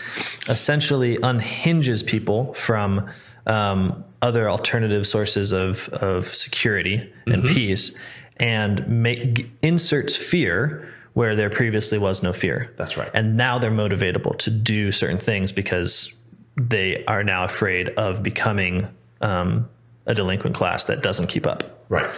essentially 0.47 1.17
unhinges 1.21 2.03
people 2.03 2.53
from 2.53 3.09
um, 3.47 4.03
other 4.21 4.49
alternative 4.49 5.05
sources 5.07 5.51
of, 5.53 5.89
of 5.89 6.33
security 6.33 7.11
and 7.27 7.43
Mm-hmm. 7.43 7.53
peace 7.53 7.93
and 8.39 8.87
make 8.87 9.49
inserts 9.61 10.15
fear 10.15 10.87
where 11.13 11.35
there 11.35 11.49
previously 11.49 11.97
was 11.97 12.21
no 12.21 12.31
fear. 12.31 12.71
That's 12.77 12.95
right. 12.95 13.09
And 13.13 13.35
now 13.35 13.57
they're 13.57 13.71
motivatable 13.71 14.37
to 14.37 14.51
do 14.51 14.91
certain 14.91 15.17
things 15.17 15.51
because 15.51 16.13
they 16.55 17.03
are 17.05 17.23
now 17.23 17.43
afraid 17.43 17.89
of 17.89 18.21
becoming 18.21 18.87
um, 19.21 19.67
a 20.05 20.13
delinquent 20.13 20.55
class 20.55 20.83
that 20.85 21.01
doesn't 21.01 21.27
keep 21.27 21.47
up. 21.47 21.83
Right. 21.89 22.09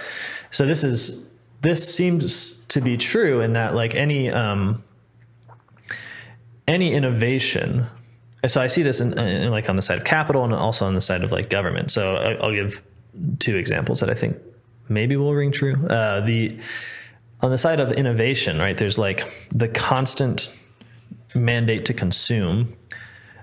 So 0.52 0.66
this 0.66 0.84
is 0.84 1.26
this 1.62 1.94
seems 1.94 2.60
to 2.70 2.82
be 2.82 2.98
true 2.98 3.42
in 3.42 3.54
that 3.54 3.76
like 3.76 3.96
any 3.96 4.30
um, 4.30 4.84
any 6.68 6.94
innovation. 6.94 7.86
So 8.48 8.62
I 8.62 8.68
see 8.68 8.84
this 8.84 9.02
in, 9.02 9.18
in 9.18 9.52
like 9.52 9.70
on 9.70 9.76
the 9.76 9.82
side 9.82 9.98
of 9.98 10.06
capital 10.06 10.46
and 10.46 10.54
also 10.54 10.86
on 10.86 10.96
the 10.96 11.02
side 11.02 11.24
of 11.24 11.32
like 11.32 11.50
government. 11.50 11.92
So 11.92 12.16
I, 12.16 12.34
I'll 12.36 12.54
give 12.54 12.82
two 13.40 13.58
examples 13.58 14.00
that 14.00 14.10
I 14.10 14.14
think 14.14 14.38
maybe 14.90 15.16
will 15.16 15.34
ring 15.34 15.52
true. 15.52 15.76
Uh, 15.88 16.22
the 16.26 16.60
on 17.42 17.52
the 17.52 17.58
side 17.58 17.80
of 17.80 17.92
innovation, 17.94 18.60
right? 18.60 18.78
There's 18.78 18.98
like 18.98 19.48
the 19.52 19.68
constant 19.68 20.54
mandate 21.36 21.86
to 21.86 21.94
consume 21.94 22.76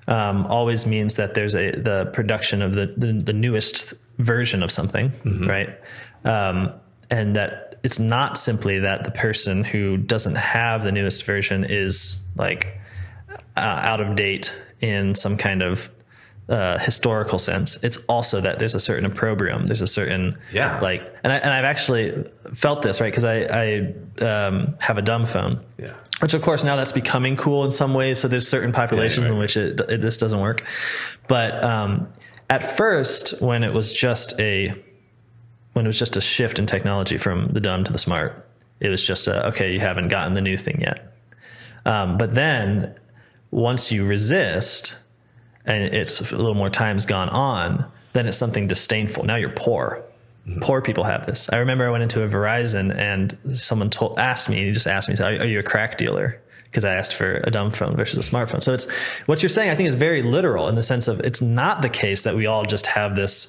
um, 0.09 0.47
always 0.47 0.87
means 0.87 1.17
that 1.17 1.35
there's 1.35 1.55
a 1.55 1.71
the 1.73 2.11
production 2.13 2.63
of 2.63 2.75
the 2.75 2.95
the, 2.97 3.13
the 3.13 3.33
newest 3.33 3.95
version 4.19 4.63
of 4.63 4.71
something, 4.71 5.13
right? 5.47 5.81
Um, 6.25 6.73
and 7.11 7.37
that 7.37 7.79
it's 7.83 7.99
not 7.99 8.37
simply 8.39 8.81
that 8.81 9.05
the 9.05 9.11
person 9.11 9.63
who 9.63 9.97
doesn't 9.97 10.35
have 10.35 10.83
the 10.83 10.93
newest 10.93 11.25
version 11.25 11.65
is 11.65 12.21
like 12.37 12.79
uh, 13.57 13.61
out 13.61 14.01
of 14.01 14.17
date 14.17 14.53
in 14.81 15.15
some 15.15 15.37
kind 15.37 15.63
of 15.63 15.89
uh, 16.49 16.79
historical 16.79 17.39
sense. 17.39 17.77
It's 17.83 17.97
also 18.09 18.41
that 18.41 18.59
there's 18.59 18.75
a 18.75 18.81
certain 18.81 19.05
opprobrium. 19.05 19.67
There's 19.67 19.83
a 19.83 19.87
certain 19.87 20.39
Yeah. 20.53 20.79
like, 20.81 21.03
and 21.25 21.33
I 21.33 21.37
and 21.39 21.53
I've 21.53 21.65
actually 21.65 22.25
felt 22.55 22.83
this 22.83 23.01
right 23.01 23.11
because 23.13 23.25
I 23.25 23.93
I 24.21 24.25
um, 24.25 24.77
have 24.79 24.97
a 24.97 25.03
dumb 25.03 25.27
phone. 25.27 25.61
Yeah. 25.77 25.95
Which 26.21 26.35
of 26.35 26.43
course 26.43 26.63
now 26.63 26.77
that's 26.77 26.93
becoming 26.93 27.37
cool 27.37 27.65
in 27.65 27.73
some 27.73 27.95
ways. 27.95 28.21
So 28.21 28.29
there's 28.29 28.47
certain 28.49 28.73
populations 28.73 29.27
right. 29.27 29.33
in 29.33 29.39
which 29.39 29.57
it, 29.57 29.81
it 29.91 30.01
this 30.01 30.19
doesn't 30.19 30.41
work. 30.41 30.65
But 31.27 31.63
um, 31.65 32.09
at 32.49 32.77
first, 32.77 33.41
when 33.43 33.65
it 33.65 33.75
was 33.75 33.93
just 33.93 34.39
a 34.39 34.75
when 35.73 35.85
it 35.85 35.89
was 35.89 35.99
just 35.99 36.17
a 36.17 36.21
shift 36.21 36.59
in 36.59 36.67
technology 36.67 37.19
from 37.19 37.49
the 37.49 37.61
dumb 37.61 37.85
to 37.85 37.93
the 37.93 37.99
smart, 37.99 38.49
it 38.79 38.89
was 38.89 39.05
just 39.05 39.27
a 39.27 39.49
okay, 39.49 39.73
you 39.73 39.81
haven't 39.81 40.09
gotten 40.09 40.35
the 40.35 40.41
new 40.41 40.57
thing 40.57 40.81
yet. 40.81 41.13
Um, 41.85 42.19
but 42.19 42.35
then 42.35 42.95
once 43.51 43.91
you 43.91 44.05
resist, 44.05 44.97
and 45.67 45.83
it's 45.95 46.21
a 46.21 46.37
little 46.37 46.55
more 46.55 46.71
time's 46.71 47.05
gone 47.05 47.29
on, 47.29 47.85
then 48.13 48.27
it's 48.27 48.39
something 48.39 48.67
disdainful. 48.69 49.25
Now 49.25 49.37
you're 49.37 49.51
poor. 49.51 50.03
Mm-hmm. 50.47 50.61
Poor 50.61 50.81
people 50.81 51.05
have 51.05 51.27
this. 51.27 51.51
I 51.53 51.57
remember 51.57 51.87
I 51.87 51.91
went 51.91 52.05
into 52.05 52.23
a 52.23 52.29
Verizon 52.29 52.97
and 52.97 53.37
someone 53.59 53.91
told 53.91 54.19
asked 54.19 54.49
me, 54.49 54.65
he 54.65 54.73
just 54.73 54.87
asked 54.87 55.09
me, 55.09 55.17
"Are 55.17 55.43
are 55.43 55.47
you 55.47 55.59
a 55.59 55.63
crack 55.63 55.99
dealer?" 55.99 56.41
Because 56.65 56.85
I 56.85 56.95
asked 56.95 57.15
for 57.15 57.41
a 57.43 57.51
dumb 57.51 57.73
phone 57.73 57.97
versus 57.97 58.27
a 58.27 58.31
smartphone. 58.31 58.63
So 58.63 58.73
it's 58.73 58.91
what 59.27 59.43
you're 59.43 59.49
saying. 59.49 59.71
I 59.71 59.75
think 59.75 59.89
is 59.89 59.95
very 59.95 60.23
literal 60.23 60.69
in 60.69 60.77
the 60.77 60.83
sense 60.83 61.09
of 61.09 61.21
it's 61.21 61.43
not 61.43 61.83
the 61.83 61.89
case 61.89 62.23
that 62.23 62.37
we 62.37 62.47
all 62.47 62.65
just 62.65 62.87
have 62.87 63.17
this. 63.17 63.49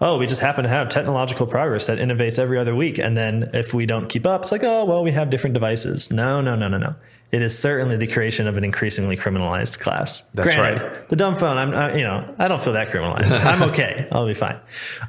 Oh, 0.00 0.18
we 0.18 0.26
just 0.26 0.40
happen 0.40 0.64
to 0.64 0.68
have 0.68 0.88
technological 0.88 1.46
progress 1.46 1.86
that 1.86 1.98
innovates 1.98 2.40
every 2.40 2.58
other 2.58 2.74
week, 2.74 2.98
and 2.98 3.16
then 3.16 3.50
if 3.52 3.72
we 3.72 3.86
don't 3.86 4.08
keep 4.08 4.26
up, 4.26 4.42
it's 4.42 4.50
like, 4.50 4.64
oh 4.64 4.84
well, 4.84 5.04
we 5.04 5.12
have 5.12 5.30
different 5.30 5.54
devices. 5.54 6.10
No, 6.10 6.40
no, 6.40 6.56
no, 6.56 6.66
no, 6.66 6.78
no. 6.78 6.96
It 7.32 7.40
is 7.40 7.58
certainly 7.58 7.96
the 7.96 8.06
creation 8.06 8.46
of 8.46 8.58
an 8.58 8.64
increasingly 8.64 9.16
criminalized 9.16 9.80
class. 9.80 10.22
That's 10.34 10.54
Granted, 10.54 10.82
right. 10.82 11.08
The 11.08 11.16
dumb 11.16 11.34
phone, 11.34 11.56
I'm, 11.56 11.72
I, 11.72 11.96
you 11.96 12.04
know, 12.04 12.34
I 12.38 12.46
don't 12.46 12.62
feel 12.62 12.74
that 12.74 12.90
criminalized. 12.90 13.32
I'm 13.46 13.62
okay. 13.70 14.06
I'll 14.12 14.26
be 14.26 14.34
fine. 14.34 14.60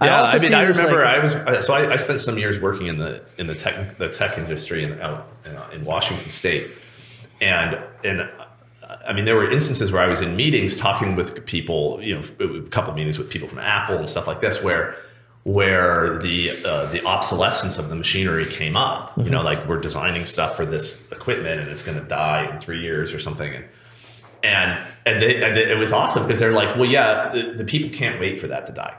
Yeah, 0.02 0.22
I, 0.22 0.34
also 0.34 0.40
mean, 0.40 0.54
I 0.54 0.64
remember 0.64 1.04
like- 1.04 1.18
I 1.18 1.20
was 1.20 1.66
so 1.66 1.74
I, 1.74 1.92
I 1.92 1.98
spent 1.98 2.22
some 2.22 2.38
years 2.38 2.62
working 2.62 2.88
in 2.88 2.98
the 2.98 3.22
in 3.38 3.48
the 3.48 3.56
tech 3.56 3.98
the 3.98 4.08
tech 4.08 4.38
industry 4.38 4.86
in 4.86 5.02
out 5.02 5.28
in, 5.46 5.54
uh, 5.54 5.70
in 5.74 5.84
Washington 5.84 6.30
State, 6.30 6.72
and 7.42 7.78
and 8.06 8.22
uh, 8.22 8.98
I 9.06 9.12
mean 9.12 9.26
there 9.26 9.36
were 9.36 9.52
instances 9.52 9.92
where 9.92 10.02
I 10.02 10.08
was 10.08 10.22
in 10.22 10.38
meetings 10.38 10.78
talking 10.78 11.18
with 11.18 11.46
people, 11.46 12.02
you 12.02 12.16
know, 12.16 12.24
a 12.40 12.62
couple 12.70 12.92
of 12.92 12.96
meetings 12.96 13.18
with 13.18 13.30
people 13.30 13.50
from 13.50 13.60
Apple 13.60 13.98
and 13.98 14.08
stuff 14.08 14.28
like 14.28 14.40
this, 14.40 14.64
where 14.64 14.96
where 15.44 16.18
the 16.20 16.64
uh, 16.66 16.86
the 16.88 17.04
obsolescence 17.06 17.78
of 17.78 17.90
the 17.90 17.96
machinery 17.96 18.46
came 18.46 18.76
up. 18.78 19.18
You 19.18 19.30
know, 19.30 19.42
like 19.42 19.68
we're 19.68 19.80
designing 19.80 20.26
stuff 20.26 20.56
for 20.56 20.66
this 20.66 21.04
equipment 21.12 21.60
and 21.62 21.70
it's 21.70 21.84
going 21.84 22.00
to 22.00 22.06
die 22.06 22.50
in 22.54 22.60
three 22.62 22.82
years 22.82 23.14
or 23.14 23.20
something, 23.20 23.54
and 23.54 23.66
and 24.44 24.80
and, 25.06 25.22
they, 25.22 25.44
and 25.44 25.58
it 25.58 25.78
was 25.78 25.92
awesome 25.92 26.24
because 26.24 26.40
they're 26.40 26.54
like, 26.54 26.76
well, 26.78 26.90
yeah, 26.90 27.30
the, 27.34 27.54
the 27.58 27.66
people 27.66 27.90
can't 27.90 28.20
wait 28.20 28.40
for 28.40 28.48
that 28.48 28.66
to 28.68 28.72
die. 28.72 28.96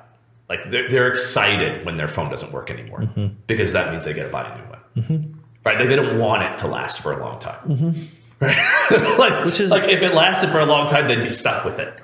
Like 0.51 0.71
they're, 0.71 0.89
they're 0.91 1.09
excited 1.09 1.87
when 1.87 1.97
their 1.97 2.09
phone 2.09 2.29
doesn't 2.29 2.53
work 2.53 2.71
anymore 2.71 2.99
Mm-hmm. 3.01 3.35
because 3.47 3.73
that 3.73 3.91
means 3.91 4.05
they 4.05 4.13
get 4.13 4.25
to 4.25 4.29
buy 4.29 4.43
a 4.47 4.59
new 4.59 4.65
one. 4.69 5.41
Right? 5.65 5.79
They, 5.79 5.87
they 5.87 5.97
don't 5.97 6.19
want 6.19 6.43
it 6.43 6.59
to 6.59 6.67
last 6.69 7.01
for 7.01 7.13
a 7.13 7.19
long 7.19 7.39
time. 7.39 8.11
Right? 8.41 8.57
like, 9.19 9.47
Which 9.47 9.61
is- 9.61 9.71
like 9.71 9.85
if 9.89 10.03
it 10.03 10.13
lasted 10.15 10.51
for 10.51 10.61
a 10.61 10.67
long 10.67 10.91
time, 10.91 11.09
they'd 11.09 11.23
be 11.23 11.31
stuck 11.31 11.65
with 11.65 11.79
it. 11.81 11.99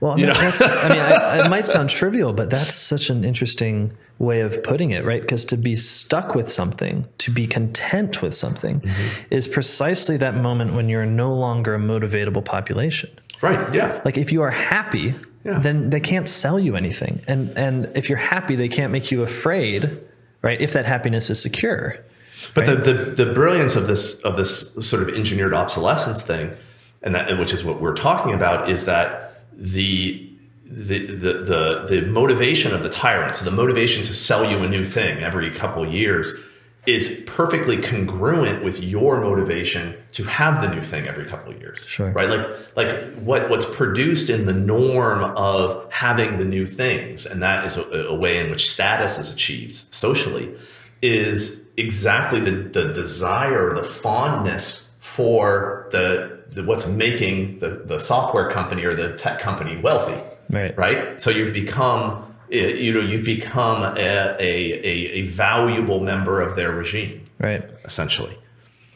Well, 0.00 0.12
I 0.12 0.16
mean, 0.16 0.26
know? 0.26 0.34
that's, 0.34 0.62
I 0.62 0.88
mean, 0.88 0.98
I, 0.98 1.40
it 1.46 1.50
might 1.50 1.66
sound 1.66 1.90
trivial, 1.90 2.32
but 2.32 2.50
that's 2.50 2.74
such 2.74 3.10
an 3.10 3.24
interesting 3.24 3.92
way 4.18 4.40
of 4.40 4.62
putting 4.62 4.90
it, 4.92 5.04
right? 5.04 5.20
Because 5.20 5.44
to 5.46 5.56
be 5.56 5.74
stuck 5.76 6.34
with 6.34 6.50
something, 6.50 7.04
to 7.18 7.30
be 7.30 7.46
content 7.46 8.22
with 8.22 8.34
something, 8.34 8.80
Mm-hmm. 8.80 9.24
is 9.34 9.48
precisely 9.48 10.16
that 10.18 10.34
moment 10.36 10.74
when 10.74 10.88
you're 10.88 11.06
no 11.06 11.34
longer 11.34 11.74
a 11.74 11.78
motivatable 11.78 12.44
population. 12.44 13.10
Right? 13.42 13.72
Yeah. 13.74 14.00
Like 14.04 14.18
if 14.18 14.30
you 14.32 14.42
are 14.42 14.50
happy, 14.50 15.14
Yeah. 15.44 15.58
then 15.60 15.90
they 15.90 16.00
can't 16.00 16.28
sell 16.28 16.58
you 16.58 16.74
anything, 16.76 17.22
and 17.28 17.56
and 17.56 17.88
if 17.96 18.08
you're 18.08 18.18
happy, 18.18 18.56
they 18.56 18.68
can't 18.68 18.92
make 18.92 19.12
you 19.12 19.22
afraid, 19.22 19.98
right? 20.42 20.60
If 20.60 20.72
that 20.72 20.84
happiness 20.86 21.30
is 21.30 21.40
secure. 21.40 21.96
But 22.54 22.66
the, 22.66 22.76
the 22.76 23.24
the 23.24 23.32
brilliance 23.32 23.76
of 23.76 23.86
this 23.86 24.20
of 24.22 24.36
this 24.36 24.74
sort 24.84 25.02
of 25.04 25.08
engineered 25.14 25.54
obsolescence 25.54 26.22
thing, 26.22 26.50
and 27.02 27.14
that 27.14 27.38
which 27.38 27.52
is 27.52 27.62
what 27.64 27.80
we're 27.80 27.94
talking 27.94 28.34
about, 28.34 28.68
is 28.68 28.84
that 28.86 29.27
the 29.58 30.24
the, 30.64 31.06
the 31.06 31.32
the 31.32 31.86
the 31.88 32.02
motivation 32.06 32.72
of 32.72 32.82
the 32.82 32.88
tyrant, 32.88 33.36
so 33.36 33.44
the 33.44 33.50
motivation 33.50 34.04
to 34.04 34.14
sell 34.14 34.48
you 34.48 34.62
a 34.62 34.68
new 34.68 34.84
thing 34.84 35.18
every 35.18 35.50
couple 35.50 35.86
years, 35.86 36.32
is 36.86 37.22
perfectly 37.26 37.76
congruent 37.76 38.62
with 38.64 38.82
your 38.82 39.20
motivation 39.20 39.94
to 40.12 40.24
have 40.24 40.62
the 40.62 40.68
new 40.68 40.82
thing 40.82 41.06
every 41.06 41.24
couple 41.24 41.52
of 41.52 41.60
years. 41.60 41.84
Sure. 41.84 42.10
Right? 42.12 42.30
Like 42.30 42.46
like 42.76 43.14
what 43.16 43.50
what's 43.50 43.66
produced 43.66 44.30
in 44.30 44.46
the 44.46 44.54
norm 44.54 45.24
of 45.36 45.90
having 45.92 46.38
the 46.38 46.44
new 46.44 46.66
things, 46.66 47.26
and 47.26 47.42
that 47.42 47.66
is 47.66 47.76
a, 47.76 47.82
a 47.82 48.14
way 48.14 48.38
in 48.38 48.50
which 48.50 48.70
status 48.70 49.18
is 49.18 49.32
achieved 49.32 49.74
socially, 49.74 50.54
is 51.02 51.64
exactly 51.76 52.40
the, 52.40 52.50
the 52.50 52.92
desire, 52.92 53.74
the 53.74 53.82
fondness 53.82 54.88
for 55.00 55.88
the, 55.92 56.37
the 56.50 56.62
what's 56.64 56.86
making 56.86 57.58
the, 57.60 57.82
the 57.84 57.98
software 57.98 58.50
company 58.50 58.84
or 58.84 58.94
the 58.94 59.14
tech 59.16 59.38
company 59.40 59.76
wealthy 59.80 60.20
Right. 60.50 60.76
right? 60.78 61.20
So 61.20 61.28
you 61.28 61.52
become, 61.52 62.34
eh, 62.50 62.68
you 62.68 62.92
know, 62.92 63.00
you 63.00 63.22
become 63.22 63.82
a, 63.82 63.96
a, 63.98 64.38
a, 64.40 65.12
a 65.20 65.22
valuable 65.26 66.00
member 66.00 66.40
of 66.40 66.56
their 66.56 66.72
regime, 66.72 67.22
Right. 67.38 67.62
essentially, 67.84 68.34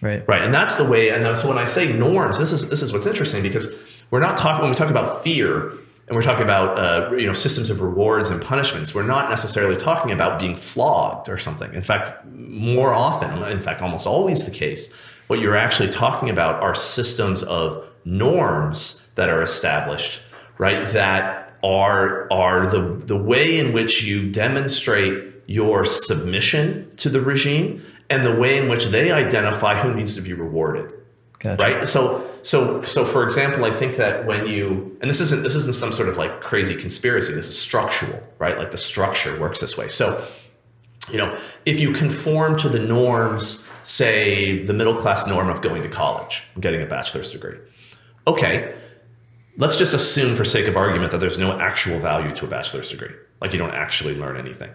Right. 0.01 0.27
right? 0.27 0.41
And 0.43 0.53
that's 0.55 0.77
the 0.77 0.85
way. 0.85 1.11
And 1.11 1.37
so 1.37 1.49
when 1.49 1.59
I 1.59 1.67
say 1.67 1.93
norms, 1.93 2.39
this 2.39 2.53
is 2.53 2.69
this 2.71 2.83
is 2.83 2.91
what's 2.93 3.07
interesting 3.07 3.43
because 3.43 3.69
we're 4.11 4.21
not 4.21 4.37
talking 4.39 4.63
when 4.63 4.71
we 4.71 4.77
talk 4.77 4.89
about 4.91 5.23
fear 5.23 5.73
and 6.09 6.17
we're 6.17 6.23
talking 6.23 6.43
about 6.43 6.79
uh, 6.79 7.15
you 7.17 7.27
know 7.27 7.33
systems 7.35 7.69
of 7.71 7.81
rewards 7.83 8.31
and 8.31 8.41
punishments. 8.43 8.95
We're 8.95 9.03
not 9.07 9.29
necessarily 9.29 9.77
talking 9.77 10.11
about 10.11 10.41
being 10.41 10.57
flogged 10.57 11.29
or 11.29 11.39
something. 11.39 11.73
In 11.75 11.83
fact, 11.83 12.25
more 12.27 12.93
often, 12.95 13.43
in 13.45 13.61
fact, 13.61 13.83
almost 13.83 14.07
always 14.07 14.45
the 14.45 14.51
case, 14.51 14.89
what 15.33 15.41
you're 15.41 15.57
actually 15.57 15.89
talking 15.89 16.29
about 16.29 16.63
are 16.63 16.75
systems 16.75 17.43
of 17.45 17.89
norms 18.05 19.01
that 19.15 19.31
are 19.31 19.43
established, 19.43 20.21
right? 20.59 20.87
That 20.89 21.57
are 21.65 22.31
are 22.31 22.67
the 22.67 23.01
the 23.07 23.17
way 23.17 23.59
in 23.59 23.73
which 23.73 24.03
you 24.03 24.31
demonstrate 24.31 25.33
your 25.47 25.87
submission 25.87 26.95
to 26.97 27.09
the 27.09 27.23
regime 27.23 27.83
and 28.11 28.27
the 28.27 28.37
way 28.37 28.59
in 28.59 28.69
which 28.69 28.85
they 28.89 29.11
identify 29.11 29.81
who 29.81 29.95
needs 29.95 30.15
to 30.17 30.21
be 30.21 30.35
rewarded 30.35 30.93
Gotcha. 31.39 31.63
right 31.63 31.89
so 31.89 32.29
so 32.43 32.83
so 32.83 33.05
for 33.05 33.25
example 33.25 33.65
i 33.65 33.71
think 33.71 33.97
that 33.97 34.27
when 34.27 34.49
you 34.49 34.97
and 35.01 35.09
this 35.09 35.21
isn't 35.21 35.45
this 35.45 35.55
isn't 35.55 35.75
some 35.75 35.93
sort 35.93 36.09
of 36.09 36.17
like 36.17 36.41
crazy 36.41 36.75
conspiracy 36.75 37.33
this 37.33 37.47
is 37.47 37.59
structural 37.59 38.21
right 38.39 38.59
like 38.59 38.73
the 38.73 38.79
structure 38.79 39.39
works 39.39 39.61
this 39.61 39.77
way 39.77 39.89
so 39.89 40.27
you 41.13 41.19
know 41.19 41.39
if 41.65 41.79
you 41.79 41.93
conform 41.93 42.59
to 42.59 42.69
the 42.69 42.81
norms 42.81 43.65
say 43.83 44.63
the 44.65 44.73
middle 44.73 44.95
class 44.95 45.27
norm 45.27 45.49
of 45.49 45.61
going 45.63 45.83
to 45.83 45.89
college 45.89 46.43
and 46.55 46.63
getting 46.63 46.83
a 46.83 46.87
bachelor's 46.87 47.31
degree 47.31 47.59
okay 48.27 48.75
let's 49.59 49.77
just 49.77 49.95
assume 49.95 50.35
for 50.35 50.45
sake 50.45 50.67
of 50.67 50.77
argument 50.77 51.11
that 51.13 51.19
there's 51.19 51.39
no 51.39 51.59
actual 51.59 51.99
value 51.99 52.35
to 52.35 52.45
a 52.45 52.49
bachelor's 52.49 52.91
degree 52.91 53.15
like 53.41 53.53
you 53.53 53.59
don't 53.59 53.75
actually 53.75 54.15
learn 54.15 54.37
anything 54.37 54.71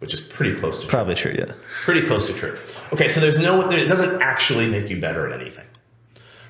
which 0.00 0.12
is 0.12 0.20
pretty 0.20 0.54
close 0.58 0.76
to 0.80 0.82
true 0.82 0.90
Probably 0.90 1.14
true. 1.14 1.34
Yeah. 1.38 1.54
pretty 1.84 2.06
close 2.06 2.26
to 2.26 2.34
true. 2.34 2.58
Okay, 2.92 3.08
so 3.08 3.20
there's 3.20 3.38
no, 3.38 3.70
it 3.70 3.86
doesn't 3.86 4.20
actually 4.20 4.68
make 4.68 4.90
you 4.90 5.00
better 5.00 5.26
at 5.26 5.40
anything, 5.40 5.64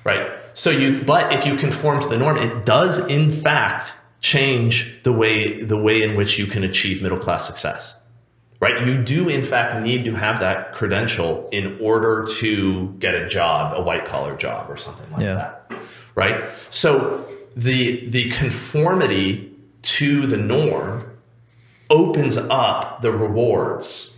right? 0.03 0.29
So 0.53 0.71
you, 0.71 1.03
but 1.03 1.31
if 1.31 1.45
you 1.45 1.55
conform 1.55 2.01
to 2.01 2.07
the 2.09 2.17
norm, 2.17 2.37
it 2.37 2.65
does 2.65 3.07
in 3.07 3.31
fact 3.31 3.93
change 4.19 4.99
the 5.03 5.13
way 5.13 5.61
the 5.61 5.77
way 5.77 6.01
in 6.03 6.17
which 6.17 6.37
you 6.37 6.47
can 6.47 6.65
achieve 6.65 7.01
middle 7.01 7.19
class 7.19 7.47
success, 7.47 7.95
right? 8.59 8.85
You 8.85 9.03
do 9.03 9.29
in 9.29 9.43
fact 9.43 9.81
need 9.83 10.05
to 10.05 10.15
have 10.15 10.39
that 10.39 10.73
credential 10.73 11.47
in 11.51 11.77
order 11.81 12.27
to 12.39 12.95
get 12.99 13.15
a 13.15 13.27
job, 13.27 13.77
a 13.77 13.81
white 13.81 14.05
collar 14.05 14.35
job, 14.37 14.69
or 14.69 14.77
something 14.77 15.11
like 15.11 15.21
Yeah. 15.21 15.35
that, 15.35 15.71
right? 16.15 16.49
So 16.69 17.27
the 17.55 18.05
the 18.07 18.29
conformity 18.31 19.51
to 19.81 20.25
the 20.27 20.37
norm 20.37 21.11
opens 21.89 22.37
up 22.37 23.01
the 23.01 23.11
rewards 23.11 24.15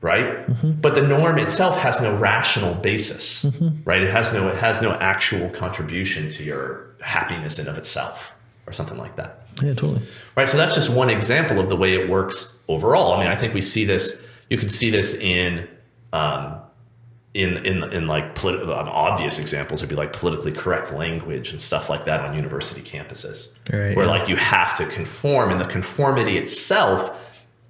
right 0.00 0.46
mm-hmm. 0.48 0.72
but 0.80 0.94
the 0.94 1.02
norm 1.02 1.38
itself 1.38 1.76
has 1.76 2.00
no 2.00 2.16
rational 2.16 2.74
basis 2.74 3.44
mm-hmm. 3.44 3.68
right 3.84 4.02
it 4.02 4.10
has 4.10 4.32
no 4.32 4.48
it 4.48 4.56
has 4.56 4.80
no 4.80 4.92
actual 4.94 5.48
contribution 5.50 6.30
to 6.30 6.42
your 6.42 6.86
happiness 7.02 7.58
in 7.58 7.68
of 7.68 7.76
itself 7.76 8.32
or 8.66 8.72
something 8.72 8.96
like 8.96 9.14
that 9.16 9.46
Yeah. 9.62 9.74
Totally. 9.74 10.00
right 10.36 10.48
so 10.48 10.56
that's 10.56 10.74
just 10.74 10.88
one 10.88 11.10
example 11.10 11.60
of 11.60 11.68
the 11.68 11.76
way 11.76 11.92
it 11.94 12.08
works 12.08 12.56
overall 12.74 13.12
i 13.14 13.18
mean 13.20 13.26
i 13.26 13.36
think 13.40 13.52
we 13.60 13.60
see 13.60 13.84
this 13.92 14.04
you 14.50 14.56
can 14.62 14.68
see 14.68 14.90
this 14.90 15.14
in 15.14 15.66
um, 16.12 16.42
in 17.34 17.50
in 17.70 17.76
in 17.96 18.04
like 18.14 18.34
polit- 18.34 18.62
um, 18.64 18.88
obvious 19.08 19.38
examples 19.38 19.80
would 19.80 19.88
be 19.88 19.94
like 20.02 20.12
politically 20.12 20.50
correct 20.62 20.92
language 20.92 21.46
and 21.52 21.60
stuff 21.60 21.88
like 21.92 22.04
that 22.08 22.18
on 22.26 22.34
university 22.44 22.82
campuses 22.92 23.38
Right, 23.72 23.94
where 23.96 24.06
yeah. 24.06 24.10
like 24.16 24.28
you 24.28 24.36
have 24.36 24.76
to 24.78 24.84
conform 24.86 25.50
and 25.52 25.60
the 25.64 25.66
conformity 25.66 26.36
itself 26.42 27.00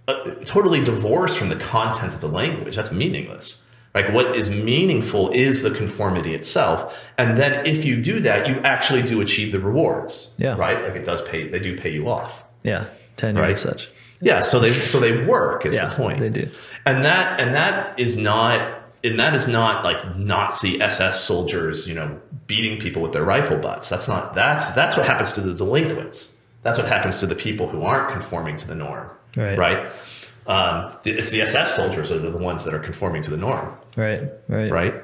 uh, 0.09 0.15
totally 0.47 0.83
divorced 0.83 1.37
from 1.39 1.51
the 1.51 1.57
content 1.57 2.15
of 2.15 2.21
the 2.23 2.29
language. 2.43 2.75
That's 2.75 2.91
meaningless. 2.91 3.63
Like 3.95 4.09
what 4.17 4.35
is 4.41 4.49
meaningful 4.49 5.31
is 5.47 5.61
the 5.63 5.71
conformity 5.83 6.33
itself, 6.35 6.79
and 7.19 7.37
then 7.37 7.53
if 7.67 7.85
you 7.85 7.95
do 8.01 8.19
that, 8.21 8.49
you 8.49 8.55
actually 8.75 9.03
do 9.03 9.21
achieve 9.21 9.53
the 9.53 9.61
rewards. 9.61 10.31
Yeah. 10.39 10.57
Right. 10.57 10.83
Like 10.83 10.97
it 10.97 11.05
does 11.05 11.21
pay. 11.31 11.49
They 11.49 11.59
do 11.59 11.77
pay 11.77 11.91
you 11.91 12.09
off. 12.09 12.33
Yeah. 12.63 12.87
Tenure 13.19 13.43
Right. 13.43 13.51
and 13.51 13.59
such. 13.61 13.91
Yeah. 14.21 14.41
So 14.41 14.61
they 14.61 14.73
so 14.73 15.01
they 15.01 15.25
work 15.25 15.65
is 15.67 15.75
Yeah, 15.75 15.89
the 15.91 15.97
point. 15.97 16.21
they 16.21 16.29
do. 16.29 16.49
And 16.87 17.05
that 17.05 17.41
and 17.41 17.55
that 17.55 17.99
is 17.99 18.17
not 18.17 18.79
and 19.03 19.19
that 19.19 19.35
is 19.35 19.49
not 19.49 19.83
like 19.85 20.17
Nazi 20.17 20.81
SS 20.81 21.23
soldiers, 21.25 21.89
you 21.89 21.95
know, 21.95 22.21
beating 22.47 22.79
people 22.79 23.01
with 23.03 23.13
their 23.13 23.25
rifle 23.25 23.57
butts. 23.57 23.89
That's 23.89 24.09
not 24.09 24.35
that's 24.35 24.71
that's 24.71 24.97
what 24.97 25.07
happens 25.07 25.33
to 25.35 25.41
the 25.41 25.55
delinquents. 25.55 26.37
That's 26.63 26.77
what 26.77 26.87
happens 26.87 27.17
to 27.19 27.27
the 27.27 27.35
people 27.35 27.67
who 27.69 27.83
aren't 27.83 28.13
conforming 28.13 28.59
to 28.59 28.67
the 28.67 28.75
norm. 28.75 29.09
Right. 29.37 29.57
Right. 29.57 29.91
Um, 30.47 30.97
it's 31.05 31.31
the 31.31 31.41
SS 31.43 31.75
soldiers 31.77 32.09
that 32.09 32.25
are 32.25 32.31
the 32.31 32.37
ones 32.37 32.65
that 32.65 32.75
are 32.75 32.79
conforming 32.81 33.23
to 33.23 33.31
the 33.31 33.37
norm. 33.37 33.75
Right. 33.97 34.23
Right. 34.49 34.71
Right. 34.71 34.95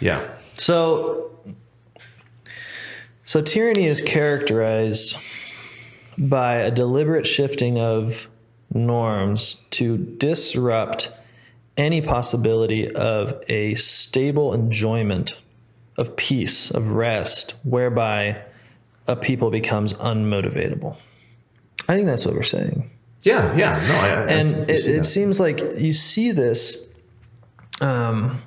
Yeah. 0.00 0.26
So, 0.54 1.30
so 3.24 3.42
tyranny 3.42 3.86
is 3.86 4.00
characterized 4.00 5.16
by 6.18 6.56
a 6.56 6.70
deliberate 6.70 7.26
shifting 7.26 7.78
of 7.78 8.26
norms 8.72 9.58
to 9.70 9.96
disrupt 9.98 11.10
any 11.76 12.00
possibility 12.00 12.90
of 12.94 13.42
a 13.48 13.74
stable 13.74 14.54
enjoyment 14.54 15.36
of 15.96 16.16
peace, 16.16 16.70
of 16.70 16.90
rest, 16.90 17.54
whereby 17.62 18.40
a 19.06 19.14
people 19.16 19.50
becomes 19.50 19.92
unmotivatable. 19.94 20.96
I 21.88 21.94
think 21.94 22.06
that's 22.06 22.24
what 22.24 22.34
we're 22.34 22.42
saying 22.42 22.90
Yeah. 23.22 23.54
Yeah. 23.56 23.84
No. 23.86 23.94
I, 23.94 24.08
I- 24.08 24.26
and 24.28 24.70
it, 24.70 24.86
it 24.86 25.04
seems 25.06 25.38
like 25.40 25.60
you 25.78 25.92
see 25.92 26.30
this 26.32 26.86
um, 27.80 28.40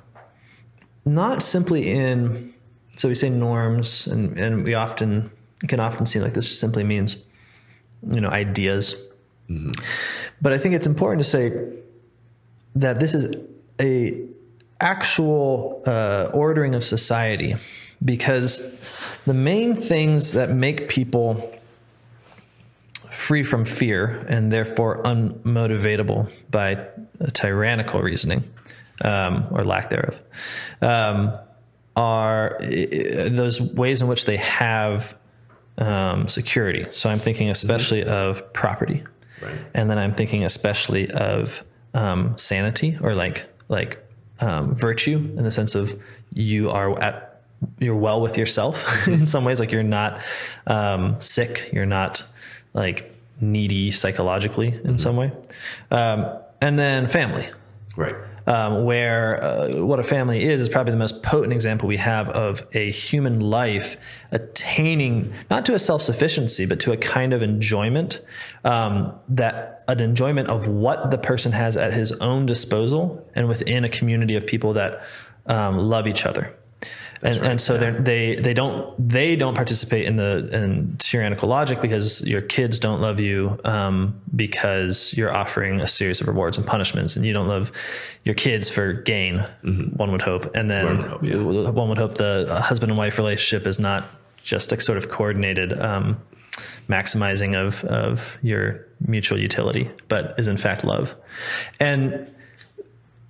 not 1.04 1.42
simply 1.42 1.90
in 1.90 2.52
so 2.96 3.08
we 3.08 3.14
say 3.14 3.30
norms 3.30 4.06
and, 4.08 4.36
and 4.38 4.64
we 4.64 4.74
often 4.74 5.30
it 5.62 5.68
can 5.68 5.78
often 5.80 6.06
seem 6.06 6.22
like 6.22 6.34
this 6.34 6.58
simply 6.58 6.82
means 6.82 7.18
you 8.10 8.20
know 8.20 8.28
ideas. 8.28 8.94
But 10.42 10.52
i 10.52 10.58
think 10.58 10.74
it's 10.74 10.86
important 10.86 11.24
to 11.24 11.28
say 11.30 11.52
that 12.76 13.00
this 13.00 13.14
is 13.14 13.34
a 13.80 14.20
actual 14.80 15.82
uh, 15.86 16.30
ordering 16.34 16.74
of 16.74 16.84
society 16.84 17.56
because 18.04 18.60
the 19.26 19.34
main 19.34 19.74
things 19.74 20.32
that 20.32 20.50
make 20.50 20.88
people 20.88 21.50
free 23.10 23.42
from 23.42 23.64
fear 23.64 24.24
and 24.28 24.52
therefore 24.52 25.02
unmotivatable 25.02 26.30
by 26.50 26.86
a 27.20 27.30
tyrannical 27.32 28.00
reasoning 28.00 28.44
um, 29.02 29.46
or 29.50 29.64
lack 29.64 29.90
thereof 29.90 30.14
um, 30.82 31.32
are 31.96 32.58
i- 32.62 33.28
those 33.30 33.60
ways 33.60 34.02
in 34.02 34.08
which 34.08 34.24
they 34.26 34.36
have 34.36 35.16
um, 35.78 36.28
security. 36.28 36.86
So 36.90 37.08
I'm 37.10 37.18
thinking 37.18 37.50
especially 37.50 38.04
of 38.04 38.52
property, 38.52 39.04
Right. 39.40 39.54
and 39.74 39.88
then 39.88 39.98
I'm 39.98 40.14
thinking 40.14 40.44
especially 40.44 41.10
of 41.10 41.62
um, 41.94 42.36
sanity 42.36 42.98
or 43.00 43.14
like 43.14 43.46
like 43.68 43.98
um, 44.40 44.74
virtue 44.74 45.16
in 45.36 45.44
the 45.44 45.50
sense 45.50 45.74
of 45.74 45.94
you 46.32 46.70
are 46.70 46.98
at 47.02 47.42
you're 47.78 47.96
well 47.96 48.20
with 48.20 48.36
yourself 48.38 49.06
in 49.08 49.26
some 49.26 49.44
ways. 49.44 49.58
Like 49.60 49.72
you're 49.72 49.82
not 49.82 50.20
um, 50.66 51.20
sick. 51.20 51.70
You're 51.72 51.86
not 51.86 52.22
like 52.74 53.14
needy 53.40 53.90
psychologically 53.90 54.68
in 54.84 54.98
some 54.98 55.16
way. 55.16 55.30
Um, 55.90 56.26
and 56.60 56.78
then 56.78 57.06
family. 57.08 57.46
Right. 57.96 58.14
Um, 58.48 58.84
where 58.84 59.44
uh, 59.44 59.84
what 59.84 60.00
a 60.00 60.02
family 60.02 60.42
is 60.42 60.58
is 60.62 60.70
probably 60.70 60.90
the 60.90 60.98
most 60.98 61.22
potent 61.22 61.52
example 61.52 61.86
we 61.86 61.98
have 61.98 62.30
of 62.30 62.66
a 62.72 62.90
human 62.90 63.40
life 63.40 63.98
attaining 64.30 65.34
not 65.50 65.66
to 65.66 65.74
a 65.74 65.78
self 65.78 66.00
sufficiency, 66.00 66.64
but 66.64 66.80
to 66.80 66.90
a 66.90 66.96
kind 66.96 67.34
of 67.34 67.42
enjoyment 67.42 68.22
um, 68.64 69.12
that 69.28 69.84
an 69.86 70.00
enjoyment 70.00 70.48
of 70.48 70.66
what 70.66 71.10
the 71.10 71.18
person 71.18 71.52
has 71.52 71.76
at 71.76 71.92
his 71.92 72.10
own 72.12 72.46
disposal 72.46 73.22
and 73.34 73.48
within 73.48 73.84
a 73.84 73.88
community 73.88 74.34
of 74.34 74.46
people 74.46 74.72
that 74.72 75.02
um, 75.46 75.78
love 75.78 76.06
each 76.06 76.24
other. 76.24 76.54
And, 77.20 77.44
and 77.44 77.60
so 77.60 77.76
they're 77.76 78.00
they 78.00 78.36
they 78.36 78.54
don't 78.54 79.08
they 79.08 79.34
don't 79.34 79.54
participate 79.54 80.06
in 80.06 80.16
the 80.16 80.48
in 80.52 80.96
tyrannical 80.98 81.48
logic 81.48 81.80
because 81.80 82.24
your 82.24 82.40
kids 82.40 82.78
don't 82.78 83.00
love 83.00 83.18
you 83.18 83.58
um, 83.64 84.20
because 84.36 85.12
you're 85.16 85.34
offering 85.34 85.80
a 85.80 85.88
series 85.88 86.20
of 86.20 86.28
rewards 86.28 86.58
and 86.58 86.66
punishments 86.66 87.16
and 87.16 87.26
you 87.26 87.32
don't 87.32 87.48
love 87.48 87.72
your 88.22 88.36
kids 88.36 88.68
for 88.68 88.92
gain 88.92 89.44
one 89.96 90.12
would 90.12 90.22
hope. 90.22 90.54
And 90.54 90.70
then 90.70 90.84
One 90.84 90.96
would 90.98 91.10
hope, 91.10 91.24
yeah. 91.24 91.70
one 91.70 91.88
would 91.88 91.98
hope 91.98 92.14
the 92.14 92.60
husband 92.62 92.92
and 92.92 92.98
wife 92.98 93.18
relationship 93.18 93.66
is 93.66 93.80
not 93.80 94.08
just 94.44 94.72
a 94.72 94.80
sort 94.80 94.96
of 94.96 95.10
coordinated 95.10 95.78
um, 95.80 96.20
maximizing 96.88 97.56
of 97.56 97.82
of 97.84 98.38
your 98.42 98.86
mutual 99.00 99.38
utility 99.40 99.90
but 100.06 100.38
is 100.38 100.46
in 100.46 100.56
fact 100.56 100.84
love. 100.84 101.16
And 101.80 102.32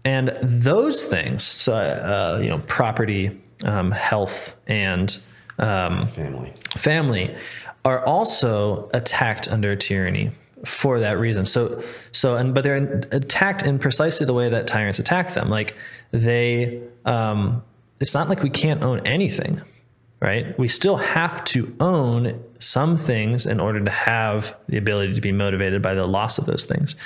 and 0.04 0.36
those 0.42 1.04
things 1.04 1.42
so 1.42 1.74
uh, 1.74 2.38
you 2.40 2.48
know 2.48 2.58
property 2.66 3.38
um, 3.64 3.90
health 3.90 4.56
and 4.66 5.18
um, 5.58 6.06
Family. 6.06 6.52
family 6.76 7.34
are 7.84 8.04
also 8.04 8.90
attacked 8.94 9.48
under 9.48 9.74
tyranny 9.74 10.30
for 10.64 11.00
that 11.00 11.18
reason. 11.18 11.44
So, 11.44 11.82
so, 12.12 12.36
and 12.36 12.54
but 12.54 12.64
they're 12.64 13.00
attacked 13.12 13.62
in 13.62 13.78
precisely 13.78 14.26
the 14.26 14.34
way 14.34 14.48
that 14.48 14.66
tyrants 14.66 14.98
attack 14.98 15.34
them. 15.34 15.48
Like 15.48 15.74
they, 16.10 16.82
um, 17.04 17.62
it's 18.00 18.14
not 18.14 18.28
like 18.28 18.42
we 18.42 18.50
can't 18.50 18.82
own 18.82 19.06
anything, 19.06 19.62
right? 20.20 20.58
We 20.58 20.66
still 20.68 20.96
have 20.96 21.44
to 21.44 21.74
own 21.78 22.42
some 22.58 22.96
things 22.96 23.46
in 23.46 23.60
order 23.60 23.84
to 23.84 23.90
have 23.90 24.56
the 24.68 24.76
ability 24.76 25.14
to 25.14 25.20
be 25.20 25.30
motivated 25.30 25.80
by 25.80 25.94
the 25.94 26.06
loss 26.06 26.38
of 26.38 26.46
those 26.46 26.64
things. 26.64 26.96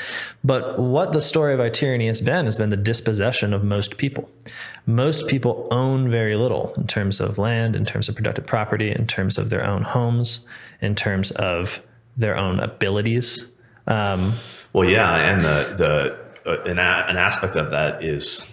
But 0.43 0.79
what 0.79 1.13
the 1.13 1.21
story 1.21 1.53
of 1.53 1.73
tyranny 1.73 2.07
has 2.07 2.23
been 2.23 2.47
has 2.47 2.57
been 2.57 2.71
the 2.71 2.77
dispossession 2.77 3.53
of 3.53 3.63
most 3.63 3.99
people. 3.99 4.31
Most 4.87 5.27
people 5.27 5.69
own 5.71 6.11
very 6.11 6.37
little 6.37 6.73
in 6.77 6.87
terms 6.87 7.21
of 7.21 7.37
land, 7.37 7.77
in 7.77 7.85
terms 7.85 8.09
of 8.09 8.15
productive 8.15 8.47
property, 8.47 8.91
in 8.91 9.07
terms 9.07 9.37
of 9.37 9.51
their 9.51 9.65
own 9.65 9.83
homes, 9.83 10.41
in 10.81 10.95
terms 10.95 11.31
of 11.33 11.83
their 12.17 12.37
own 12.37 12.61
abilities. 12.61 13.47
Um, 13.87 14.35
Well, 14.73 14.89
yeah, 14.89 15.33
and 15.33 15.41
the 15.43 15.75
the 15.77 16.51
uh, 16.51 16.63
an, 16.63 16.79
a, 16.79 17.05
an 17.09 17.17
aspect 17.19 17.57
of 17.57 17.71
that 17.73 18.03
is 18.03 18.45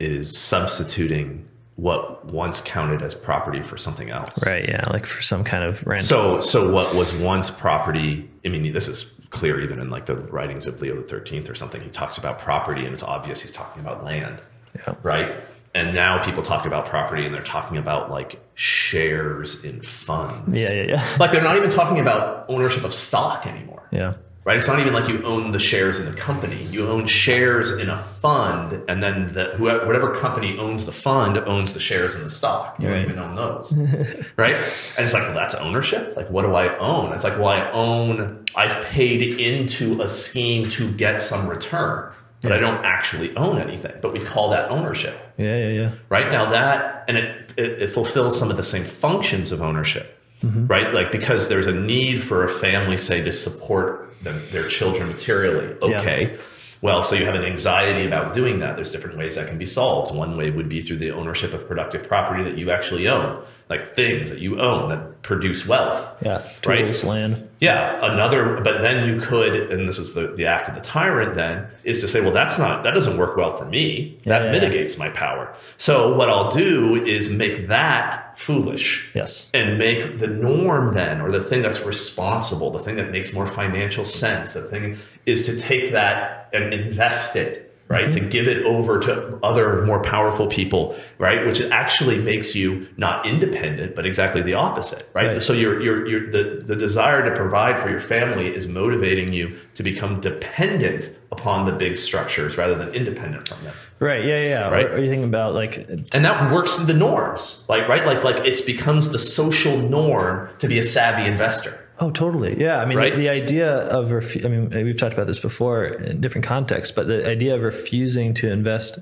is 0.00 0.36
substituting 0.36 1.46
what 1.76 2.24
once 2.26 2.60
counted 2.60 3.02
as 3.02 3.14
property 3.14 3.60
for 3.60 3.76
something 3.76 4.10
else. 4.10 4.44
right? 4.44 4.68
Yeah, 4.68 4.84
like 4.90 5.06
for 5.06 5.22
some 5.22 5.42
kind 5.42 5.64
of 5.64 5.84
rent. 5.86 6.02
So, 6.02 6.40
so 6.40 6.70
what 6.70 6.94
was 6.94 7.12
once 7.12 7.50
property? 7.50 8.30
I 8.44 8.48
mean, 8.48 8.72
this 8.72 8.86
is 8.86 9.12
clear 9.30 9.60
even 9.60 9.80
in 9.80 9.90
like 9.90 10.06
the 10.06 10.14
writings 10.16 10.66
of 10.66 10.80
Leo 10.80 10.94
the 10.94 11.02
Thirteenth 11.02 11.48
or 11.48 11.54
something. 11.54 11.80
He 11.80 11.90
talks 11.90 12.18
about 12.18 12.38
property, 12.38 12.84
and 12.84 12.92
it's 12.92 13.02
obvious 13.02 13.40
he's 13.40 13.52
talking 13.52 13.82
about 13.82 14.04
land, 14.04 14.40
yeah. 14.76 14.94
right? 15.02 15.40
And 15.74 15.92
now 15.92 16.22
people 16.22 16.44
talk 16.44 16.66
about 16.66 16.86
property, 16.86 17.26
and 17.26 17.34
they're 17.34 17.42
talking 17.42 17.76
about 17.78 18.08
like 18.08 18.40
shares 18.54 19.64
in 19.64 19.82
funds. 19.82 20.56
yeah, 20.56 20.72
yeah, 20.72 20.82
yeah, 20.82 21.16
Like 21.18 21.32
they're 21.32 21.42
not 21.42 21.56
even 21.56 21.70
talking 21.70 21.98
about 21.98 22.46
ownership 22.48 22.84
of 22.84 22.94
stock 22.94 23.46
anymore 23.48 23.74
yeah, 23.94 24.14
right? 24.44 24.56
It's 24.56 24.66
not 24.68 24.78
even 24.78 24.92
like 24.92 25.08
you 25.08 25.22
own 25.22 25.50
the 25.50 25.58
shares 25.58 25.98
in 25.98 26.06
the 26.06 26.16
company. 26.16 26.64
You 26.64 26.86
own 26.88 27.06
shares 27.06 27.70
in 27.78 27.88
a 27.88 27.98
fund, 28.20 28.82
and 28.88 29.02
then 29.02 29.32
the 29.32 29.46
whoever, 29.56 29.86
whatever 29.86 30.16
company 30.18 30.56
owns 30.58 30.86
the 30.86 30.92
fund 30.92 31.38
owns 31.38 31.72
the 31.72 31.80
shares 31.80 32.14
in 32.14 32.22
the 32.22 32.30
stock. 32.30 32.76
You 32.78 32.88
Right. 32.88 32.94
don't 33.02 33.04
even 33.04 33.18
own 33.18 33.34
those, 33.34 33.72
right? 34.36 34.54
And 34.96 35.04
it's 35.04 35.14
like, 35.14 35.24
well, 35.24 35.34
that's 35.34 35.54
ownership. 35.54 36.14
Like, 36.16 36.30
what 36.30 36.42
do 36.42 36.54
I 36.54 36.76
own? 36.78 37.12
It's 37.12 37.24
like, 37.24 37.38
well, 37.38 37.48
I 37.48 37.70
own. 37.72 38.44
I've 38.54 38.84
paid 38.84 39.40
into 39.40 40.00
a 40.02 40.08
scheme 40.08 40.68
to 40.70 40.92
get 40.92 41.20
some 41.20 41.48
return, 41.48 42.12
but 42.40 42.52
I 42.52 42.58
don't 42.58 42.84
actually 42.84 43.34
own 43.36 43.58
anything. 43.58 43.94
But 44.00 44.12
we 44.12 44.20
call 44.20 44.50
that 44.50 44.70
ownership 44.70 45.18
yeah, 45.36 45.56
yeah, 45.56 45.68
yeah. 45.68 45.90
right 46.08 46.30
now 46.30 46.50
that 46.50 47.04
and 47.08 47.16
it, 47.16 47.52
it, 47.56 47.82
it 47.82 47.90
fulfills 47.90 48.38
some 48.38 48.50
of 48.50 48.56
the 48.56 48.62
same 48.64 48.84
functions 48.84 49.50
of 49.52 49.60
ownership 49.60 50.20
mm-hmm. 50.42 50.66
right 50.66 50.94
like 50.94 51.10
because 51.10 51.48
there's 51.48 51.66
a 51.66 51.72
need 51.72 52.22
for 52.22 52.44
a 52.44 52.48
family 52.48 52.96
say 52.96 53.20
to 53.20 53.32
support 53.32 54.13
them, 54.24 54.42
their 54.50 54.68
children 54.68 55.08
materially. 55.08 55.76
Yeah. 55.86 56.00
okay. 56.00 56.38
Well 56.82 57.02
so 57.02 57.14
you 57.14 57.24
have 57.24 57.34
an 57.34 57.44
anxiety 57.44 58.06
about 58.06 58.34
doing 58.34 58.58
that. 58.58 58.76
There's 58.76 58.90
different 58.90 59.16
ways 59.16 59.36
that 59.36 59.48
can 59.48 59.56
be 59.56 59.66
solved. 59.66 60.14
One 60.14 60.36
way 60.36 60.50
would 60.50 60.68
be 60.68 60.82
through 60.82 60.98
the 60.98 61.12
ownership 61.12 61.54
of 61.54 61.66
productive 61.66 62.06
property 62.06 62.44
that 62.44 62.58
you 62.58 62.70
actually 62.70 63.08
own 63.08 63.42
like 63.68 63.94
things 63.96 64.30
that 64.30 64.40
you 64.40 64.60
own 64.60 64.90
that 64.90 65.22
produce 65.22 65.66
wealth. 65.66 66.06
Yeah. 66.22 66.46
Right. 66.66 67.02
Land. 67.04 67.48
Yeah, 67.60 67.98
another, 68.12 68.60
but 68.62 68.82
then 68.82 69.08
you 69.08 69.18
could, 69.18 69.54
and 69.72 69.88
this 69.88 69.98
is 69.98 70.12
the, 70.12 70.34
the 70.34 70.44
act 70.44 70.68
of 70.68 70.74
the 70.74 70.82
tyrant 70.82 71.34
then, 71.34 71.66
is 71.82 71.98
to 72.00 72.08
say, 72.08 72.20
well, 72.20 72.32
that's 72.32 72.58
not, 72.58 72.84
that 72.84 72.92
doesn't 72.92 73.16
work 73.16 73.38
well 73.38 73.56
for 73.56 73.64
me. 73.64 74.18
That 74.24 74.42
Yeah, 74.42 74.46
yeah, 74.46 74.52
mitigates 74.52 74.98
my 74.98 75.08
power. 75.10 75.54
So 75.78 76.14
what 76.14 76.28
I'll 76.28 76.50
do 76.50 77.02
is 77.06 77.30
make 77.30 77.68
that 77.68 78.38
foolish 78.38 79.08
Yes. 79.14 79.48
and 79.54 79.78
make 79.78 80.18
the 80.18 80.26
norm 80.26 80.92
then, 80.92 81.22
or 81.22 81.30
the 81.30 81.42
thing 81.42 81.62
that's 81.62 81.80
responsible, 81.86 82.70
the 82.70 82.80
thing 82.80 82.96
that 82.96 83.10
makes 83.10 83.32
more 83.32 83.46
financial 83.46 84.04
sense, 84.04 84.52
the 84.52 84.62
thing 84.62 84.98
is 85.24 85.46
to 85.46 85.58
take 85.58 85.92
that 85.92 86.50
and 86.52 86.74
invest 86.74 87.34
it. 87.36 87.63
Right, 87.86 88.10
to 88.10 88.18
mm-hmm. 88.18 88.30
give 88.30 88.48
it 88.48 88.64
over 88.64 88.98
to 89.00 89.38
other 89.42 89.82
more 89.82 90.02
powerful 90.02 90.46
people, 90.46 90.96
right, 91.18 91.46
which 91.46 91.60
actually 91.60 92.18
makes 92.18 92.54
you 92.54 92.88
not 92.96 93.26
independent, 93.26 93.94
but 93.94 94.06
exactly 94.06 94.40
the 94.40 94.54
opposite, 94.54 95.08
right? 95.12 95.26
Right. 95.26 95.42
So 95.42 95.52
your 95.52 95.82
your 95.82 96.06
your 96.06 96.26
the 96.26 96.64
the 96.64 96.76
desire 96.76 97.22
to 97.28 97.36
provide 97.36 97.80
for 97.80 97.90
your 97.90 98.00
family 98.00 98.46
is 98.46 98.66
motivating 98.66 99.34
you 99.34 99.58
to 99.74 99.82
become 99.82 100.20
dependent 100.20 101.14
upon 101.30 101.66
the 101.66 101.72
big 101.72 101.96
structures 101.96 102.56
rather 102.56 102.74
than 102.74 102.88
independent 102.94 103.48
from 103.48 103.62
them 103.64 103.74
Right. 104.00 104.24
Yeah. 104.24 104.42
Yeah. 104.42 104.68
Right. 104.68 104.86
Or 104.86 104.98
you 104.98 105.08
thinking 105.08 105.28
about 105.28 105.54
like, 105.54 105.76
and 105.88 106.24
that 106.24 106.52
works 106.52 106.78
in 106.78 106.86
the 106.86 106.94
norms 106.94 107.64
like 107.68 107.88
right 107.88 108.04
like 108.04 108.24
like 108.24 108.44
it 108.44 108.64
becomes 108.66 109.08
the 109.10 109.18
social 109.18 109.78
norm 109.78 110.48
to 110.58 110.68
be 110.68 110.78
a 110.78 110.82
savvy 110.82 111.26
investor 111.30 111.83
oh, 112.00 112.10
totally. 112.10 112.60
Yeah. 112.60 112.78
I 112.80 112.84
mean, 112.84 112.98
Right? 112.98 113.12
the, 113.12 113.18
the 113.18 113.28
idea 113.28 113.68
of, 113.70 114.08
refu- 114.08 114.44
I 114.44 114.48
mean, 114.48 114.70
we've 114.84 114.96
talked 114.96 115.14
about 115.14 115.26
this 115.26 115.38
before 115.38 115.84
in 115.86 116.20
different 116.20 116.46
contexts, 116.46 116.94
but 116.94 117.06
the 117.06 117.26
idea 117.28 117.54
of 117.54 117.62
refusing 117.62 118.34
to 118.34 118.50
invest 118.50 118.98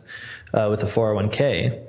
uh, 0.54 0.68
with 0.70 0.82
a 0.82 0.86
401k 0.86 1.80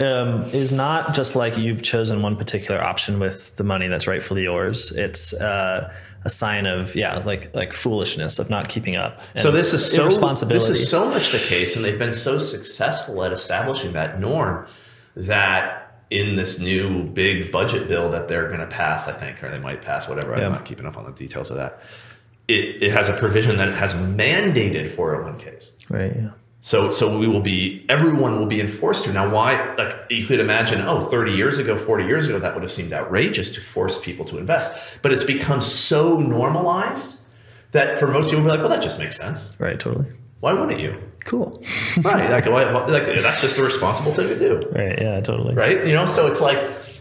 um, 0.00 0.44
is 0.50 0.72
not 0.72 1.14
just 1.14 1.36
like 1.36 1.56
you've 1.56 1.82
chosen 1.82 2.22
one 2.22 2.36
particular 2.36 2.82
option 2.82 3.18
with 3.20 3.56
the 3.56 3.64
money 3.64 3.86
that's 3.88 4.06
rightfully 4.06 4.42
yours. 4.42 4.90
It's 4.92 5.32
uh, 5.32 5.92
a 6.24 6.30
sign 6.30 6.66
of, 6.66 6.94
yeah, 6.96 7.18
like, 7.18 7.54
like 7.54 7.72
foolishness 7.72 8.38
of 8.38 8.48
not 8.50 8.68
keeping 8.68 8.96
up. 8.96 9.20
so 9.36 9.50
this 9.50 9.72
is 9.72 9.84
so 9.92 10.08
this 10.48 10.68
is 10.70 10.88
so 10.90 11.08
much 11.08 11.30
the 11.32 11.38
case 11.38 11.76
and 11.76 11.84
they've 11.84 11.98
been 11.98 12.12
so 12.12 12.38
successful 12.38 13.22
at 13.24 13.32
establishing 13.32 13.92
that 13.92 14.20
norm 14.20 14.66
that 15.16 15.83
in 16.10 16.36
this 16.36 16.58
new 16.60 17.04
big 17.04 17.50
budget 17.50 17.88
bill 17.88 18.08
that 18.10 18.28
they're 18.28 18.48
going 18.48 18.60
to 18.60 18.66
pass 18.66 19.08
i 19.08 19.12
think 19.12 19.42
or 19.42 19.50
they 19.50 19.58
might 19.58 19.82
pass 19.82 20.08
whatever 20.08 20.36
Yeah. 20.36 20.46
i'm 20.46 20.52
not 20.52 20.64
keeping 20.64 20.86
up 20.86 20.96
on 20.96 21.04
the 21.04 21.12
details 21.12 21.50
of 21.50 21.56
that 21.56 21.80
it, 22.46 22.82
it 22.82 22.92
has 22.92 23.08
a 23.08 23.14
provision 23.14 23.56
that 23.56 23.68
it 23.68 23.74
has 23.74 23.94
mandated 23.94 24.90
401ks 24.90 25.72
right. 25.90 26.12
Yeah. 26.14 26.30
So, 26.60 26.90
so 26.92 27.18
we 27.18 27.26
will 27.26 27.42
be, 27.42 27.84
everyone 27.90 28.38
will 28.38 28.46
be 28.46 28.58
enforced 28.58 29.04
to. 29.04 29.12
Now, 29.12 29.28
why, 29.28 29.74
like, 29.74 29.94
you 30.08 30.24
could 30.26 30.40
imagine, 30.40 30.80
oh, 30.80 30.98
30 30.98 31.32
years 31.32 31.58
ago, 31.58 31.76
40 31.76 32.04
years 32.06 32.26
ago, 32.26 32.38
that 32.38 32.54
would 32.54 32.62
have 32.62 32.72
seemed 32.72 32.94
outrageous 32.94 33.52
to 33.52 33.60
force 33.60 34.00
people 34.02 34.24
to 34.24 34.38
invest. 34.38 34.72
But 35.02 35.12
it's 35.12 35.22
become 35.24 35.60
so 35.60 36.18
normalized 36.18 37.18
that 37.72 37.98
for 37.98 38.06
most 38.06 38.30
people, 38.30 38.42
be 38.44 38.48
like, 38.48 38.60
well, 38.60 38.70
that 38.70 38.80
just 38.82 38.98
makes 38.98 39.18
sense. 39.18 39.54
Right. 39.60 39.78
Totally. 39.78 40.06
Why 40.40 40.54
wouldn't 40.54 40.80
you? 40.80 40.96
Cool. 41.24 41.62
Right. 42.02 42.28
Like, 42.28 42.46
like, 42.46 43.06
that's 43.06 43.40
just 43.40 43.56
the 43.56 43.62
responsible 43.62 44.12
thing 44.12 44.28
to 44.28 44.38
do. 44.38 44.60
right. 44.72 45.00
Yeah. 45.00 45.20
Totally. 45.20 45.54
Right. 45.54 45.86
You 45.86 45.94
know, 45.94 46.06
so 46.06 46.26
it's 46.26 46.40
like 46.40 46.58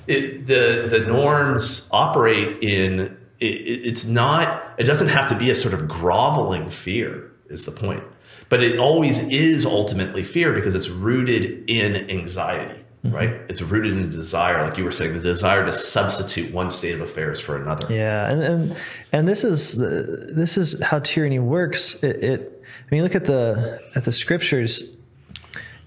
it, 0.07 0.45
the, 0.45 0.87
the 0.89 0.99
norms 0.99 1.89
operate 1.91 2.61
in, 2.61 3.17
it, 3.39 3.45
it- 3.45 3.85
it's 3.87 4.05
not, 4.05 4.75
it 4.77 4.83
doesn't 4.83 5.07
have 5.09 5.27
to 5.27 5.35
be 5.35 5.49
a 5.49 5.55
sort 5.55 5.73
of 5.73 5.87
groveling 5.87 6.69
fear, 6.69 7.31
is 7.49 7.65
the 7.65 7.71
point. 7.71 8.03
But 8.49 8.61
it 8.61 8.77
always 8.77 9.17
is 9.19 9.65
ultimately 9.65 10.23
fear 10.23 10.53
because 10.53 10.75
it's 10.75 10.89
rooted 10.89 11.67
in 11.67 12.07
anxiety, 12.11 12.79
mm-hmm. 13.03 13.15
right? 13.15 13.29
It's 13.49 13.61
rooted 13.63 13.93
in 13.93 14.09
desire, 14.11 14.61
like 14.67 14.77
you 14.77 14.83
were 14.83 14.91
saying, 14.91 15.13
the 15.13 15.19
desire 15.21 15.65
to 15.65 15.71
substitute 15.71 16.53
one 16.53 16.69
state 16.69 16.93
of 16.93 17.01
affairs 17.01 17.39
for 17.39 17.55
another. 17.55 17.91
Yeah, 17.91 18.29
and 18.29 18.43
and 18.43 18.75
and 19.11 19.27
this 19.27 19.43
is 19.43 19.77
this 19.77 20.57
is 20.57 20.79
how 20.83 20.99
tyranny 20.99 21.39
works. 21.39 21.95
It, 22.03 22.23
it 22.23 22.52
I 22.85 22.95
mean, 22.95 23.03
look 23.03 23.15
at 23.15 23.25
the 23.25 23.81
at 23.95 24.05
the 24.05 24.11
scriptures. 24.11 24.83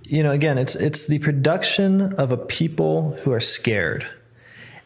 You 0.03 0.23
know, 0.23 0.33
again, 0.33 0.59
it's 0.59 0.75
it's 0.75 1.07
the 1.07 1.19
production 1.19 2.13
of 2.15 2.33
a 2.33 2.37
people 2.37 3.17
who 3.23 3.33
are 3.33 3.41
scared, 3.41 4.07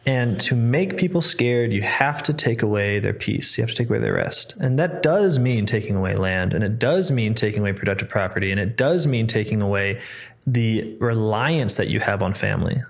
and 0.05 0.39
to 0.41 0.55
make 0.55 0.97
people 0.97 1.21
scared, 1.21 1.71
you 1.71 1.83
have 1.83 2.23
to 2.23 2.33
take 2.33 2.63
away 2.63 2.99
their 2.99 3.13
peace. 3.13 3.57
You 3.57 3.63
have 3.63 3.69
to 3.69 3.75
take 3.75 3.89
away 3.89 3.99
their 3.99 4.13
rest, 4.13 4.55
and 4.59 4.79
that 4.79 5.03
does 5.03 5.37
mean 5.39 5.65
taking 5.65 5.95
away 5.95 6.15
land, 6.15 6.53
and 6.53 6.63
it 6.63 6.79
does 6.79 7.11
mean 7.11 7.35
taking 7.35 7.61
away 7.61 7.73
productive 7.73 8.09
property, 8.09 8.51
and 8.51 8.59
it 8.59 8.77
does 8.77 9.05
mean 9.07 9.27
taking 9.27 9.61
away 9.61 10.01
the 10.47 10.95
reliance 10.99 11.77
that 11.77 11.87
you 11.87 11.99
have 11.99 12.23
on 12.23 12.33
family. 12.33 12.81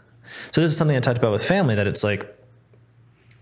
So 0.52 0.62
this 0.62 0.72
is 0.72 0.78
something 0.78 0.96
I 0.96 1.02
talked 1.02 1.18
about 1.18 1.34
with 1.34 1.44
family 1.44 1.76
that 1.76 1.88
it's 1.88 2.04
like 2.04 2.34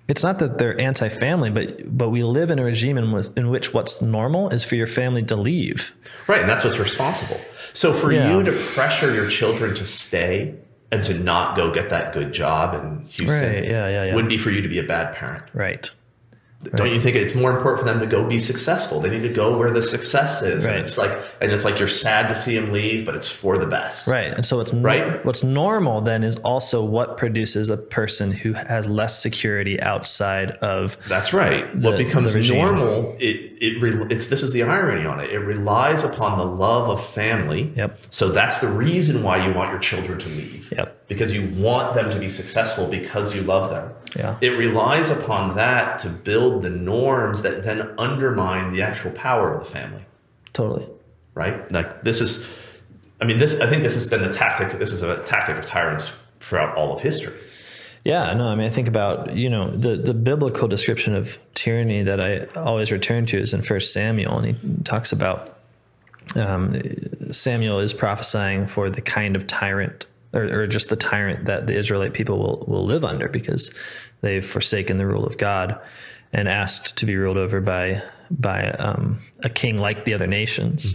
it's 0.09 0.23
not 0.23 0.39
that 0.39 0.57
they're 0.57 0.79
anti-family, 0.81 1.49
but 1.51 1.97
but 1.97 2.09
we 2.09 2.23
live 2.23 2.51
in 2.51 2.59
a 2.59 2.63
regime 2.63 2.97
in, 2.97 3.11
which- 3.11 3.27
in 3.37 3.49
which 3.49 3.73
what's 3.73 4.01
normal 4.01 4.49
is 4.49 4.63
for 4.63 4.75
your 4.75 4.87
family 4.87 5.23
to 5.23 5.35
leave. 5.35 5.93
Right, 6.27 6.41
and 6.41 6.49
that's 6.49 6.63
what's 6.65 6.77
responsible. 6.79 7.39
So 7.73 7.93
for 7.93 8.11
Yeah. 8.11 8.35
you 8.35 8.43
to 8.43 8.51
pressure 8.51 9.13
your 9.13 9.29
children 9.29 9.73
to 9.75 9.85
stay 9.85 10.55
and 10.91 11.03
to 11.03 11.13
not 11.13 11.55
go 11.55 11.71
get 11.71 11.89
that 11.91 12.13
good 12.13 12.33
job 12.33 12.73
in 12.73 13.05
Houston 13.09 13.27
Right, 13.53 13.63
yeah, 13.63 13.87
yeah, 13.89 14.03
yeah. 14.05 14.15
would 14.15 14.27
be 14.27 14.37
for 14.37 14.49
you 14.49 14.61
to 14.61 14.67
be 14.67 14.79
a 14.79 14.83
bad 14.83 15.13
parent. 15.13 15.43
Right. 15.53 15.89
Don't 16.75 16.91
you 16.93 16.99
think 16.99 17.15
it's 17.15 17.33
more 17.33 17.55
important 17.55 17.79
for 17.87 17.93
them 17.93 18.01
to 18.01 18.05
go 18.05 18.27
be 18.27 18.37
successful? 18.37 18.99
They 18.99 19.09
need 19.09 19.21
to 19.21 19.33
go 19.33 19.57
where 19.57 19.71
the 19.71 19.81
success 19.81 20.41
is. 20.41 20.65
Right. 20.65 20.75
And 20.75 20.83
it's 20.83 20.97
like 20.97 21.11
and 21.39 21.53
it's 21.53 21.63
like 21.63 21.79
you're 21.79 21.87
sad 21.87 22.27
to 22.27 22.35
see 22.35 22.53
them 22.55 22.73
leave, 22.73 23.05
but 23.05 23.15
it's 23.15 23.29
for 23.29 23.57
the 23.57 23.65
best. 23.65 24.07
Right. 24.07 24.33
And 24.33 24.45
so 24.45 24.57
what's 24.57 24.73
Right. 24.73 25.23
what's 25.25 25.41
normal 25.41 26.01
then 26.01 26.21
is 26.21 26.35
also 26.37 26.83
what 26.83 27.15
produces 27.15 27.69
a 27.69 27.77
person 27.77 28.31
who 28.31 28.51
has 28.53 28.89
less 28.89 29.21
security 29.21 29.79
outside 29.79 30.51
of 30.51 30.97
That's 31.07 31.31
right. 31.31 31.73
what 31.77 31.97
becomes 31.97 32.35
normal, 32.49 33.15
it 33.19 33.37
it 33.61 33.81
re, 33.81 34.05
it's 34.09 34.27
this 34.27 34.43
is 34.43 34.51
the 34.51 34.63
irony 34.63 35.05
on 35.05 35.21
it. 35.21 35.29
It 35.31 35.39
relies 35.39 36.03
upon 36.03 36.37
the 36.37 36.45
love 36.45 36.89
of 36.89 37.05
family. 37.05 37.71
Yep. 37.77 37.97
So 38.09 38.29
that's 38.31 38.59
the 38.59 38.67
reason 38.67 39.23
why 39.23 39.45
you 39.47 39.53
want 39.53 39.69
your 39.71 39.79
children 39.79 40.19
to 40.19 40.27
leave. 40.29 40.73
Yep. 40.75 40.98
Because 41.09 41.33
you 41.33 41.49
want 41.61 41.95
them 41.95 42.09
to 42.11 42.17
be 42.17 42.29
successful 42.29 42.87
because 42.87 43.35
you 43.35 43.41
love 43.41 43.69
them. 43.71 43.91
Yeah. 44.15 44.37
It 44.39 44.51
relies 44.51 45.09
upon 45.09 45.55
that 45.57 45.99
to 45.99 46.09
build 46.09 46.61
the 46.61 46.69
norms 46.69 47.41
that 47.41 47.63
then 47.65 47.93
undermine 47.97 48.71
the 48.71 48.81
actual 48.83 49.11
power 49.11 49.53
of 49.53 49.65
the 49.65 49.69
family. 49.69 50.05
totally. 50.53 50.87
Right? 51.33 51.69
Like 51.71 52.03
this 52.03 52.21
is 52.21 52.47
I 53.19 53.25
mean 53.25 53.37
this 53.37 53.59
I 53.59 53.67
think 53.67 53.83
this 53.83 53.95
has 53.95 54.07
been 54.07 54.21
the 54.21 54.31
tactic 54.31 54.79
this 54.79 54.93
is 54.93 55.01
a 55.01 55.21
tactic 55.23 55.57
of 55.57 55.65
tyrants 55.65 56.15
throughout 56.39 56.77
all 56.77 56.95
of 56.95 57.01
history. 57.01 57.33
Yeah, 58.05 58.33
no, 58.33 58.47
I 58.47 58.55
mean, 58.55 58.65
I 58.65 58.69
think 58.69 58.87
about, 58.87 59.35
you 59.35 59.49
know, 59.49 59.69
the, 59.71 59.97
the 59.97 60.13
biblical 60.13 60.69
description 60.69 61.15
of 61.15 61.37
tyranny 61.53 62.01
that 62.03 62.21
I 62.21 62.45
always 62.57 62.93
return 62.93 63.25
to 63.27 63.37
is 63.37 63.53
in 63.53 63.61
First 63.61 63.91
Samuel, 63.91 64.37
and 64.37 64.45
he 64.47 64.83
talks 64.83 65.11
about 65.11 65.59
um, 66.35 66.79
Samuel 67.31 67.79
is 67.79 67.93
prophesying 67.93 68.67
for 68.67 68.89
the 68.89 69.01
kind 69.01 69.35
of 69.35 69.47
tyrant, 69.47 70.05
or, 70.33 70.43
or 70.43 70.67
just 70.67 70.89
the 70.89 70.95
tyrant 70.95 71.45
that 71.45 71.67
the 71.67 71.75
Israelite 71.75 72.13
people 72.13 72.37
will, 72.37 72.65
will 72.67 72.85
live 72.85 73.03
under 73.03 73.27
because 73.27 73.71
they've 74.21 74.45
forsaken 74.45 74.97
the 74.97 75.05
rule 75.05 75.25
of 75.25 75.37
God 75.37 75.79
and 76.31 76.47
asked 76.47 76.97
to 76.97 77.05
be 77.05 77.15
ruled 77.15 77.37
over 77.37 77.61
by 77.61 78.01
by 78.31 78.69
um, 78.71 79.21
a 79.39 79.49
king 79.49 79.79
like 79.79 80.05
the 80.05 80.13
other 80.13 80.27
nations. 80.27 80.93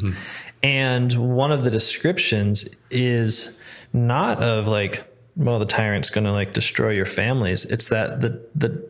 And 0.63 1.13
one 1.37 1.51
of 1.51 1.65
the 1.65 1.71
descriptions 1.71 2.69
is 2.91 3.57
not 3.93 4.43
of 4.43 4.69
like, 4.69 5.05
well, 5.37 5.59
the 5.59 5.67
tyrant's 5.67 6.11
going 6.11 6.25
to 6.25 6.33
like 6.33 6.53
destroy 6.55 6.91
your 6.91 7.07
families. 7.07 7.65
It's 7.65 7.89
that 7.89 8.21
the 8.21 8.41
the 8.55 8.89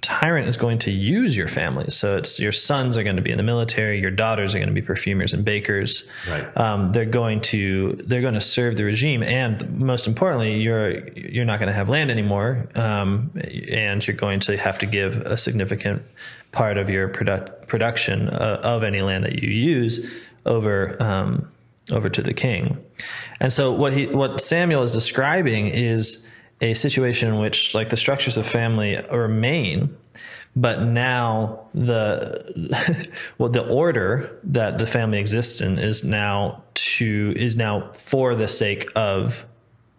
tyrant 0.00 0.48
is 0.48 0.56
going 0.56 0.78
to 0.78 0.90
use 0.90 1.36
your 1.36 1.48
families. 1.48 1.94
So 1.94 2.16
it's 2.16 2.38
your 2.38 2.52
sons 2.52 2.96
are 2.96 3.02
going 3.02 3.16
to 3.16 3.22
be 3.22 3.30
in 3.30 3.36
the 3.36 3.42
military, 3.42 4.00
your 4.00 4.10
daughters 4.10 4.54
are 4.54 4.58
going 4.58 4.68
to 4.68 4.74
be 4.74 4.82
perfumers 4.82 5.32
and 5.32 5.44
bakers. 5.44 6.08
Right. 6.28 6.56
Um, 6.56 6.92
they're 6.92 7.04
going 7.04 7.40
to 7.42 7.98
they're 8.06 8.20
going 8.20 8.34
to 8.34 8.40
serve 8.40 8.76
the 8.76 8.84
regime, 8.84 9.22
and 9.22 9.78
most 9.78 10.06
importantly, 10.06 10.60
you're 10.60 11.08
you're 11.10 11.44
not 11.44 11.58
going 11.58 11.68
to 11.68 11.74
have 11.74 11.88
land 11.88 12.10
anymore, 12.10 12.68
um, 12.74 13.30
and 13.70 14.06
you're 14.06 14.16
going 14.16 14.40
to 14.40 14.56
have 14.56 14.78
to 14.78 14.86
give 14.86 15.16
a 15.22 15.36
significant 15.36 16.02
part 16.52 16.78
of 16.78 16.88
your 16.88 17.08
product, 17.08 17.68
production 17.68 18.28
uh, 18.28 18.60
of 18.62 18.82
any 18.82 19.00
land 19.00 19.24
that 19.24 19.42
you 19.42 19.50
use 19.50 20.06
over 20.46 21.00
um, 21.02 21.50
over 21.90 22.08
to 22.08 22.22
the 22.22 22.34
king. 22.34 22.82
And 23.40 23.52
so 23.52 23.72
what 23.72 23.92
he 23.92 24.06
what 24.06 24.40
Samuel 24.40 24.82
is 24.82 24.92
describing 24.92 25.68
is 25.68 26.26
a 26.60 26.74
situation 26.74 27.28
in 27.28 27.38
which 27.38 27.74
like 27.74 27.90
the 27.90 27.96
structures 27.96 28.36
of 28.36 28.46
family 28.46 28.96
remain 29.12 29.96
but 30.56 30.82
now 30.82 31.60
the 31.74 33.08
well 33.38 33.48
the 33.48 33.66
order 33.66 34.38
that 34.42 34.78
the 34.78 34.86
family 34.86 35.18
exists 35.18 35.60
in 35.60 35.78
is 35.78 36.02
now 36.02 36.62
to 36.74 37.32
is 37.36 37.56
now 37.56 37.90
for 37.92 38.34
the 38.34 38.48
sake 38.48 38.88
of 38.96 39.44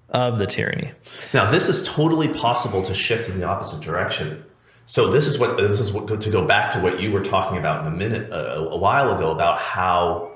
of 0.09 0.39
the 0.39 0.47
tyranny 0.47 0.91
Now, 1.33 1.49
this 1.49 1.69
is 1.69 1.83
totally 1.83 2.27
possible 2.27 2.81
to 2.83 2.93
shift 2.93 3.29
in 3.29 3.39
the 3.39 3.47
opposite 3.47 3.81
direction. 3.81 4.43
So 4.85 5.11
this 5.11 5.27
is 5.27 5.37
what 5.37 5.57
this 5.57 5.79
is 5.79 5.91
what 5.91 6.19
to 6.19 6.29
go 6.31 6.45
back 6.45 6.71
to 6.73 6.79
what 6.79 6.99
you 6.99 7.11
were 7.11 7.23
talking 7.23 7.57
about 7.57 7.85
in 7.85 7.93
a 7.93 7.95
minute 7.95 8.31
uh, 8.31 8.67
a 8.69 8.77
while 8.77 9.15
ago 9.15 9.31
about 9.31 9.59
how 9.59 10.31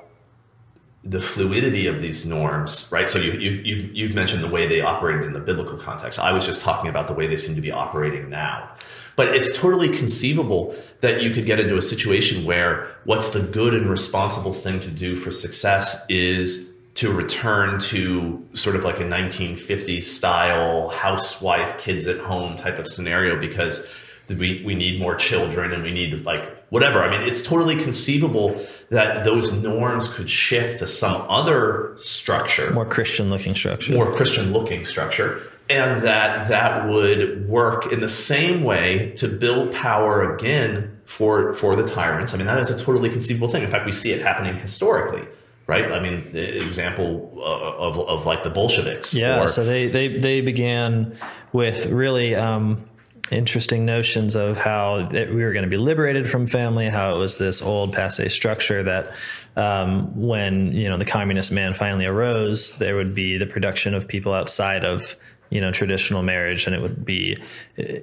the 1.04 1.20
fluidity 1.20 1.88
of 1.88 2.02
these 2.02 2.26
norms, 2.26 2.88
right? 2.90 3.10
So 3.10 3.20
you, 3.20 3.34
you, 3.34 3.52
you, 3.52 3.90
you've 3.94 4.16
mentioned 4.16 4.42
the 4.42 4.50
way 4.50 4.68
they 4.68 4.80
operated 4.80 5.26
in 5.26 5.34
the 5.34 5.40
biblical 5.40 5.78
context. 5.78 6.18
I 6.18 6.32
was 6.32 6.46
just 6.46 6.62
talking 6.62 6.90
about 6.90 7.08
the 7.08 7.14
way 7.14 7.28
they 7.28 7.36
seem 7.36 7.56
to 7.56 7.62
be 7.62 7.72
operating 7.72 8.30
now. 8.30 8.70
But 9.16 9.36
it's 9.36 9.56
totally 9.56 9.90
conceivable 9.90 10.76
that 11.02 11.22
you 11.22 11.32
could 11.32 11.46
get 11.46 11.60
into 11.60 11.78
a 11.78 11.82
situation 11.82 12.46
where 12.46 12.88
what's 13.04 13.30
the 13.30 13.42
good 13.42 13.74
and 13.74 13.90
responsible 13.90 14.54
thing 14.54 14.80
to 14.80 14.90
do 14.90 15.18
for 15.18 15.32
success 15.32 16.04
is 16.10 16.72
to 16.96 17.12
return 17.12 17.80
to 17.80 18.48
sort 18.54 18.76
of 18.76 18.84
like 18.84 19.00
a 19.00 19.04
1950s 19.04 20.04
style 20.04 20.90
housewife, 20.90 21.78
kids 21.80 22.08
at 22.08 22.20
home 22.20 22.56
type 22.56 22.80
of 22.80 22.88
scenario 22.88 23.40
because 23.40 23.86
we, 24.30 24.64
we 24.66 24.76
need 24.76 25.00
more 25.00 25.16
children 25.16 25.74
and 25.74 25.84
we 25.84 25.92
need 25.92 26.24
like 26.26 26.50
whatever. 26.70 27.04
I 27.04 27.10
mean, 27.10 27.28
it's 27.28 27.42
totally 27.42 27.76
conceivable 27.76 28.60
that 28.90 29.24
those 29.24 29.54
norms 29.54 30.12
could 30.12 30.30
shift 30.30 30.80
to 30.80 30.88
some 30.88 31.26
other 31.30 31.94
structure, 31.98 32.72
more 32.72 32.86
Christian 32.86 33.30
looking 33.30 33.56
structure, 33.56 33.94
more 33.94 34.14
Christian 34.14 34.54
looking 34.54 34.86
structure, 34.86 35.42
and 35.70 36.04
that 36.04 36.48
that 36.50 36.90
would 36.90 37.48
work 37.48 37.92
in 37.92 38.00
the 38.00 38.10
same 38.10 38.64
way 38.64 39.14
to 39.18 39.28
build 39.28 39.72
power 39.74 40.36
again 40.36 41.02
for 41.06 41.54
for 41.54 41.76
the 41.76 41.86
tyrants. 41.86 42.34
I 42.34 42.38
mean, 42.38 42.48
that 42.48 42.60
is 42.60 42.70
a 42.70 42.80
totally 42.80 43.10
conceivable 43.10 43.50
thing. 43.50 43.64
In 43.64 43.72
fact, 43.72 43.86
we 43.86 43.92
see 43.92 44.12
it 44.12 44.22
happening 44.22 44.56
historically 44.56 45.28
right? 45.66 45.94
I 45.94 46.00
mean, 46.02 46.30
the 46.34 46.62
example 46.62 47.32
of, 47.42 47.98
of 47.98 48.26
like 48.26 48.44
the 48.44 48.50
Bolsheviks. 48.50 49.14
Yeah, 49.14 49.44
or, 49.44 49.48
so 49.48 49.64
they, 49.64 49.88
they, 49.88 50.10
they 50.10 50.42
began 50.42 51.18
with 51.54 51.86
really 51.86 52.36
um, 52.36 52.84
interesting 53.32 53.86
notions 53.86 54.36
of 54.36 54.58
how 54.58 55.10
it, 55.12 55.34
we 55.34 55.44
were 55.44 55.54
going 55.54 55.64
to 55.64 55.70
be 55.70 55.78
liberated 55.78 56.30
from 56.30 56.48
family, 56.48 56.88
how 56.88 57.16
it 57.16 57.18
was 57.18 57.38
this 57.38 57.62
old 57.62 57.94
passe 57.94 58.30
structure 58.30 58.84
that 58.84 59.12
um, 59.56 60.20
when 60.20 60.74
you 60.74 60.90
know 60.90 60.98
the 60.98 61.06
communist 61.06 61.52
man 61.52 61.74
finally 61.74 62.06
arose, 62.06 62.78
there 62.78 62.96
would 62.96 63.16
be 63.16 63.38
the 63.38 63.46
production 63.46 63.94
of 63.94 64.08
people 64.08 64.34
outside 64.34 64.84
of 64.84 65.16
you 65.50 65.62
know 65.62 65.72
traditional 65.72 66.24
marriage 66.24 66.66
and 66.66 66.76
it 66.76 66.82
would 66.82 67.06
be 67.06 67.38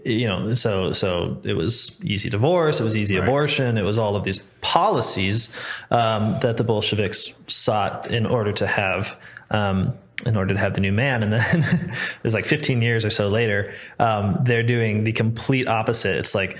you 0.05 0.27
know 0.27 0.55
so 0.55 0.93
so 0.93 1.41
it 1.43 1.55
was 1.55 1.99
easy 2.05 2.31
divorce 2.31 2.79
it 2.79 2.85
was 2.85 2.97
easy 2.97 3.16
right. 3.16 3.25
abortion 3.25 3.77
it 3.77 3.83
was 3.83 3.99
all 3.99 4.14
of 4.14 4.23
these 4.23 4.39
policies 4.61 5.53
um, 5.91 6.39
that 6.43 6.59
the 6.59 6.62
bolsheviks 6.62 7.33
sought 7.49 8.09
in 8.12 8.25
order 8.25 8.53
to 8.53 8.68
have 8.68 9.16
um, 9.51 9.93
in 10.27 10.37
order 10.37 10.55
to 10.55 10.61
have 10.61 10.75
the 10.75 10.81
new 10.81 10.93
man. 10.93 11.23
And 11.23 11.33
then 11.33 11.62
it 11.91 12.23
was 12.23 12.35
like 12.35 12.47
15 12.47 12.83
years 12.83 13.05
or 13.05 13.11
so 13.11 13.29
later, 13.29 13.75
um, 13.99 14.39
they're 14.43 14.62
doing 14.62 15.05
the 15.05 15.12
complete 15.12 15.68
opposite. 15.68 16.16
It's 16.16 16.35
like 16.35 16.59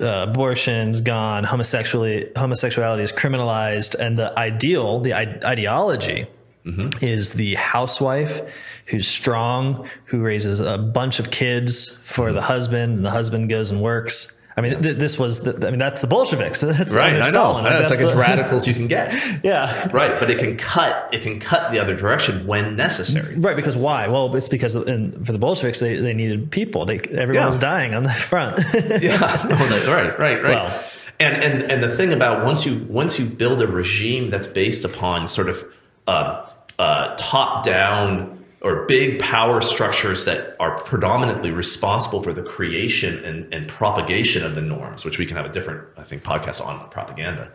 uh, 0.00 0.26
abortion's 0.28 1.00
gone, 1.00 1.44
homosexuality, 1.44 2.30
homosexuality 2.36 3.02
is 3.02 3.12
criminalized, 3.12 3.94
and 3.94 4.18
the 4.18 4.36
ideal, 4.38 5.00
the 5.00 5.14
I- 5.14 5.40
ideology. 5.44 6.26
Mm-hmm. 6.64 7.04
Is 7.04 7.32
the 7.32 7.56
housewife 7.56 8.40
who's 8.86 9.08
strong, 9.08 9.88
who 10.04 10.20
raises 10.20 10.60
a 10.60 10.78
bunch 10.78 11.18
of 11.18 11.32
kids 11.32 11.98
for 12.04 12.26
mm-hmm. 12.26 12.36
the 12.36 12.42
husband, 12.42 12.98
and 12.98 13.04
the 13.04 13.10
husband 13.10 13.48
goes 13.48 13.72
and 13.72 13.82
works 13.82 14.32
I 14.56 14.60
mean, 14.60 14.82
th- 14.82 14.98
this 14.98 15.18
was, 15.18 15.40
the, 15.40 15.54
I 15.66 15.70
mean, 15.70 15.78
that's 15.78 16.00
the 16.00 16.06
Bolsheviks. 16.06 16.60
That's 16.72 16.94
right. 16.94 17.20
I 17.20 17.30
know. 17.30 17.52
Like, 17.52 17.80
it's 17.80 17.90
like 17.90 17.98
the, 17.98 18.08
as 18.10 18.14
radical 18.14 18.56
as 18.56 18.66
you 18.66 18.74
can 18.74 18.86
get. 18.86 19.12
yeah. 19.44 19.88
Right. 19.92 20.18
But 20.18 20.30
it 20.30 20.38
can 20.38 20.56
cut, 20.56 21.12
it 21.12 21.22
can 21.22 21.40
cut 21.40 21.72
the 21.72 21.78
other 21.78 21.96
direction 21.96 22.46
when 22.46 22.76
necessary. 22.76 23.36
Right. 23.36 23.56
Because 23.56 23.76
why? 23.76 24.08
Well, 24.08 24.34
it's 24.36 24.48
because 24.48 24.74
in, 24.74 25.24
for 25.24 25.32
the 25.32 25.38
Bolsheviks, 25.38 25.80
they, 25.80 25.96
they 25.96 26.12
needed 26.12 26.50
people. 26.50 26.84
They, 26.84 26.98
everyone 26.98 27.34
yeah. 27.34 27.46
was 27.46 27.58
dying 27.58 27.94
on 27.94 28.02
the 28.02 28.10
front. 28.10 28.58
yeah. 29.02 29.40
Oh, 29.50 29.90
right. 29.90 30.18
Right. 30.18 30.42
Right. 30.42 30.42
Well, 30.42 30.84
and, 31.18 31.42
and, 31.42 31.70
and 31.70 31.82
the 31.82 31.94
thing 31.96 32.12
about 32.12 32.44
once 32.44 32.66
you, 32.66 32.84
once 32.88 33.18
you 33.18 33.26
build 33.26 33.62
a 33.62 33.66
regime 33.66 34.28
that's 34.30 34.46
based 34.46 34.84
upon 34.84 35.28
sort 35.28 35.48
of, 35.48 35.64
uh, 36.06 36.46
uh, 36.78 37.14
top 37.16 37.64
down, 37.64 38.41
or 38.62 38.86
big 38.86 39.18
power 39.18 39.60
structures 39.60 40.24
that 40.24 40.56
are 40.60 40.78
predominantly 40.84 41.50
responsible 41.50 42.22
for 42.22 42.32
the 42.32 42.42
creation 42.42 43.24
and, 43.24 43.52
and 43.52 43.68
propagation 43.68 44.44
of 44.44 44.54
the 44.54 44.60
norms, 44.60 45.04
which 45.04 45.18
we 45.18 45.26
can 45.26 45.36
have 45.36 45.46
a 45.46 45.48
different, 45.48 45.82
I 45.96 46.04
think, 46.04 46.22
podcast 46.22 46.64
on 46.64 46.88
propaganda. 46.90 47.52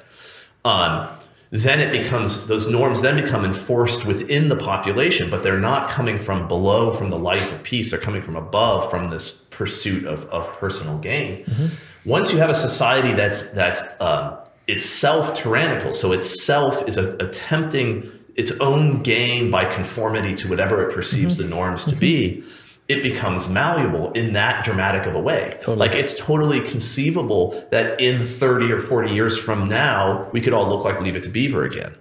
Um, 0.66 1.18
then 1.49 1.80
it 1.80 1.91
becomes 1.91 2.47
those 2.47 2.68
norms 2.68 3.01
then 3.01 3.16
become 3.22 3.45
enforced 3.45 4.05
within 4.05 4.49
the 4.49 4.58
population, 4.58 5.30
but 5.30 5.43
they're 5.43 5.60
not 5.60 5.89
coming 5.89 6.20
from 6.20 6.45
below 6.47 6.93
from 6.93 7.10
the 7.10 7.18
life 7.18 7.53
of 7.53 7.64
peace. 7.64 7.91
They're 7.91 7.99
coming 7.99 8.22
from 8.22 8.36
above 8.36 8.89
from 8.89 9.10
this 9.10 9.45
pursuit 9.49 10.05
of, 10.05 10.26
of 10.26 10.51
personal 10.58 10.97
gain. 10.97 11.45
Mm-hmm. 11.45 11.68
Once 12.03 12.34
you 12.34 12.38
have 12.38 12.49
a 12.49 12.53
society 12.53 13.14
that's 13.14 13.51
that's 13.51 13.82
um, 14.01 14.38
itself 14.68 15.38
tyrannical, 15.38 15.93
so 15.93 16.12
itself 16.12 16.86
is 16.86 16.97
a, 16.97 17.16
attempting 17.18 18.12
its 18.38 18.51
own 18.59 19.01
gain 19.01 19.51
by 19.51 19.65
conformity 19.65 20.35
to 20.35 20.47
whatever 20.47 20.88
it 20.88 20.93
perceives 20.93 21.38
mm-hmm. 21.38 21.49
the 21.49 21.55
norms 21.55 21.85
to 21.85 21.95
be, 21.95 22.43
it 22.88 23.03
becomes 23.03 23.49
malleable 23.49 24.11
in 24.13 24.33
that 24.33 24.63
dramatic 24.63 25.05
of 25.05 25.15
a 25.15 25.19
way. 25.19 25.57
Totally. 25.59 25.77
Like 25.77 25.95
it's 25.95 26.15
totally 26.15 26.61
conceivable 26.61 27.67
that 27.71 27.99
in 27.99 28.25
30 28.25 28.71
or 28.71 28.79
40 28.79 29.13
years 29.13 29.38
from 29.38 29.67
now, 29.67 30.29
we 30.31 30.39
could 30.39 30.53
all 30.53 30.69
look 30.69 30.85
like 30.85 31.01
Leave 31.01 31.15
It 31.15 31.23
to 31.23 31.29
Beaver 31.29 31.65
again. 31.65 31.95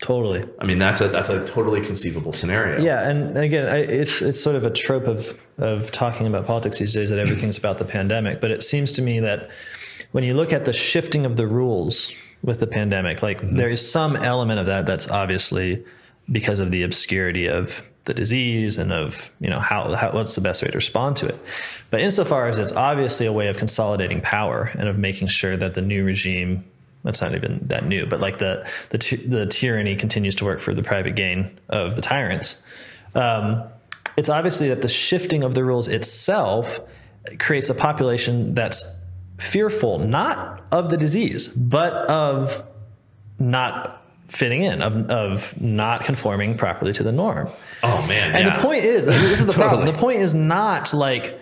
Totally. 0.00 0.42
I 0.58 0.64
mean, 0.64 0.78
that's 0.78 1.00
a 1.00 1.08
that's 1.08 1.28
a 1.28 1.46
totally 1.46 1.80
conceivable 1.80 2.32
scenario. 2.32 2.80
Yeah, 2.80 3.08
and 3.08 3.38
again, 3.38 3.68
I, 3.68 3.78
it's 3.78 4.20
it's 4.20 4.42
sort 4.42 4.56
of 4.56 4.64
a 4.64 4.70
trope 4.70 5.06
of 5.06 5.38
of 5.58 5.92
talking 5.92 6.26
about 6.26 6.44
politics 6.44 6.80
these 6.80 6.92
days 6.92 7.10
that 7.10 7.20
everything's 7.20 7.56
about 7.56 7.78
the 7.78 7.84
pandemic. 7.84 8.40
But 8.40 8.50
it 8.50 8.64
seems 8.64 8.90
to 8.92 9.02
me 9.02 9.20
that 9.20 9.48
when 10.10 10.24
you 10.24 10.34
look 10.34 10.52
at 10.52 10.64
the 10.64 10.72
shifting 10.72 11.24
of 11.24 11.36
the 11.36 11.46
rules 11.46 12.12
with 12.42 12.60
the 12.60 12.66
pandemic. 12.66 13.22
Like 13.22 13.40
mm-hmm. 13.40 13.56
there 13.56 13.70
is 13.70 13.88
some 13.88 14.16
element 14.16 14.60
of 14.60 14.66
that 14.66 14.86
that's 14.86 15.08
obviously 15.08 15.84
because 16.30 16.60
of 16.60 16.70
the 16.70 16.82
obscurity 16.82 17.46
of 17.46 17.82
the 18.04 18.14
disease 18.14 18.78
and 18.78 18.92
of 18.92 19.30
you 19.40 19.48
know 19.48 19.60
how, 19.60 19.94
how, 19.94 20.12
what's 20.12 20.34
the 20.34 20.40
best 20.40 20.62
way 20.62 20.68
to 20.68 20.76
respond 20.76 21.16
to 21.18 21.26
it. 21.26 21.38
But 21.90 22.00
insofar 22.00 22.48
as 22.48 22.58
it's 22.58 22.72
obviously 22.72 23.26
a 23.26 23.32
way 23.32 23.48
of 23.48 23.56
consolidating 23.56 24.20
power 24.20 24.70
and 24.74 24.88
of 24.88 24.98
making 24.98 25.28
sure 25.28 25.56
that 25.56 25.74
the 25.74 25.82
new 25.82 26.04
regime 26.04 26.64
that's 27.04 27.20
not 27.20 27.34
even 27.34 27.58
that 27.66 27.84
new, 27.84 28.06
but 28.06 28.20
like 28.20 28.38
the 28.38 28.68
the 28.90 28.98
the 29.26 29.46
tyranny 29.46 29.96
continues 29.96 30.34
to 30.36 30.44
work 30.44 30.60
for 30.60 30.74
the 30.74 30.82
private 30.82 31.16
gain 31.16 31.58
of 31.68 31.96
the 31.96 32.02
tyrants. 32.02 32.56
Um, 33.14 33.64
it's 34.16 34.28
obviously 34.28 34.68
that 34.68 34.82
the 34.82 34.88
shifting 34.88 35.42
of 35.42 35.54
the 35.54 35.64
rules 35.64 35.88
itself 35.88 36.80
creates 37.38 37.68
a 37.70 37.74
population 37.74 38.54
that's 38.54 38.84
fearful 39.42 39.98
not 39.98 40.66
of 40.70 40.90
the 40.90 40.96
disease, 40.96 41.48
but 41.48 41.92
of 41.92 42.64
not 43.38 44.02
fitting 44.28 44.62
in, 44.62 44.80
of, 44.80 45.10
of 45.10 45.60
not 45.60 46.04
conforming 46.04 46.56
properly 46.56 46.92
to 46.94 47.02
the 47.02 47.12
norm. 47.12 47.48
Oh 47.82 48.06
man! 48.06 48.34
And 48.34 48.46
yeah. 48.46 48.56
the 48.56 48.62
point 48.62 48.84
is, 48.84 49.06
this 49.06 49.40
is 49.40 49.46
the 49.46 49.52
totally. 49.52 49.68
problem. 49.68 49.86
The 49.86 49.98
point 49.98 50.20
is 50.20 50.34
not 50.34 50.92
like. 50.94 51.38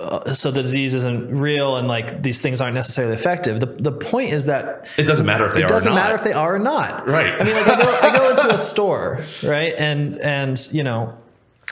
Uh, 0.00 0.34
so 0.34 0.50
the 0.50 0.62
disease 0.62 0.94
isn't 0.94 1.30
real 1.30 1.76
and 1.76 1.86
like 1.86 2.22
these 2.24 2.40
things 2.40 2.60
aren't 2.60 2.74
necessarily 2.74 3.14
effective. 3.14 3.60
The, 3.60 3.66
the 3.66 3.92
point 3.92 4.32
is 4.32 4.46
that 4.46 4.88
it 4.96 5.04
doesn't 5.04 5.24
matter 5.24 5.46
if 5.46 5.54
they 5.54 5.62
are 5.62 5.66
it 5.66 5.68
doesn't 5.68 5.94
matter 5.94 6.16
if 6.16 6.24
they 6.24 6.32
are 6.32 6.56
or 6.56 6.58
not. 6.58 7.06
Right. 7.06 7.40
I 7.40 7.44
mean, 7.44 7.54
like 7.54 7.68
I 7.68 7.80
go, 7.80 7.98
I 8.02 8.18
go 8.18 8.30
into 8.30 8.52
a 8.52 8.58
store, 8.58 9.22
right, 9.44 9.72
and 9.78 10.18
and 10.18 10.58
you 10.72 10.82
know 10.82 11.16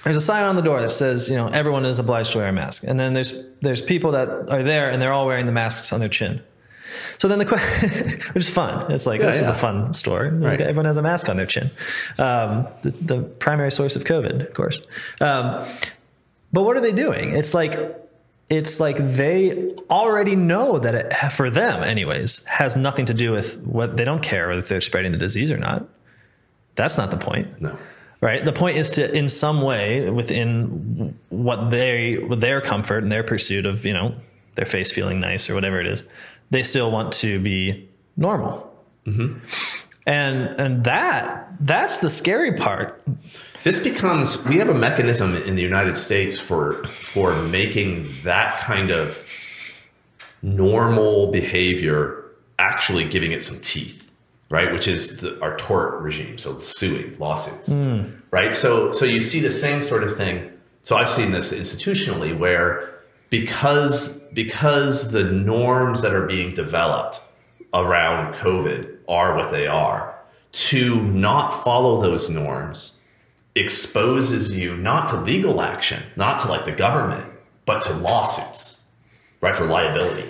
there's 0.05 0.17
a 0.17 0.21
sign 0.21 0.45
on 0.45 0.57
the 0.57 0.63
door 0.63 0.81
that 0.81 0.93
says, 0.93 1.29
you 1.29 1.37
know, 1.37 1.47
everyone 1.49 1.85
is 1.85 1.99
obliged 1.99 2.33
to 2.33 2.39
wear 2.39 2.49
a 2.49 2.53
mask. 2.53 2.85
And 2.87 2.99
then 2.99 3.13
there's 3.13 3.33
there's 3.61 3.83
people 3.83 4.13
that 4.13 4.29
are 4.29 4.63
there 4.63 4.91
and 4.91 5.01
they're 5.01 5.13
all 5.13 5.27
wearing 5.27 5.47
the 5.47 5.53
masks 5.53 5.93
on 5.93 6.01
their 6.01 6.09
chin. 6.09 6.43
So 7.19 7.29
then 7.29 7.39
the 7.39 7.45
question, 7.45 8.21
which 8.33 8.45
is 8.45 8.51
fun. 8.51 8.91
It's 8.91 9.07
like 9.07 9.21
yeah, 9.21 9.27
this 9.27 9.37
yeah. 9.37 9.43
is 9.43 9.49
a 9.49 9.55
fun 9.55 9.93
store. 9.93 10.29
Right. 10.29 10.61
Everyone 10.61 10.87
has 10.87 10.97
a 10.97 11.03
mask 11.03 11.29
on 11.29 11.37
their 11.37 11.47
chin. 11.47 11.71
Um, 12.19 12.67
the, 12.83 12.91
the, 12.91 13.23
primary 13.23 13.71
source 13.71 13.95
of 13.95 14.05
COVID, 14.05 14.49
of 14.49 14.55
course. 14.55 14.83
Um, 15.21 15.67
but 16.53 16.65
what 16.65 16.77
are 16.77 16.81
they 16.81 16.93
doing? 16.93 17.37
It's 17.37 17.55
like 17.55 17.79
it's 18.49 18.81
like 18.81 18.97
they 18.97 19.73
already 19.91 20.35
know 20.35 20.79
that 20.79 20.95
it, 20.95 21.33
for 21.33 21.51
them, 21.51 21.85
anyways, 21.85 22.45
has 22.47 22.75
nothing 22.75 23.07
to 23.07 23.15
do 23.15 23.31
with 23.31 23.59
what 23.59 23.97
they 23.97 24.05
don't 24.05 24.23
care 24.23 24.49
whether 24.49 24.63
they're 24.63 24.81
spreading 24.81 25.13
the 25.13 25.19
disease 25.19 25.53
or 25.53 25.59
not. 25.59 25.87
That's 26.75 26.97
not 26.97 27.11
the 27.11 27.19
point. 27.19 27.61
No 27.61 27.77
right? 28.21 28.45
The 28.45 28.53
point 28.53 28.77
is 28.77 28.91
to 28.93 29.11
in 29.17 29.29
some 29.29 29.63
way 29.63 30.11
within 30.11 31.19
what 31.31 31.71
they 31.71 32.19
with 32.19 32.41
their 32.41 32.61
comfort 32.61 33.03
and 33.03 33.11
their 33.11 33.25
pursuit 33.25 33.67
of 33.67 33.85
you 33.85 33.93
know 33.93 34.15
their 34.55 34.67
face 34.67 34.93
feeling 34.93 35.21
nice 35.21 35.49
or 35.49 35.55
whatever 35.55 35.81
it 35.81 35.87
is 35.87 36.05
they 36.51 36.63
still 36.63 36.91
want 36.91 37.13
to 37.13 37.41
be 37.41 37.89
normal. 38.17 38.67
Mm-hmm. 39.07 39.39
and 40.07 40.61
and 40.61 40.85
that 40.85 41.49
that's 41.61 42.01
the 42.01 42.11
scary 42.11 42.53
part. 42.53 43.03
This 43.63 43.79
becomes 43.79 44.45
we 44.45 44.59
have 44.59 44.69
a 44.69 44.75
mechanism 44.75 45.35
in 45.35 45.55
the 45.55 45.63
united 45.63 45.97
states 45.97 46.39
for 46.39 46.87
for 46.89 47.35
making 47.43 48.13
that 48.25 48.61
kind 48.61 48.91
of 48.91 49.25
normal 50.43 51.31
behavior 51.31 52.25
actually 52.59 53.09
giving 53.09 53.33
it 53.33 53.43
some 53.43 53.59
teeth 53.61 54.10
right? 54.51 54.73
Which 54.73 54.89
is 54.89 55.19
the, 55.19 55.41
our 55.41 55.57
tort 55.57 56.03
regime, 56.03 56.37
so 56.37 56.59
suing, 56.59 57.17
lawsuits, 57.19 57.69
mm. 57.69 58.13
right? 58.33 58.55
So, 58.55 58.93
so 58.93 59.05
you 59.05 59.21
see 59.21 59.41
the 59.41 59.51
same 59.51 59.81
sort 59.81 60.03
of 60.03 60.17
thing. 60.17 60.51
So 60.83 60.97
I've 60.97 61.09
seen 61.09 61.31
this 61.31 61.53
institutionally 61.53 62.37
where 62.37 63.01
because 63.31 64.19
because 64.33 65.11
the 65.11 65.25
norms 65.25 66.03
that 66.03 66.15
are 66.15 66.27
being 66.27 66.55
developed 66.55 67.21
around 67.75 68.35
COVID 68.35 68.97
are 69.09 69.37
what 69.37 69.51
they 69.51 69.67
are, 69.67 70.17
to 70.53 71.01
not 71.03 71.65
follow 71.65 72.01
those 72.01 72.29
norms 72.29 72.99
exposes 73.55 74.57
you 74.57 74.77
not 74.77 75.09
to 75.09 75.17
legal 75.17 75.61
action, 75.61 76.03
not 76.17 76.41
to 76.41 76.49
like 76.49 76.65
the 76.65 76.73
government, 76.73 77.25
but 77.67 77.83
to 77.83 77.93
lawsuits, 77.93 78.81
right? 79.41 79.55
For 79.55 79.67
liability 79.67 80.29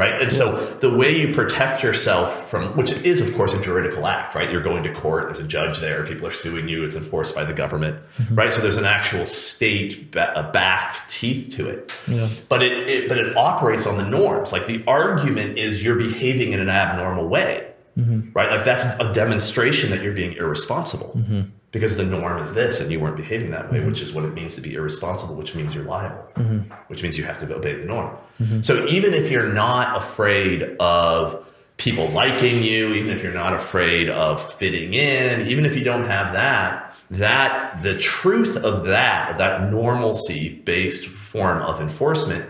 right? 0.00 0.22
And 0.22 0.32
so 0.32 0.56
the 0.80 0.88
way 0.88 1.14
you 1.14 1.34
protect 1.34 1.82
yourself 1.82 2.48
from, 2.48 2.74
which 2.74 2.90
is 2.90 3.20
of 3.20 3.34
course 3.34 3.52
a 3.52 3.60
juridical 3.60 4.06
act, 4.06 4.34
right? 4.34 4.50
You're 4.50 4.62
going 4.62 4.82
to 4.84 4.94
court, 4.94 5.26
there's 5.26 5.40
a 5.40 5.46
judge 5.46 5.78
there, 5.78 6.06
people 6.06 6.26
are 6.26 6.32
suing 6.32 6.68
you, 6.68 6.84
it's 6.84 6.96
enforced 6.96 7.34
by 7.34 7.44
the 7.44 7.52
government, 7.52 8.00
mm-hmm. 8.16 8.34
right? 8.34 8.50
So 8.50 8.62
there's 8.62 8.78
an 8.78 8.86
actual 8.86 9.26
state 9.26 10.10
backed 10.10 11.10
teeth 11.10 11.54
to 11.56 11.68
it. 11.68 11.92
Yeah. 12.08 12.30
But 12.48 12.62
it, 12.62 12.88
it, 12.88 13.08
but 13.10 13.18
it 13.18 13.36
operates 13.36 13.86
on 13.86 13.98
the 13.98 14.06
norms. 14.06 14.52
Like 14.52 14.66
the 14.66 14.82
argument 14.86 15.58
is 15.58 15.84
you're 15.84 15.98
behaving 15.98 16.54
in 16.54 16.60
an 16.60 16.70
abnormal 16.70 17.28
way. 17.28 17.66
Mm-hmm. 17.98 18.30
Right? 18.32 18.50
Like 18.50 18.64
that's 18.64 18.84
a 18.84 19.12
demonstration 19.12 19.90
that 19.90 20.02
you're 20.02 20.14
being 20.14 20.32
irresponsible. 20.32 21.12
Mm-hmm 21.14 21.40
because 21.72 21.96
the 21.96 22.04
norm 22.04 22.38
is 22.38 22.52
this 22.52 22.80
and 22.80 22.90
you 22.90 22.98
weren't 22.98 23.16
behaving 23.16 23.50
that 23.50 23.70
way, 23.70 23.78
mm-hmm. 23.78 23.88
which 23.88 24.00
is 24.00 24.12
what 24.12 24.24
it 24.24 24.34
means 24.34 24.56
to 24.56 24.60
be 24.60 24.74
irresponsible, 24.74 25.36
which 25.36 25.54
means 25.54 25.74
you're 25.74 25.84
liable, 25.84 26.26
mm-hmm. 26.34 26.72
which 26.88 27.02
means 27.02 27.16
you 27.16 27.24
have 27.24 27.38
to 27.38 27.54
obey 27.54 27.74
the 27.74 27.84
norm. 27.84 28.16
Mm-hmm. 28.40 28.62
So 28.62 28.86
even 28.86 29.14
if 29.14 29.30
you're 29.30 29.52
not 29.52 29.96
afraid 29.96 30.62
of 30.80 31.46
people 31.76 32.08
liking 32.08 32.62
you, 32.62 32.92
even 32.94 33.10
if 33.10 33.22
you're 33.22 33.32
not 33.32 33.54
afraid 33.54 34.08
of 34.10 34.52
fitting 34.54 34.94
in, 34.94 35.46
even 35.46 35.64
if 35.64 35.76
you 35.76 35.84
don't 35.84 36.04
have 36.04 36.32
that, 36.32 36.94
that 37.10 37.82
the 37.82 37.98
truth 37.98 38.56
of 38.56 38.86
that, 38.86 39.32
of 39.32 39.38
that 39.38 39.70
normalcy 39.70 40.48
based 40.64 41.06
form 41.06 41.62
of 41.62 41.80
enforcement 41.80 42.44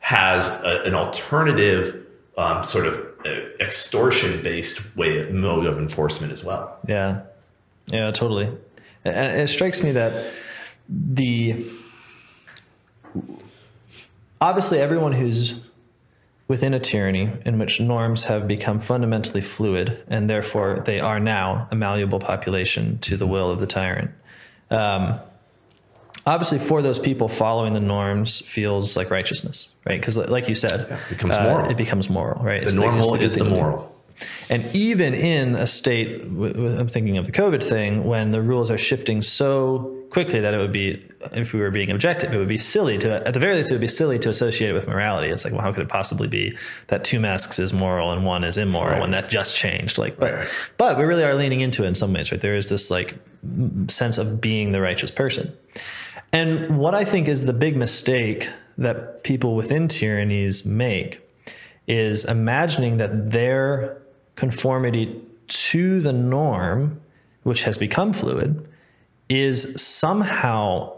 has 0.00 0.48
a, 0.48 0.82
an 0.84 0.94
alternative 0.94 2.04
um, 2.36 2.64
sort 2.64 2.86
of 2.86 2.98
uh, 3.24 3.30
extortion 3.60 4.42
based 4.42 4.96
way 4.96 5.28
mode 5.30 5.66
of 5.66 5.78
enforcement 5.78 6.32
as 6.32 6.44
well. 6.44 6.78
Yeah. 6.86 7.22
Yeah, 7.86 8.10
totally. 8.10 8.50
And 9.04 9.40
it 9.40 9.48
strikes 9.48 9.82
me 9.82 9.92
that 9.92 10.32
the 10.88 11.70
obviously 14.40 14.80
everyone 14.80 15.12
who's 15.12 15.54
within 16.48 16.74
a 16.74 16.80
tyranny 16.80 17.30
in 17.44 17.58
which 17.58 17.80
norms 17.80 18.24
have 18.24 18.46
become 18.46 18.78
fundamentally 18.78 19.40
fluid 19.40 20.02
and 20.08 20.28
therefore 20.28 20.82
they 20.84 21.00
are 21.00 21.18
now 21.18 21.66
a 21.70 21.74
malleable 21.74 22.18
population 22.18 22.98
to 22.98 23.16
the 23.16 23.26
will 23.26 23.50
of 23.50 23.60
the 23.60 23.66
tyrant. 23.66 24.10
Um, 24.70 25.20
obviously, 26.26 26.58
for 26.58 26.82
those 26.82 26.98
people, 26.98 27.28
following 27.28 27.72
the 27.74 27.80
norms 27.80 28.40
feels 28.40 28.96
like 28.96 29.10
righteousness, 29.10 29.68
right? 29.86 30.00
Because, 30.00 30.16
like 30.16 30.48
you 30.48 30.54
said, 30.54 30.86
yeah, 30.88 30.96
it 30.96 31.10
becomes 31.10 31.38
moral. 31.38 31.66
Uh, 31.66 31.68
it 31.68 31.76
becomes 31.76 32.10
moral, 32.10 32.42
right? 32.42 32.60
The 32.60 32.66
it's 32.66 32.74
normal 32.74 33.12
the, 33.12 33.20
is 33.20 33.36
the 33.36 33.44
moral. 33.44 33.93
And 34.48 34.74
even 34.74 35.14
in 35.14 35.54
a 35.54 35.66
state, 35.66 36.22
I'm 36.22 36.88
thinking 36.88 37.18
of 37.18 37.26
the 37.26 37.32
COVID 37.32 37.62
thing, 37.62 38.04
when 38.04 38.30
the 38.30 38.40
rules 38.40 38.70
are 38.70 38.78
shifting 38.78 39.22
so 39.22 40.04
quickly 40.10 40.40
that 40.40 40.54
it 40.54 40.58
would 40.58 40.72
be, 40.72 41.04
if 41.32 41.52
we 41.52 41.60
were 41.60 41.72
being 41.72 41.90
objective, 41.90 42.32
it 42.32 42.38
would 42.38 42.48
be 42.48 42.56
silly 42.56 42.98
to, 42.98 43.26
at 43.26 43.34
the 43.34 43.40
very 43.40 43.56
least, 43.56 43.70
it 43.70 43.74
would 43.74 43.80
be 43.80 43.88
silly 43.88 44.18
to 44.20 44.28
associate 44.28 44.70
it 44.70 44.72
with 44.72 44.86
morality. 44.86 45.28
It's 45.28 45.44
like, 45.44 45.52
well, 45.52 45.62
how 45.62 45.72
could 45.72 45.82
it 45.82 45.88
possibly 45.88 46.28
be 46.28 46.56
that 46.86 47.02
two 47.02 47.18
masks 47.18 47.58
is 47.58 47.72
moral 47.72 48.12
and 48.12 48.24
one 48.24 48.44
is 48.44 48.56
immoral 48.56 48.92
right. 48.92 49.00
when 49.00 49.10
that 49.10 49.28
just 49.28 49.56
changed? 49.56 49.98
Like, 49.98 50.16
but, 50.16 50.32
right. 50.32 50.48
but 50.78 50.96
we 50.96 51.04
really 51.04 51.24
are 51.24 51.34
leaning 51.34 51.60
into 51.60 51.82
it 51.82 51.88
in 51.88 51.94
some 51.96 52.12
ways, 52.12 52.30
right? 52.30 52.40
There 52.40 52.56
is 52.56 52.68
this 52.68 52.90
like 52.90 53.16
sense 53.88 54.18
of 54.18 54.40
being 54.40 54.70
the 54.70 54.80
righteous 54.80 55.10
person. 55.10 55.52
And 56.32 56.78
what 56.78 56.94
I 56.94 57.04
think 57.04 57.26
is 57.28 57.44
the 57.44 57.52
big 57.52 57.76
mistake 57.76 58.48
that 58.78 59.24
people 59.24 59.56
within 59.56 59.88
tyrannies 59.88 60.64
make 60.64 61.20
is 61.86 62.24
imagining 62.24 62.96
that 62.98 63.30
their 63.30 64.00
conformity 64.36 65.20
to 65.46 66.00
the 66.00 66.12
norm, 66.12 67.00
which 67.42 67.62
has 67.62 67.78
become 67.78 68.12
fluid, 68.12 68.66
is 69.28 69.80
somehow 69.80 70.92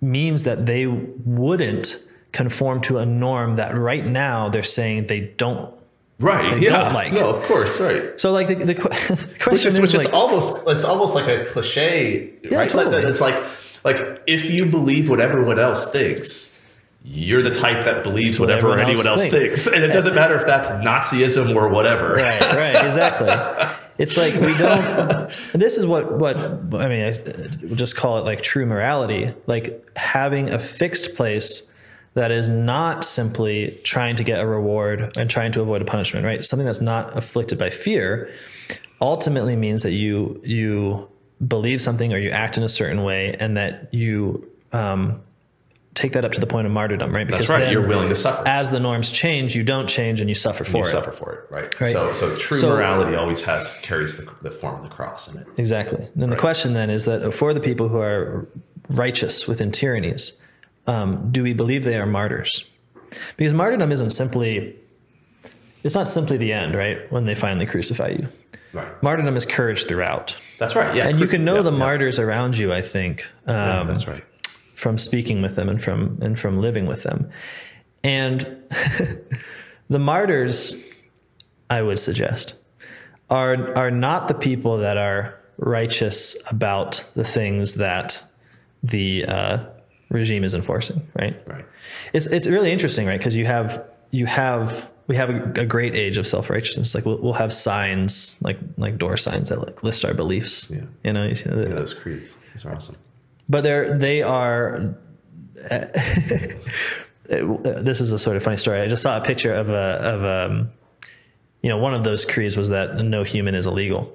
means 0.00 0.44
that 0.44 0.66
they 0.66 0.86
wouldn't 0.86 2.02
conform 2.32 2.80
to 2.82 2.98
a 2.98 3.06
norm 3.06 3.56
that 3.56 3.76
right 3.76 4.04
now 4.04 4.48
they're 4.48 4.62
saying 4.62 5.06
they 5.06 5.20
don't 5.20 5.72
right 6.18 6.58
they 6.58 6.66
yeah. 6.66 6.84
don't 6.84 6.92
like. 6.92 7.12
No 7.12 7.30
of 7.30 7.42
course 7.44 7.80
right. 7.80 8.18
So 8.18 8.32
like 8.32 8.48
the, 8.48 8.56
the, 8.56 8.74
the 8.74 9.36
question 9.40 9.52
which 9.52 9.66
is, 9.66 9.74
is 9.74 9.80
which 9.80 9.94
like, 9.94 10.08
is 10.08 10.12
almost 10.12 10.62
it's 10.66 10.84
almost 10.84 11.14
like 11.14 11.28
a 11.28 11.44
cliche 11.46 12.30
yeah, 12.42 12.58
right? 12.58 12.70
Totally. 12.70 13.04
it's 13.04 13.20
like 13.20 13.42
like 13.84 14.22
if 14.26 14.44
you 14.44 14.66
believe 14.66 15.08
what 15.08 15.20
everyone 15.20 15.58
else 15.58 15.90
thinks 15.90 16.53
you're 17.06 17.42
the 17.42 17.50
type 17.50 17.84
that 17.84 18.02
believes 18.02 18.40
whatever 18.40 18.72
anyone, 18.72 18.90
anyone 18.90 19.06
else, 19.06 19.26
thinks. 19.26 19.36
thinks. 19.38 19.66
And 19.66 19.84
it 19.84 19.88
doesn't 19.88 20.14
matter 20.14 20.36
if 20.36 20.46
that's 20.46 20.70
Nazism 20.70 21.54
or 21.54 21.68
whatever. 21.68 22.14
Right, 22.14 22.40
right, 22.40 22.84
exactly. 22.84 23.28
it's 23.98 24.16
like 24.16 24.32
we 24.34 24.56
don't 24.56 25.30
And 25.52 25.62
this 25.62 25.76
is 25.76 25.86
what 25.86 26.18
what 26.18 26.38
I 26.38 26.88
mean, 26.88 27.04
I, 27.04 27.18
we'll 27.62 27.76
just 27.76 27.94
call 27.94 28.16
it 28.18 28.22
like 28.22 28.42
true 28.42 28.64
morality, 28.64 29.34
like 29.46 29.86
having 29.96 30.48
a 30.48 30.58
fixed 30.58 31.14
place 31.14 31.62
that 32.14 32.30
is 32.30 32.48
not 32.48 33.04
simply 33.04 33.78
trying 33.84 34.16
to 34.16 34.24
get 34.24 34.40
a 34.40 34.46
reward 34.46 35.14
and 35.16 35.28
trying 35.28 35.52
to 35.52 35.60
avoid 35.60 35.82
a 35.82 35.84
punishment, 35.84 36.24
right? 36.24 36.42
Something 36.42 36.64
that's 36.64 36.80
not 36.80 37.14
afflicted 37.16 37.58
by 37.58 37.68
fear 37.68 38.30
ultimately 39.02 39.56
means 39.56 39.82
that 39.82 39.92
you 39.92 40.40
you 40.42 41.06
believe 41.46 41.82
something 41.82 42.14
or 42.14 42.18
you 42.18 42.30
act 42.30 42.56
in 42.56 42.62
a 42.62 42.68
certain 42.68 43.02
way 43.02 43.36
and 43.38 43.58
that 43.58 43.92
you 43.92 44.50
um, 44.72 45.20
take 45.94 46.12
that 46.12 46.24
up 46.24 46.32
to 46.32 46.40
the 46.40 46.46
point 46.46 46.66
of 46.66 46.72
martyrdom, 46.72 47.14
right? 47.14 47.26
Because 47.26 47.48
That's 47.48 47.62
right. 47.62 47.72
You're 47.72 47.86
willing 47.86 48.08
to 48.08 48.16
suffer. 48.16 48.46
As 48.46 48.70
the 48.70 48.80
norms 48.80 49.12
change, 49.12 49.54
you 49.54 49.62
don't 49.62 49.88
change 49.88 50.20
and 50.20 50.28
you 50.28 50.34
suffer 50.34 50.64
for 50.64 50.78
you 50.78 50.84
it. 50.84 50.90
suffer 50.90 51.12
for 51.12 51.32
it, 51.32 51.50
right? 51.50 51.80
right? 51.80 51.92
So, 51.92 52.12
so 52.12 52.36
true 52.36 52.58
so, 52.58 52.70
morality 52.70 53.16
always 53.16 53.40
has 53.42 53.74
carries 53.80 54.16
the, 54.16 54.28
the, 54.42 54.50
form 54.50 54.76
of 54.76 54.82
the 54.82 54.94
cross 54.94 55.28
in 55.28 55.38
it. 55.38 55.46
Exactly. 55.56 56.04
And 56.04 56.22
right. 56.22 56.30
the 56.30 56.36
question 56.36 56.72
then 56.72 56.90
is 56.90 57.04
that 57.04 57.32
for 57.32 57.54
the 57.54 57.60
people 57.60 57.88
who 57.88 57.98
are 57.98 58.46
righteous 58.88 59.46
within 59.46 59.70
tyrannies, 59.70 60.32
um, 60.86 61.30
do 61.30 61.42
we 61.42 61.52
believe 61.52 61.84
they 61.84 61.98
are 61.98 62.06
martyrs? 62.06 62.64
Because 63.36 63.54
martyrdom 63.54 63.92
isn't 63.92 64.10
simply, 64.10 64.76
it's 65.84 65.94
not 65.94 66.08
simply 66.08 66.36
the 66.36 66.52
end, 66.52 66.74
right? 66.74 67.10
When 67.12 67.24
they 67.24 67.36
finally 67.36 67.66
crucify 67.66 68.08
you. 68.08 68.28
Right. 68.72 69.00
Martyrdom 69.04 69.36
is 69.36 69.46
courage 69.46 69.86
throughout. 69.86 70.36
That's 70.58 70.74
right. 70.74 70.96
Yeah. 70.96 71.06
And 71.06 71.20
you 71.20 71.28
can 71.28 71.44
know 71.44 71.56
yeah, 71.56 71.62
the 71.62 71.72
yeah. 71.72 71.78
martyrs 71.78 72.18
around 72.18 72.58
you, 72.58 72.72
I 72.72 72.82
think. 72.82 73.24
Um, 73.46 73.54
yeah, 73.54 73.84
that's 73.84 74.08
right 74.08 74.24
from 74.74 74.98
speaking 74.98 75.40
with 75.42 75.56
them 75.56 75.68
and 75.68 75.82
from 75.82 76.18
and 76.20 76.38
from 76.38 76.60
living 76.60 76.86
with 76.86 77.02
them. 77.02 77.30
And 78.02 78.46
the 79.88 79.98
martyrs, 79.98 80.74
I 81.70 81.82
would 81.82 81.98
suggest, 81.98 82.54
are 83.30 83.76
are 83.76 83.90
not 83.90 84.28
the 84.28 84.34
people 84.34 84.78
that 84.78 84.96
are 84.96 85.38
righteous 85.58 86.36
about 86.48 87.04
the 87.14 87.24
things 87.24 87.74
that 87.74 88.22
the 88.82 89.24
uh, 89.24 89.64
regime 90.10 90.44
is 90.44 90.54
enforcing. 90.54 91.06
Right. 91.18 91.40
Right. 91.46 91.64
It's 92.12 92.26
it's 92.26 92.46
really 92.46 92.72
interesting, 92.72 93.06
right? 93.06 93.18
Because 93.18 93.36
you 93.36 93.46
have 93.46 93.84
you 94.10 94.26
have 94.26 94.88
we 95.06 95.16
have 95.16 95.30
a, 95.30 95.60
a 95.60 95.66
great 95.66 95.94
age 95.94 96.16
of 96.16 96.26
self 96.26 96.50
righteousness. 96.50 96.94
Like 96.94 97.04
we'll, 97.04 97.18
we'll, 97.18 97.34
have 97.34 97.52
signs, 97.52 98.36
like 98.40 98.58
like 98.76 98.98
door 98.98 99.16
signs 99.16 99.50
that 99.50 99.60
like 99.60 99.82
list 99.82 100.04
our 100.04 100.14
beliefs. 100.14 100.68
Yeah. 100.70 100.82
You 101.04 101.12
know, 101.12 101.24
you 101.24 101.34
see 101.34 101.48
yeah, 101.48 101.68
those 101.68 101.94
creeds. 101.94 102.30
Those 102.54 102.64
are 102.64 102.74
awesome 102.74 102.96
but 103.48 103.62
they're 103.62 103.98
they 103.98 104.22
are. 104.22 104.94
this 107.26 108.00
is 108.00 108.12
a 108.12 108.18
sort 108.18 108.36
of 108.36 108.42
funny 108.42 108.56
story. 108.56 108.80
I 108.80 108.88
just 108.88 109.02
saw 109.02 109.16
a 109.16 109.20
picture 109.22 109.54
of 109.54 109.70
a 109.70 109.72
of 109.72 110.24
um, 110.24 110.70
you 111.64 111.70
know, 111.70 111.78
one 111.78 111.94
of 111.94 112.04
those 112.04 112.26
creeds 112.26 112.58
was 112.58 112.68
that 112.68 112.96
no 112.96 113.22
human 113.22 113.54
is 113.54 113.64
illegal. 113.64 114.14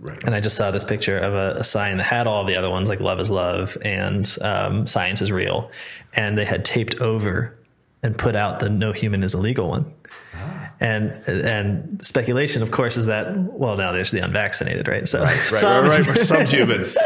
Right. 0.00 0.20
And 0.24 0.34
I 0.34 0.40
just 0.40 0.56
saw 0.56 0.72
this 0.72 0.82
picture 0.82 1.16
of 1.16 1.32
a, 1.32 1.60
a, 1.60 1.64
sign 1.64 1.96
that 1.98 2.08
had 2.08 2.26
all 2.26 2.44
the 2.44 2.56
other 2.56 2.68
ones, 2.70 2.88
like 2.88 2.98
love 2.98 3.20
is 3.20 3.30
love 3.30 3.78
and 3.82 4.36
um, 4.42 4.84
science 4.88 5.22
is 5.22 5.30
real, 5.30 5.70
and 6.14 6.36
they 6.36 6.44
had 6.44 6.64
taped 6.64 6.96
over 6.96 7.56
and 8.02 8.18
put 8.18 8.34
out 8.34 8.58
the 8.58 8.68
no 8.68 8.90
human 8.92 9.22
is 9.22 9.34
illegal 9.34 9.68
one. 9.68 9.92
Ah. 10.34 10.70
And 10.80 11.12
and 11.28 12.04
speculation, 12.04 12.62
of 12.62 12.72
course, 12.72 12.96
is 12.96 13.06
that 13.06 13.36
well 13.36 13.76
now 13.76 13.92
there's 13.92 14.10
the 14.10 14.20
unvaccinated, 14.20 14.88
right? 14.88 15.06
So 15.06 15.22
right, 15.22 15.36
right, 15.36 15.46
some, 15.46 15.84
right, 15.84 16.06
right, 16.06 16.18
some 16.18 16.46
humans 16.46 16.96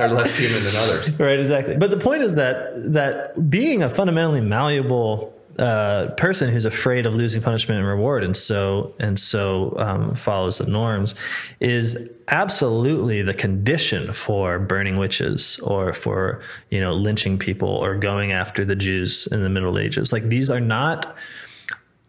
are 0.00 0.08
less 0.08 0.34
human 0.36 0.62
than 0.64 0.76
others. 0.76 1.10
Right, 1.20 1.38
exactly. 1.38 1.76
But 1.76 1.90
the 1.90 1.98
point 1.98 2.22
is 2.22 2.34
that 2.36 2.92
that 2.92 3.50
being 3.50 3.82
a 3.82 3.90
fundamentally 3.90 4.40
malleable 4.40 5.34
uh, 5.58 6.08
person 6.16 6.50
who's 6.50 6.64
afraid 6.64 7.04
of 7.04 7.14
losing 7.14 7.42
punishment 7.42 7.78
and 7.78 7.86
reward, 7.86 8.24
and 8.24 8.34
so 8.36 8.94
and 8.98 9.18
so 9.18 9.74
um, 9.78 10.14
follows 10.14 10.58
the 10.58 10.66
norms, 10.66 11.14
is 11.60 12.08
absolutely 12.28 13.20
the 13.20 13.34
condition 13.34 14.12
for 14.12 14.58
burning 14.58 14.96
witches 14.96 15.58
or 15.62 15.92
for 15.92 16.40
you 16.70 16.80
know 16.80 16.94
lynching 16.94 17.38
people 17.38 17.68
or 17.68 17.96
going 17.96 18.32
after 18.32 18.64
the 18.64 18.76
Jews 18.76 19.28
in 19.30 19.42
the 19.42 19.50
Middle 19.50 19.78
Ages. 19.78 20.12
Like 20.12 20.30
these 20.30 20.50
are 20.50 20.60
not 20.60 21.14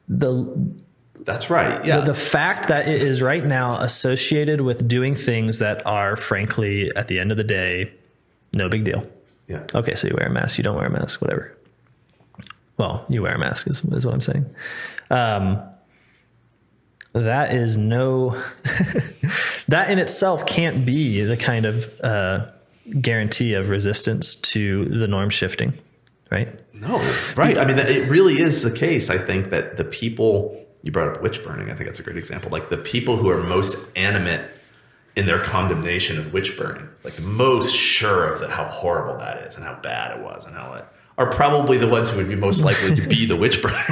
the 0.07 0.45
that's 1.23 1.49
right. 1.49 1.83
Yeah. 1.85 1.99
The, 1.99 2.13
the, 2.13 2.15
fact 2.15 2.67
that 2.69 2.87
it 2.87 3.01
is 3.01 3.21
right 3.21 3.45
now 3.45 3.75
associated 3.75 4.61
with 4.61 4.87
doing 4.87 5.15
things 5.15 5.59
that 5.59 5.85
are, 5.85 6.15
frankly, 6.15 6.91
at 6.95 7.07
the 7.07 7.19
end 7.19 7.31
of 7.31 7.37
the 7.37 7.43
day, 7.43 7.91
no 8.53 8.69
big 8.69 8.85
deal. 8.85 9.07
Yeah. 9.47 9.63
Okay, 9.73 9.95
so 9.95 10.07
you 10.07 10.15
wear 10.17 10.27
a 10.27 10.31
mask, 10.31 10.57
you 10.57 10.63
don't 10.63 10.75
wear 10.75 10.87
a 10.87 10.91
mask, 10.91 11.21
whatever. 11.21 11.55
Well, 12.77 13.05
you 13.09 13.21
wear 13.21 13.35
a 13.35 13.39
mask 13.39 13.67
is, 13.67 13.83
is 13.91 14.05
what 14.05 14.13
I'm 14.13 14.21
saying. 14.21 14.45
Um, 15.09 15.61
that 17.13 17.53
is 17.53 17.75
no 17.75 18.41
that 19.67 19.89
in 19.89 19.99
itself 19.99 20.45
can't 20.45 20.85
be 20.85 21.23
the 21.23 21.35
kind 21.35 21.65
of 21.65 21.99
uh, 22.01 22.45
guarantee 23.01 23.53
of 23.53 23.69
resistance 23.69 24.35
to 24.35 24.85
the 24.85 25.07
norm 25.07 25.29
shifting 25.29 25.77
right 26.31 26.47
No, 26.73 26.97
right. 27.35 27.57
I 27.57 27.65
mean, 27.65 27.77
it 27.77 28.09
really 28.09 28.39
is 28.39 28.63
the 28.63 28.71
case. 28.71 29.09
I 29.09 29.17
think 29.17 29.49
that 29.49 29.75
the 29.75 29.83
people 29.83 30.60
you 30.83 30.91
brought 30.91 31.09
up 31.09 31.21
witch 31.21 31.43
burning. 31.43 31.69
I 31.69 31.75
think 31.75 31.87
that's 31.87 31.99
a 31.99 32.03
great 32.03 32.17
example. 32.17 32.51
Like 32.51 32.69
the 32.69 32.77
people 32.77 33.17
who 33.17 33.29
are 33.29 33.37
most 33.37 33.77
animate 33.95 34.49
in 35.15 35.25
their 35.25 35.39
condemnation 35.39 36.17
of 36.17 36.33
witch 36.33 36.57
burning, 36.57 36.87
like 37.03 37.15
the 37.15 37.21
most 37.21 37.75
sure 37.75 38.25
of 38.25 38.39
the, 38.39 38.47
how 38.47 38.65
horrible 38.65 39.17
that 39.17 39.45
is 39.45 39.55
and 39.55 39.65
how 39.65 39.75
bad 39.81 40.17
it 40.17 40.23
was 40.23 40.45
and 40.45 40.55
how 40.55 40.73
it 40.73 40.85
are 41.17 41.29
probably 41.29 41.77
the 41.77 41.87
ones 41.87 42.09
who 42.09 42.17
would 42.17 42.29
be 42.29 42.35
most 42.35 42.63
likely 42.63 42.95
to 42.95 43.07
be 43.07 43.25
the 43.25 43.35
witch 43.35 43.61
burners. 43.61 43.77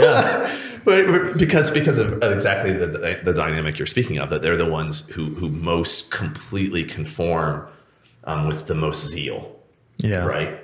yeah 0.00 0.54
But 0.84 1.36
because 1.36 1.70
because 1.70 1.98
of 1.98 2.22
exactly 2.22 2.72
the 2.72 3.20
the 3.22 3.34
dynamic 3.34 3.78
you're 3.78 3.86
speaking 3.86 4.18
of, 4.18 4.30
that 4.30 4.40
they're 4.40 4.56
the 4.56 4.64
ones 4.64 5.06
who 5.10 5.34
who 5.34 5.50
most 5.50 6.10
completely 6.10 6.82
conform 6.82 7.66
um, 8.24 8.46
with 8.46 8.68
the 8.68 8.74
most 8.74 9.06
zeal 9.06 9.54
yeah 9.98 10.24
right? 10.24 10.58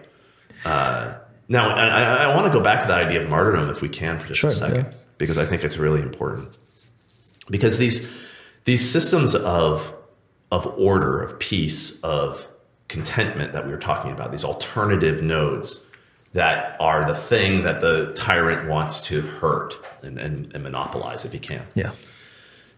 Uh, 0.64 1.16
now, 1.48 1.70
I, 1.70 1.86
I, 1.86 2.00
I 2.24 2.34
want 2.34 2.46
to 2.46 2.52
go 2.52 2.62
back 2.62 2.80
to 2.82 2.88
that 2.88 3.06
idea 3.06 3.22
of 3.22 3.28
martyrdom 3.28 3.68
if 3.70 3.80
we 3.80 3.88
can 3.88 4.18
for 4.18 4.28
just 4.28 4.40
Sure, 4.40 4.50
a 4.50 4.52
second, 4.52 4.86
yeah. 4.86 4.92
because 5.18 5.38
I 5.38 5.46
think 5.46 5.64
it's 5.64 5.76
really 5.76 6.00
important. 6.00 6.48
Because 7.50 7.78
these 7.78 8.08
these 8.64 8.88
systems 8.88 9.34
of 9.34 9.92
of 10.50 10.66
order, 10.78 11.20
of 11.22 11.38
peace, 11.38 12.00
of 12.02 12.46
contentment 12.88 13.52
that 13.52 13.66
we 13.66 13.72
were 13.72 13.78
talking 13.78 14.12
about, 14.12 14.30
these 14.30 14.44
alternative 14.44 15.22
nodes 15.22 15.84
that 16.32 16.76
are 16.80 17.06
the 17.06 17.14
thing 17.14 17.62
that 17.62 17.80
the 17.80 18.12
tyrant 18.14 18.68
wants 18.68 19.00
to 19.02 19.20
hurt 19.20 19.74
and, 20.02 20.18
and, 20.18 20.52
and 20.52 20.64
monopolize 20.64 21.24
if 21.24 21.32
he 21.32 21.38
can 21.38 21.64
yeah 21.74 21.92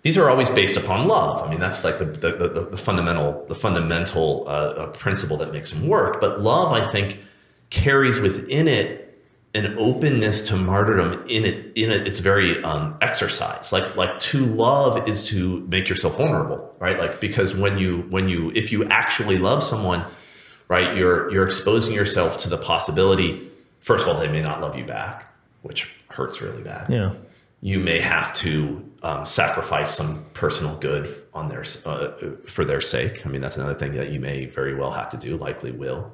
these 0.06 0.16
are 0.16 0.30
always 0.30 0.48
based 0.48 0.76
upon 0.76 1.08
love. 1.08 1.44
I 1.44 1.50
mean, 1.50 1.58
that's 1.58 1.82
like 1.82 1.98
the, 1.98 2.04
the, 2.04 2.30
the, 2.30 2.66
the 2.70 2.76
fundamental, 2.76 3.44
the 3.48 3.56
fundamental 3.56 4.44
uh, 4.46 4.50
uh, 4.50 4.86
principle 4.92 5.36
that 5.38 5.52
makes 5.52 5.72
them 5.72 5.88
work. 5.88 6.20
But 6.20 6.40
love, 6.40 6.72
I 6.72 6.88
think, 6.92 7.18
carries 7.70 8.20
within 8.20 8.68
it 8.68 9.02
an 9.54 9.74
openness 9.78 10.42
to 10.48 10.56
martyrdom 10.56 11.24
in 11.28 11.44
it, 11.44 11.72
in 11.76 11.90
it, 11.90 12.06
its 12.06 12.20
very 12.20 12.62
um, 12.62 12.96
exercise. 13.00 13.72
Like, 13.72 13.96
like 13.96 14.18
to 14.20 14.44
love 14.44 15.08
is 15.08 15.24
to 15.24 15.60
make 15.68 15.88
yourself 15.88 16.18
vulnerable, 16.18 16.74
right? 16.78 16.98
Like, 16.98 17.20
because 17.20 17.54
when 17.54 17.78
you, 17.78 18.02
when 18.10 18.28
you, 18.28 18.50
if 18.54 18.70
you 18.70 18.84
actually 18.88 19.38
love 19.38 19.62
someone, 19.62 20.04
right, 20.68 20.94
you're, 20.94 21.32
you're 21.32 21.46
exposing 21.46 21.94
yourself 21.94 22.38
to 22.40 22.50
the 22.50 22.58
possibility, 22.58 23.50
first 23.80 24.06
of 24.06 24.14
all, 24.14 24.20
they 24.20 24.28
may 24.28 24.42
not 24.42 24.60
love 24.60 24.76
you 24.76 24.84
back, 24.84 25.32
which 25.62 25.90
hurts 26.08 26.40
really 26.40 26.62
bad 26.62 26.88
yeah 26.90 27.12
you 27.60 27.78
may 27.78 28.00
have 28.00 28.32
to 28.32 28.88
um, 29.02 29.24
sacrifice 29.24 29.94
some 29.94 30.24
personal 30.34 30.76
good 30.76 31.22
on 31.32 31.48
their 31.48 31.64
uh, 31.84 32.12
for 32.46 32.64
their 32.64 32.80
sake. 32.80 33.24
I 33.26 33.28
mean, 33.28 33.40
that's 33.40 33.56
another 33.56 33.74
thing 33.74 33.92
that 33.92 34.10
you 34.10 34.20
may 34.20 34.46
very 34.46 34.74
well 34.74 34.90
have 34.90 35.08
to 35.10 35.16
do, 35.16 35.36
likely 35.36 35.72
will, 35.72 36.12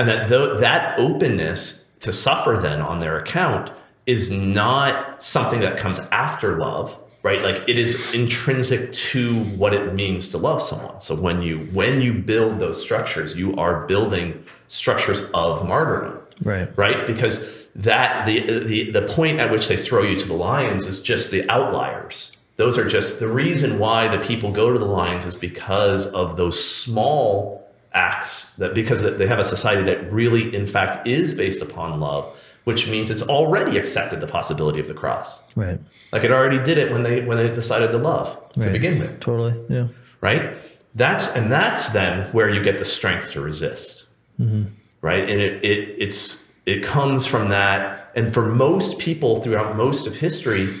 and 0.00 0.08
that 0.08 0.28
th- 0.28 0.58
that 0.60 0.98
openness 0.98 1.86
to 2.00 2.10
suffer 2.10 2.58
then 2.60 2.80
on 2.80 3.00
their 3.00 3.18
account 3.18 3.70
is 4.06 4.30
not 4.30 5.22
something 5.22 5.60
that 5.60 5.76
comes 5.76 5.98
after 6.10 6.58
love, 6.58 6.98
right? 7.22 7.42
Like 7.42 7.68
it 7.68 7.76
is 7.76 7.94
intrinsic 8.14 8.92
to 8.92 9.44
what 9.56 9.74
it 9.74 9.94
means 9.94 10.30
to 10.30 10.38
love 10.38 10.62
someone. 10.62 11.02
So 11.02 11.14
when 11.14 11.42
you 11.42 11.68
when 11.72 12.00
you 12.00 12.14
build 12.14 12.58
those 12.58 12.80
structures, 12.82 13.36
you 13.36 13.54
are 13.56 13.86
building 13.86 14.42
structures 14.68 15.20
of 15.34 15.66
martyrdom 15.68 16.18
right 16.42 16.78
right? 16.78 17.06
Because 17.06 17.46
that 17.76 18.24
the 18.24 18.64
the 18.64 18.90
the 18.90 19.02
point 19.02 19.38
at 19.38 19.50
which 19.50 19.68
they 19.68 19.76
throw 19.76 20.02
you 20.02 20.18
to 20.18 20.26
the 20.26 20.34
lions 20.34 20.86
is 20.86 21.02
just 21.02 21.30
the 21.30 21.48
outliers. 21.50 22.34
Those 22.56 22.78
are 22.78 22.88
just 22.88 23.20
the 23.20 23.28
reason 23.28 23.78
why 23.78 24.08
the 24.08 24.18
people 24.18 24.50
go 24.50 24.72
to 24.72 24.78
the 24.78 24.86
lions 24.86 25.26
is 25.26 25.34
because 25.34 26.06
of 26.06 26.36
those 26.36 26.62
small 26.62 27.69
acts 27.92 28.52
that 28.56 28.74
because 28.74 29.02
they 29.02 29.26
have 29.26 29.38
a 29.38 29.44
society 29.44 29.82
that 29.82 30.12
really 30.12 30.54
in 30.54 30.66
fact 30.66 31.06
is 31.06 31.34
based 31.34 31.60
upon 31.60 32.00
love, 32.00 32.36
which 32.64 32.88
means 32.88 33.10
it's 33.10 33.22
already 33.22 33.78
accepted 33.78 34.20
the 34.20 34.26
possibility 34.26 34.80
of 34.80 34.88
the 34.88 34.94
cross. 34.94 35.42
right 35.56 35.78
Like 36.12 36.24
it 36.24 36.32
already 36.32 36.62
did 36.62 36.78
it 36.78 36.92
when 36.92 37.02
they 37.02 37.22
when 37.22 37.36
they 37.36 37.48
decided 37.52 37.90
to 37.92 37.98
love 37.98 38.36
to 38.54 38.60
Right. 38.60 38.72
begin 38.72 38.98
with 38.98 39.20
totally 39.20 39.54
yeah 39.68 39.88
right? 40.20 40.56
That's 40.94 41.28
and 41.28 41.50
that's 41.50 41.90
then 41.90 42.30
where 42.32 42.50
you 42.50 42.62
get 42.62 42.78
the 42.78 42.84
strength 42.84 43.30
to 43.32 43.40
resist, 43.40 44.06
mm-hmm. 44.40 44.64
right? 45.00 45.28
And 45.28 45.40
it 45.40 45.64
it 45.64 45.94
it's 45.98 46.48
it 46.66 46.82
comes 46.82 47.26
from 47.26 47.48
that. 47.50 48.10
And 48.16 48.34
for 48.34 48.44
most 48.46 48.98
people 48.98 49.40
throughout 49.40 49.76
most 49.76 50.06
of 50.06 50.16
history, 50.16 50.74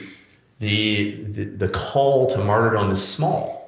the 0.58 1.22
the, 1.22 1.44
the 1.44 1.68
call 1.68 2.26
to 2.28 2.38
martyrdom 2.38 2.90
is 2.90 3.06
small, 3.06 3.59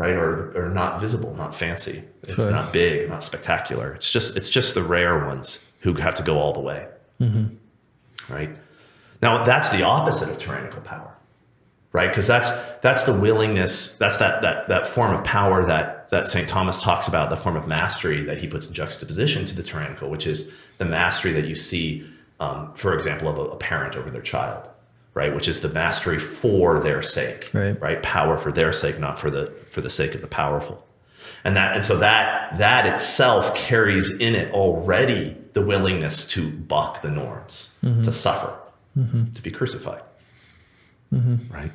right? 0.00 0.14
Or 0.14 0.52
or 0.56 0.70
not 0.70 0.98
visible, 1.00 1.34
not 1.36 1.54
fancy. 1.54 2.02
It's 2.22 2.34
Sure. 2.34 2.50
not 2.50 2.72
big, 2.72 3.08
not 3.10 3.22
spectacular. 3.22 3.92
It's 3.92 4.10
just 4.10 4.36
it's 4.36 4.48
just 4.48 4.74
the 4.74 4.82
rare 4.82 5.26
ones 5.26 5.58
who 5.80 5.92
have 5.94 6.14
to 6.16 6.22
go 6.22 6.38
all 6.38 6.52
the 6.52 6.60
way, 6.60 6.86
right? 8.28 8.50
Now 9.22 9.44
that's 9.44 9.68
the 9.70 9.82
opposite 9.82 10.28
of 10.30 10.38
tyrannical 10.38 10.80
power 10.80 11.14
right 11.92 12.08
because 12.08 12.26
that's 12.28 12.50
that's 12.82 13.02
the 13.02 13.12
willingness 13.12 13.96
that's 13.98 14.16
that 14.18 14.40
that 14.42 14.68
that 14.68 14.86
form 14.86 15.12
of 15.12 15.24
power 15.24 15.64
that 15.64 16.08
that 16.10 16.24
st 16.24 16.48
thomas 16.48 16.80
talks 16.80 17.08
about 17.08 17.30
the 17.30 17.36
form 17.36 17.56
of 17.56 17.66
mastery 17.66 18.22
that 18.22 18.38
he 18.38 18.46
puts 18.46 18.68
in 18.68 18.72
juxtaposition 18.72 19.44
to 19.44 19.56
the 19.56 19.62
tyrannical 19.62 20.08
which 20.08 20.24
is 20.24 20.52
the 20.78 20.84
mastery 20.84 21.32
that 21.32 21.46
you 21.46 21.56
see 21.56 22.06
um, 22.38 22.72
for 22.74 22.94
example 22.94 23.26
of 23.26 23.36
a, 23.38 23.42
a 23.50 23.56
parent 23.56 23.96
over 23.96 24.08
their 24.08 24.22
child 24.22 24.68
right 25.14 25.34
which 25.34 25.48
is 25.48 25.60
the 25.60 25.68
mastery 25.68 26.18
for 26.18 26.80
their 26.80 27.02
sake 27.02 27.50
Right. 27.52 27.80
right? 27.80 28.02
Power 28.02 28.38
for 28.38 28.52
their 28.52 28.72
sake 28.72 28.98
not 28.98 29.18
for 29.18 29.30
the 29.30 29.52
for 29.70 29.80
the 29.80 29.90
sake 29.90 30.14
of 30.14 30.20
the 30.20 30.26
powerful. 30.28 30.86
And 31.44 31.56
that 31.56 31.74
and 31.74 31.84
so 31.84 31.96
that 31.98 32.58
that 32.58 32.86
itself 32.86 33.54
carries 33.54 34.10
in 34.10 34.34
it 34.34 34.52
already 34.52 35.36
the 35.52 35.62
willingness 35.62 36.24
to 36.28 36.50
buck 36.50 37.02
the 37.02 37.10
norms 37.10 37.70
mm-hmm. 37.82 38.02
to 38.02 38.12
suffer 38.12 38.54
mm-hmm. 38.96 39.30
to 39.30 39.42
be 39.42 39.50
crucified. 39.50 40.02
Mm-hmm. 41.12 41.52
Right? 41.52 41.72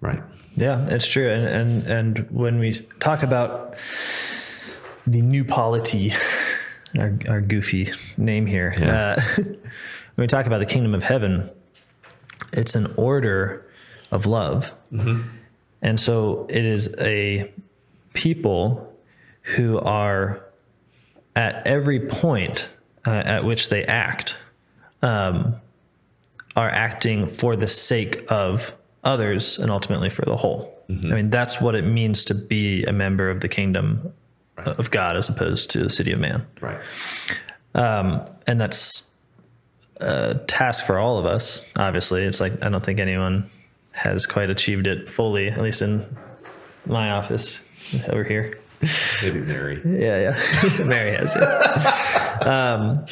Right. 0.00 0.22
Yeah, 0.56 0.86
it's 0.88 1.06
true. 1.06 1.28
And 1.30 1.46
and 1.46 1.86
and 1.86 2.30
when 2.30 2.58
we 2.58 2.72
talk 3.00 3.22
about 3.22 3.76
the 5.06 5.20
new 5.20 5.44
polity, 5.44 6.12
our, 6.98 7.16
our 7.28 7.40
goofy 7.40 7.92
name 8.16 8.46
here, 8.46 8.74
Yeah. 8.78 9.16
uh, 9.38 9.42
when 10.20 10.24
we 10.24 10.28
talk 10.28 10.44
about 10.44 10.58
the 10.58 10.66
kingdom 10.66 10.94
of 10.94 11.02
heaven, 11.02 11.48
it's 12.52 12.74
an 12.74 12.92
order 12.98 13.66
of 14.10 14.26
love, 14.26 14.70
and 15.80 15.98
so 15.98 16.46
it 16.50 16.62
is 16.62 16.94
a 16.98 17.50
people 18.12 18.94
who 19.40 19.78
are 19.78 20.44
at 21.34 21.66
every 21.66 22.00
point 22.00 22.68
uh, 23.06 23.12
at 23.12 23.44
which 23.46 23.70
they 23.70 23.82
act 23.86 24.36
um, 25.00 25.56
are 26.54 26.68
acting 26.68 27.26
for 27.26 27.56
the 27.56 27.66
sake 27.66 28.30
of 28.30 28.74
others 29.02 29.58
and 29.58 29.70
ultimately 29.70 30.10
for 30.10 30.26
the 30.26 30.36
whole. 30.36 30.84
I 30.90 31.14
mean, 31.14 31.30
that's 31.30 31.62
what 31.62 31.74
it 31.74 31.86
means 31.86 32.26
to 32.26 32.34
be 32.34 32.84
a 32.84 32.92
member 32.92 33.30
of 33.30 33.40
the 33.40 33.48
kingdom 33.48 34.12
of 34.58 34.90
God 34.90 35.16
as 35.16 35.30
opposed 35.30 35.70
to 35.70 35.82
the 35.82 35.88
city 35.88 36.12
of 36.12 36.20
man. 36.20 36.46
right. 36.60 36.80
Um, 37.74 38.26
and 38.46 38.60
that's 38.60 39.06
a 40.00 40.40
task 40.46 40.84
for 40.84 40.98
all 40.98 41.18
of 41.18 41.26
us. 41.26 41.64
Obviously, 41.76 42.24
it's 42.24 42.40
like 42.40 42.62
I 42.62 42.68
don't 42.68 42.84
think 42.84 43.00
anyone 43.00 43.50
has 43.92 44.26
quite 44.26 44.50
achieved 44.50 44.86
it 44.86 45.10
fully, 45.10 45.48
at 45.48 45.60
least 45.60 45.82
in 45.82 46.04
my 46.86 47.10
office 47.10 47.64
over 48.08 48.24
here. 48.24 48.58
maybe 49.22 49.40
mary 49.40 49.80
Yeah, 49.84 50.32
yeah. 50.32 50.84
Mary 50.84 51.14
has, 51.14 51.36
yeah. 51.36 52.38
um, 52.40 53.06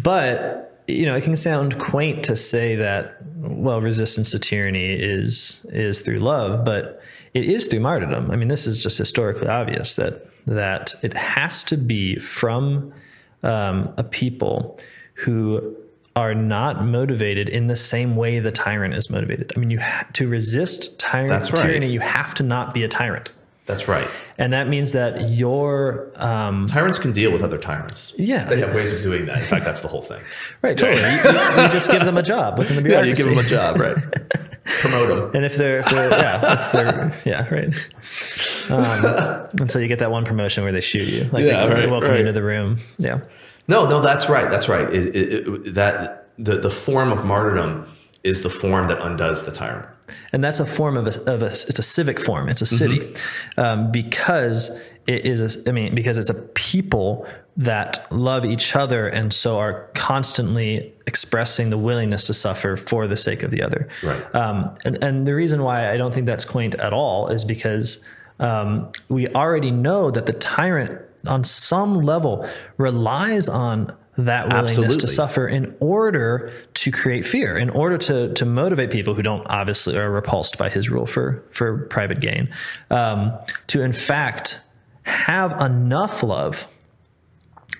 but 0.00 0.82
you 0.86 1.04
know, 1.04 1.16
it 1.16 1.22
can 1.22 1.36
sound 1.36 1.78
quaint 1.78 2.24
to 2.24 2.36
say 2.36 2.76
that 2.76 3.18
well, 3.36 3.80
resistance 3.80 4.30
to 4.30 4.38
tyranny 4.38 4.92
is 4.92 5.64
is 5.70 6.00
through 6.00 6.20
love, 6.20 6.64
but 6.64 7.02
it 7.34 7.44
is 7.44 7.66
through 7.66 7.80
martyrdom. 7.80 8.30
I 8.30 8.36
mean, 8.36 8.48
this 8.48 8.66
is 8.66 8.82
just 8.82 8.96
historically 8.98 9.48
obvious 9.48 9.96
that 9.96 10.26
that 10.46 10.94
it 11.02 11.14
has 11.14 11.62
to 11.64 11.76
be 11.76 12.18
from 12.18 12.92
um, 13.42 13.92
a 13.96 14.04
people 14.04 14.78
who 15.18 15.74
are 16.16 16.34
not 16.34 16.84
motivated 16.84 17.48
in 17.48 17.68
the 17.68 17.76
same 17.76 18.16
way 18.16 18.38
the 18.40 18.50
tyrant 18.50 18.94
is 18.94 19.08
motivated. 19.10 19.52
I 19.56 19.60
mean, 19.60 19.70
you 19.70 19.78
ha- 19.78 20.06
to 20.14 20.26
resist 20.28 20.98
tyrant 20.98 21.28
That's 21.30 21.50
right. 21.52 21.62
tyranny, 21.68 21.90
you 21.92 22.00
have 22.00 22.34
to 22.34 22.42
not 22.42 22.74
be 22.74 22.82
a 22.82 22.88
tyrant. 22.88 23.30
that's 23.66 23.86
right 23.86 24.08
And 24.38 24.52
that 24.52 24.66
means 24.68 24.92
that 24.92 25.30
your 25.30 26.10
um, 26.16 26.66
tyrants 26.68 26.98
can 26.98 27.12
deal 27.12 27.30
with 27.32 27.42
other 27.42 27.58
tyrants 27.58 28.14
Yeah. 28.16 28.44
they 28.46 28.58
have 28.60 28.74
ways 28.74 28.92
of 28.92 29.02
doing 29.02 29.26
that 29.26 29.38
in 29.38 29.44
fact 29.44 29.64
that's 29.64 29.82
the 29.82 29.88
whole 29.88 30.00
thing 30.02 30.22
right, 30.62 30.76
totally. 30.76 31.02
You, 31.02 31.08
you- 31.10 31.62
you 31.62 31.68
just 31.78 31.90
give 31.90 32.04
them 32.04 32.16
a 32.16 32.22
job 32.22 32.58
within 32.58 32.76
the 32.82 32.82
yeah 32.90 33.00
bureaucracy. 33.02 33.10
you 33.10 33.28
give 33.28 33.36
them 33.36 33.44
a 33.44 33.48
job 33.48 33.78
right 33.78 33.96
promote 34.64 35.08
them 35.08 35.30
and 35.36 35.44
if 35.44 35.56
they're, 35.56 35.78
if 35.80 35.86
they're 35.90 36.10
yeah, 36.10 36.66
if 36.66 36.72
they're, 36.72 37.12
yeah, 37.24 37.54
right. 37.54 37.74
Um, 38.70 39.48
until 39.60 39.80
you 39.80 39.88
get 39.88 39.98
that 40.00 40.10
one 40.10 40.24
promotion 40.24 40.62
where 40.62 40.72
they 40.72 40.80
shoot 40.80 41.06
you, 41.08 41.24
like 41.32 41.44
Yeah, 41.44 41.66
they 41.66 41.74
right, 41.74 41.90
welcome 41.90 42.10
right. 42.10 42.20
into 42.20 42.32
the 42.32 42.42
room. 42.42 42.78
Yeah, 42.98 43.20
no 43.68 43.86
no 43.88 44.00
that's 44.00 44.28
right 44.28 44.50
that's 44.50 44.68
right 44.68 44.92
It- 44.92 45.14
it- 45.14 45.32
it- 45.48 45.74
that 45.74 46.28
the 46.38 46.58
the 46.58 46.70
form 46.70 47.12
of 47.12 47.24
martyrdom 47.24 47.86
is 48.24 48.42
the 48.42 48.50
form 48.50 48.88
that 48.88 49.00
undoes 49.00 49.44
the 49.44 49.52
tyrant. 49.52 49.86
and 50.32 50.42
that's 50.42 50.60
a 50.60 50.66
form 50.66 50.96
of 50.96 51.06
a, 51.06 51.32
of 51.32 51.42
a 51.42 51.46
it's 51.46 51.78
a 51.78 51.82
civic 51.82 52.18
form 52.20 52.48
it's 52.48 52.62
a 52.62 52.66
city 52.66 53.14
um, 53.56 53.90
because 53.92 54.70
it 55.06 55.24
is 55.26 55.40
a, 55.40 55.68
i 55.68 55.72
mean 55.72 55.94
because 55.94 56.16
it's 56.18 56.30
a 56.30 56.34
people 56.34 57.26
that 57.56 58.06
love 58.12 58.44
each 58.44 58.74
other 58.76 59.08
and 59.08 59.32
so 59.32 59.58
are 59.58 59.88
constantly 59.94 60.92
expressing 61.06 61.70
the 61.70 61.78
willingness 61.78 62.24
to 62.24 62.34
suffer 62.34 62.76
for 62.76 63.06
the 63.06 63.16
sake 63.16 63.42
of 63.42 63.50
the 63.50 63.62
other 63.62 63.88
Right. 64.02 64.22
um, 64.34 64.70
and, 64.84 65.02
and 65.02 65.26
the 65.26 65.34
reason 65.34 65.62
why 65.62 65.90
i 65.92 65.96
don't 65.96 66.12
think 66.14 66.26
that's 66.26 66.44
quaint 66.44 66.74
at 66.76 66.92
all 66.92 67.28
is 67.28 67.44
because 67.44 68.02
um, 68.40 68.90
we 69.08 69.26
already 69.28 69.70
know 69.72 70.10
that 70.12 70.26
the 70.26 70.32
tyrant 70.32 71.00
on 71.26 71.44
some 71.44 71.94
level 72.02 72.48
relies 72.76 73.48
on 73.48 73.96
that 74.16 74.48
willingness 74.48 74.96
to 74.96 75.06
suffer 75.06 75.46
in 75.46 75.76
order 75.78 76.52
to 76.74 76.90
create 76.90 77.24
fear, 77.24 77.56
in 77.56 77.70
order 77.70 77.96
to 77.96 78.32
to 78.34 78.44
motivate 78.44 78.90
people 78.90 79.14
who 79.14 79.22
don't 79.22 79.46
obviously 79.46 79.96
are 79.96 80.10
repulsed 80.10 80.58
by 80.58 80.68
his 80.68 80.90
rule 80.90 81.06
for 81.06 81.44
for 81.50 81.86
private 81.86 82.20
gain, 82.20 82.48
um, 82.90 83.32
to 83.68 83.80
in 83.80 83.92
fact 83.92 84.60
have 85.04 85.60
enough 85.60 86.22
love 86.22 86.66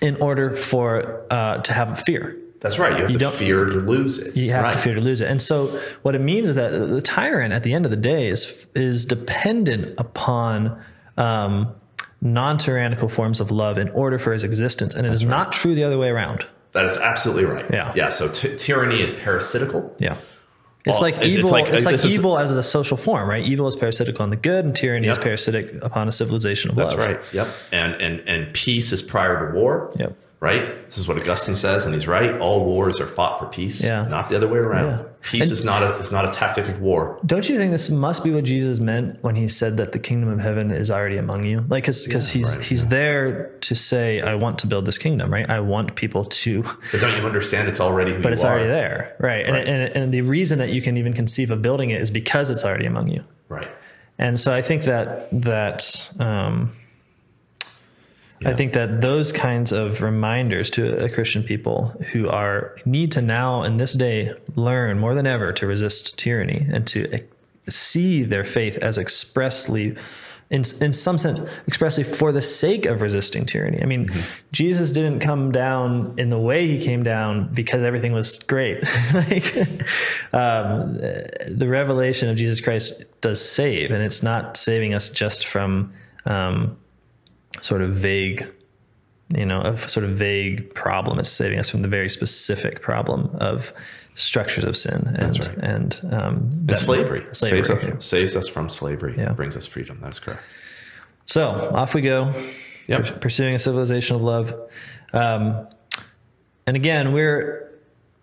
in 0.01 0.15
order 0.21 0.55
for 0.55 1.25
uh, 1.29 1.57
to 1.57 1.73
have 1.73 2.01
fear. 2.01 2.37
That's 2.61 2.77
right. 2.77 2.93
You 2.93 3.03
have 3.03 3.11
to 3.11 3.17
don't- 3.17 3.33
fear 3.33 3.65
to 3.65 3.79
lose 3.79 4.17
it. 4.19 4.35
You 4.35 4.51
have 4.51 4.63
right. 4.65 4.73
to 4.73 4.79
fear 4.79 4.95
to 4.95 5.01
lose 5.01 5.21
it. 5.21 5.29
And 5.29 5.41
so 5.41 5.79
what 6.01 6.15
it 6.15 6.19
means 6.19 6.47
is 6.47 6.55
that 6.55 6.71
the 6.71 7.01
tyrant 7.01 7.53
at 7.53 7.63
the 7.63 7.73
end 7.73 7.85
of 7.85 7.91
the 7.91 7.97
day 7.97 8.27
is 8.27 8.65
is 8.75 9.05
dependent 9.05 9.95
upon 9.97 10.81
um, 11.17 11.73
non-tyrannical 12.21 13.09
forms 13.09 13.39
of 13.39 13.51
love 13.51 13.77
in 13.77 13.89
order 13.89 14.19
for 14.19 14.33
his 14.33 14.43
existence, 14.43 14.95
and 14.95 15.05
it 15.07 15.13
is 15.13 15.23
not 15.23 15.51
true 15.51 15.75
the 15.75 15.83
other 15.83 15.97
way 15.97 16.09
around. 16.09 16.45
That 16.73 16.85
is 16.85 16.97
absolutely 16.97 17.45
right. 17.45 17.65
Yeah. 17.71 17.93
Yeah. 17.95 18.09
So 18.09 18.27
t- 18.29 18.55
tyranny 18.55 19.01
is 19.01 19.11
parasitical. 19.13 19.95
Yeah. 19.99 20.17
It's 20.85 21.01
Well, 21.01 21.11
like 21.11 21.21
evil. 21.23 21.39
it's 21.41 21.51
like- 21.51 21.67
It's 21.69 21.85
uh, 21.85 21.89
like, 21.89 21.93
this 21.93 22.05
is- 22.05 22.15
evil 22.17 22.37
as 22.37 22.51
a 22.51 22.63
social 22.63 22.95
form, 22.97 23.29
right? 23.29 23.43
Evil 23.43 23.67
is 23.67 23.75
parasitical 23.75 24.21
on 24.23 24.29
the 24.29 24.35
good, 24.35 24.65
and 24.65 24.75
tyranny 24.75 25.07
is 25.07 25.17
parasitic 25.17 25.73
upon 25.83 26.07
a 26.07 26.11
civilization 26.11 26.71
of 26.71 26.77
That's 26.77 26.91
love. 26.93 26.99
That's 26.99 27.25
right. 27.25 27.33
Yep. 27.33 27.47
And 27.71 27.93
and 28.01 28.29
and 28.29 28.53
peace 28.53 28.91
is 28.93 29.01
prior 29.01 29.47
to 29.51 29.57
war. 29.57 29.89
Yep. 29.97 30.15
Right. 30.41 30.85
This 30.85 30.97
is 30.97 31.05
what 31.05 31.17
Augustine 31.17 31.53
says, 31.55 31.83
and 31.85 31.93
he's 31.93 32.07
right. 32.07 32.39
All 32.39 32.63
wars 32.63 33.01
are 33.01 33.07
fought 33.07 33.39
for 33.39 33.47
peace. 33.47 33.83
Yeah. 33.83 34.07
Not 34.07 34.29
the 34.29 34.37
other 34.37 34.47
way 34.47 34.57
around. 34.59 34.85
Yeah. 34.87 35.03
Peace 35.21 35.43
And- 35.43 35.51
is 35.51 35.65
not 35.65 35.83
a 35.83 35.97
is 35.97 36.13
not 36.13 36.29
a 36.29 36.31
tactic 36.31 36.65
of 36.69 36.79
war. 36.79 37.19
Don't 37.25 37.49
you 37.49 37.57
think 37.57 37.71
this 37.73 37.89
must 37.89 38.23
be 38.23 38.31
what 38.31 38.45
Jesus 38.45 38.79
meant 38.79 39.21
when 39.21 39.35
he 39.35 39.49
said 39.49 39.75
that 39.75 39.91
the 39.91 39.99
kingdom 39.99 40.29
of 40.29 40.39
heaven 40.39 40.71
is 40.71 40.89
already 40.89 41.17
among 41.17 41.43
you? 41.43 41.65
Like, 41.67 41.87
because 41.87 42.29
he's 42.29 42.55
right, 42.55 42.65
he's 42.65 42.87
there 42.87 43.49
to 43.59 43.75
say, 43.75 44.21
"I 44.21 44.35
want 44.35 44.59
to 44.59 44.67
build 44.67 44.85
this 44.85 44.97
kingdom," 44.97 45.29
right? 45.33 45.49
I 45.49 45.59
want 45.59 45.95
people 45.95 46.23
to, 46.23 46.63
But 46.93 47.01
don't 47.01 47.17
you 47.17 47.25
understand? 47.25 47.67
It's 47.67 47.81
already 47.81 48.13
but 48.13 48.31
it's 48.31 48.45
are. 48.45 48.53
already 48.53 48.69
there, 48.69 49.17
right? 49.19 49.45
And, 49.45 49.57
and 49.57 49.93
and 49.93 50.13
the 50.13 50.21
reason 50.21 50.57
that 50.59 50.69
you 50.69 50.81
can 50.81 50.95
even 50.95 51.11
conceive 51.11 51.51
of 51.51 51.61
building 51.61 51.89
it 51.89 51.99
is 51.99 52.09
because 52.11 52.49
it's 52.49 52.63
already 52.63 52.85
among 52.85 53.09
you. 53.09 53.25
Right. 53.49 53.67
And 54.17 54.39
so 54.39 54.53
I 54.53 54.61
think 54.61 54.83
that 54.83 55.27
that 55.41 56.09
um, 56.17 56.71
I 58.45 58.53
think 58.53 58.73
that 58.73 59.01
those 59.01 59.31
kinds 59.31 59.71
of 59.71 60.01
reminders 60.01 60.69
to 60.71 61.03
a 61.03 61.09
Christian 61.09 61.43
people 61.43 61.87
who 62.11 62.29
are 62.29 62.75
need 62.85 63.11
to 63.13 63.21
now 63.21 63.63
in 63.63 63.77
this 63.77 63.93
day 63.93 64.33
learn 64.55 64.99
more 64.99 65.13
than 65.13 65.27
ever 65.27 65.51
to 65.53 65.67
resist 65.67 66.17
tyranny 66.17 66.65
and 66.71 66.87
to 66.87 67.21
see 67.63 68.23
their 68.23 68.45
faith 68.45 68.77
as 68.77 68.97
expressly. 68.97 69.95
In, 70.51 70.63
in 70.81 70.93
some 70.93 71.19
sense, 71.19 71.39
expressly 71.67 72.03
for 72.03 72.31
the 72.31 72.41
sake 72.41 72.87
of 72.87 73.03
resisting 73.03 73.45
tyranny. 73.45 73.83
I 73.83 73.85
mean, 73.85 74.09
Jesus 74.51 74.91
didn't 74.91 75.19
come 75.19 75.51
down 75.51 76.15
in 76.17 76.29
the 76.29 76.39
way 76.39 76.65
he 76.65 76.83
came 76.83 77.03
down 77.03 77.53
because 77.53 77.83
everything 77.83 78.13
was 78.13 78.39
great. 78.39 78.83
like, 79.13 79.55
um, 80.33 80.97
the 80.97 81.67
revelation 81.69 82.29
of 82.29 82.35
Jesus 82.35 82.61
Christ 82.61 83.03
does 83.21 83.47
save, 83.47 83.91
and 83.91 84.01
it's 84.01 84.23
not 84.23 84.57
saving 84.57 84.95
us 84.95 85.09
just 85.09 85.45
from 85.45 85.93
um, 86.25 86.75
sort 87.61 87.81
of 87.81 87.95
vague, 87.95 88.47
you 89.35 89.45
know, 89.45 89.61
a 89.61 89.77
sort 89.77 90.03
of 90.03 90.11
vague 90.11 90.73
problem. 90.73 91.19
It's 91.19 91.29
saving 91.29 91.59
us 91.59 91.69
from 91.69 91.81
the 91.81 91.87
very 91.87 92.09
specific 92.09 92.81
problem 92.81 93.35
of 93.39 93.73
structures 94.15 94.65
of 94.65 94.75
sin 94.75 95.15
and 95.17 95.39
right. 95.39 95.57
and, 95.57 95.99
um, 96.11 96.51
And 96.67 96.77
slavery. 96.77 97.25
Slavery. 97.31 97.63
Saves, 97.63 97.69
us, 97.69 98.05
saves 98.05 98.35
us 98.35 98.47
from 98.47 98.69
slavery. 98.69 99.15
Yeah. 99.17 99.31
Brings 99.33 99.55
us 99.55 99.65
freedom. 99.65 99.99
That's 100.01 100.19
correct. 100.19 100.41
So 101.25 101.45
off 101.73 101.93
we 101.93 102.01
go. 102.01 102.33
Yep. 102.87 103.21
pursuing 103.21 103.53
a 103.53 103.59
civilization 103.59 104.15
of 104.15 104.23
love. 104.23 104.53
Um, 105.13 105.67
and 106.65 106.75
again, 106.75 107.13
we're 107.13 107.71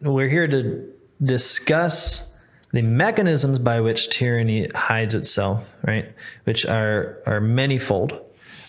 we're 0.00 0.28
here 0.28 0.48
to 0.48 0.92
discuss 1.22 2.32
the 2.72 2.82
mechanisms 2.82 3.60
by 3.60 3.80
which 3.80 4.10
tyranny 4.10 4.68
hides 4.74 5.14
itself, 5.14 5.64
right? 5.86 6.12
Which 6.44 6.66
are 6.66 7.22
are 7.26 7.40
manifold, 7.40 8.20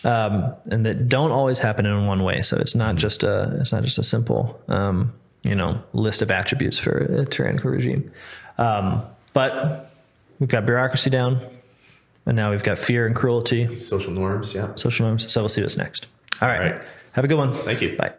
um, 0.08 0.56
and 0.72 0.86
that 0.86 1.10
don't 1.10 1.32
always 1.32 1.60
happen 1.60 1.86
in 1.86 2.08
one 2.08 2.24
way. 2.24 2.42
So 2.42 2.58
it's 2.58 2.76
not 2.76 2.96
just 2.96 3.24
a 3.24 3.58
it's 3.60 3.72
not 3.72 3.84
just 3.84 3.98
a 3.98 4.04
simple 4.04 4.60
um, 4.70 5.14
you 5.44 5.54
know 5.54 5.82
list 5.94 6.22
of 6.22 6.32
attributes 6.32 6.80
for 6.80 6.98
a 6.98 7.26
tyrannical 7.26 7.70
regime. 7.72 8.12
Um, 8.58 9.04
but 9.34 9.92
we've 10.40 10.50
got 10.50 10.66
bureaucracy 10.66 11.10
down, 11.10 11.46
and 12.26 12.36
now 12.36 12.52
we've 12.52 12.64
got 12.64 12.80
fear 12.80 13.06
and 13.06 13.16
cruelty 13.16 13.78
Social 13.80 14.14
norms. 14.14 14.54
Yeah. 14.54 14.74
social 14.76 15.06
norms. 15.06 15.32
So 15.32 15.42
we'll 15.42 15.50
see 15.50 15.62
what's 15.62 15.78
next. 15.78 16.08
All 16.42 16.48
right. 16.48 16.58
All 16.60 16.72
right. 16.72 16.86
Have 17.12 17.26
a 17.26 17.28
good 17.28 17.38
one. 17.38 17.52
Thank 17.54 17.82
you. 17.82 17.98
Bye. 17.98 18.14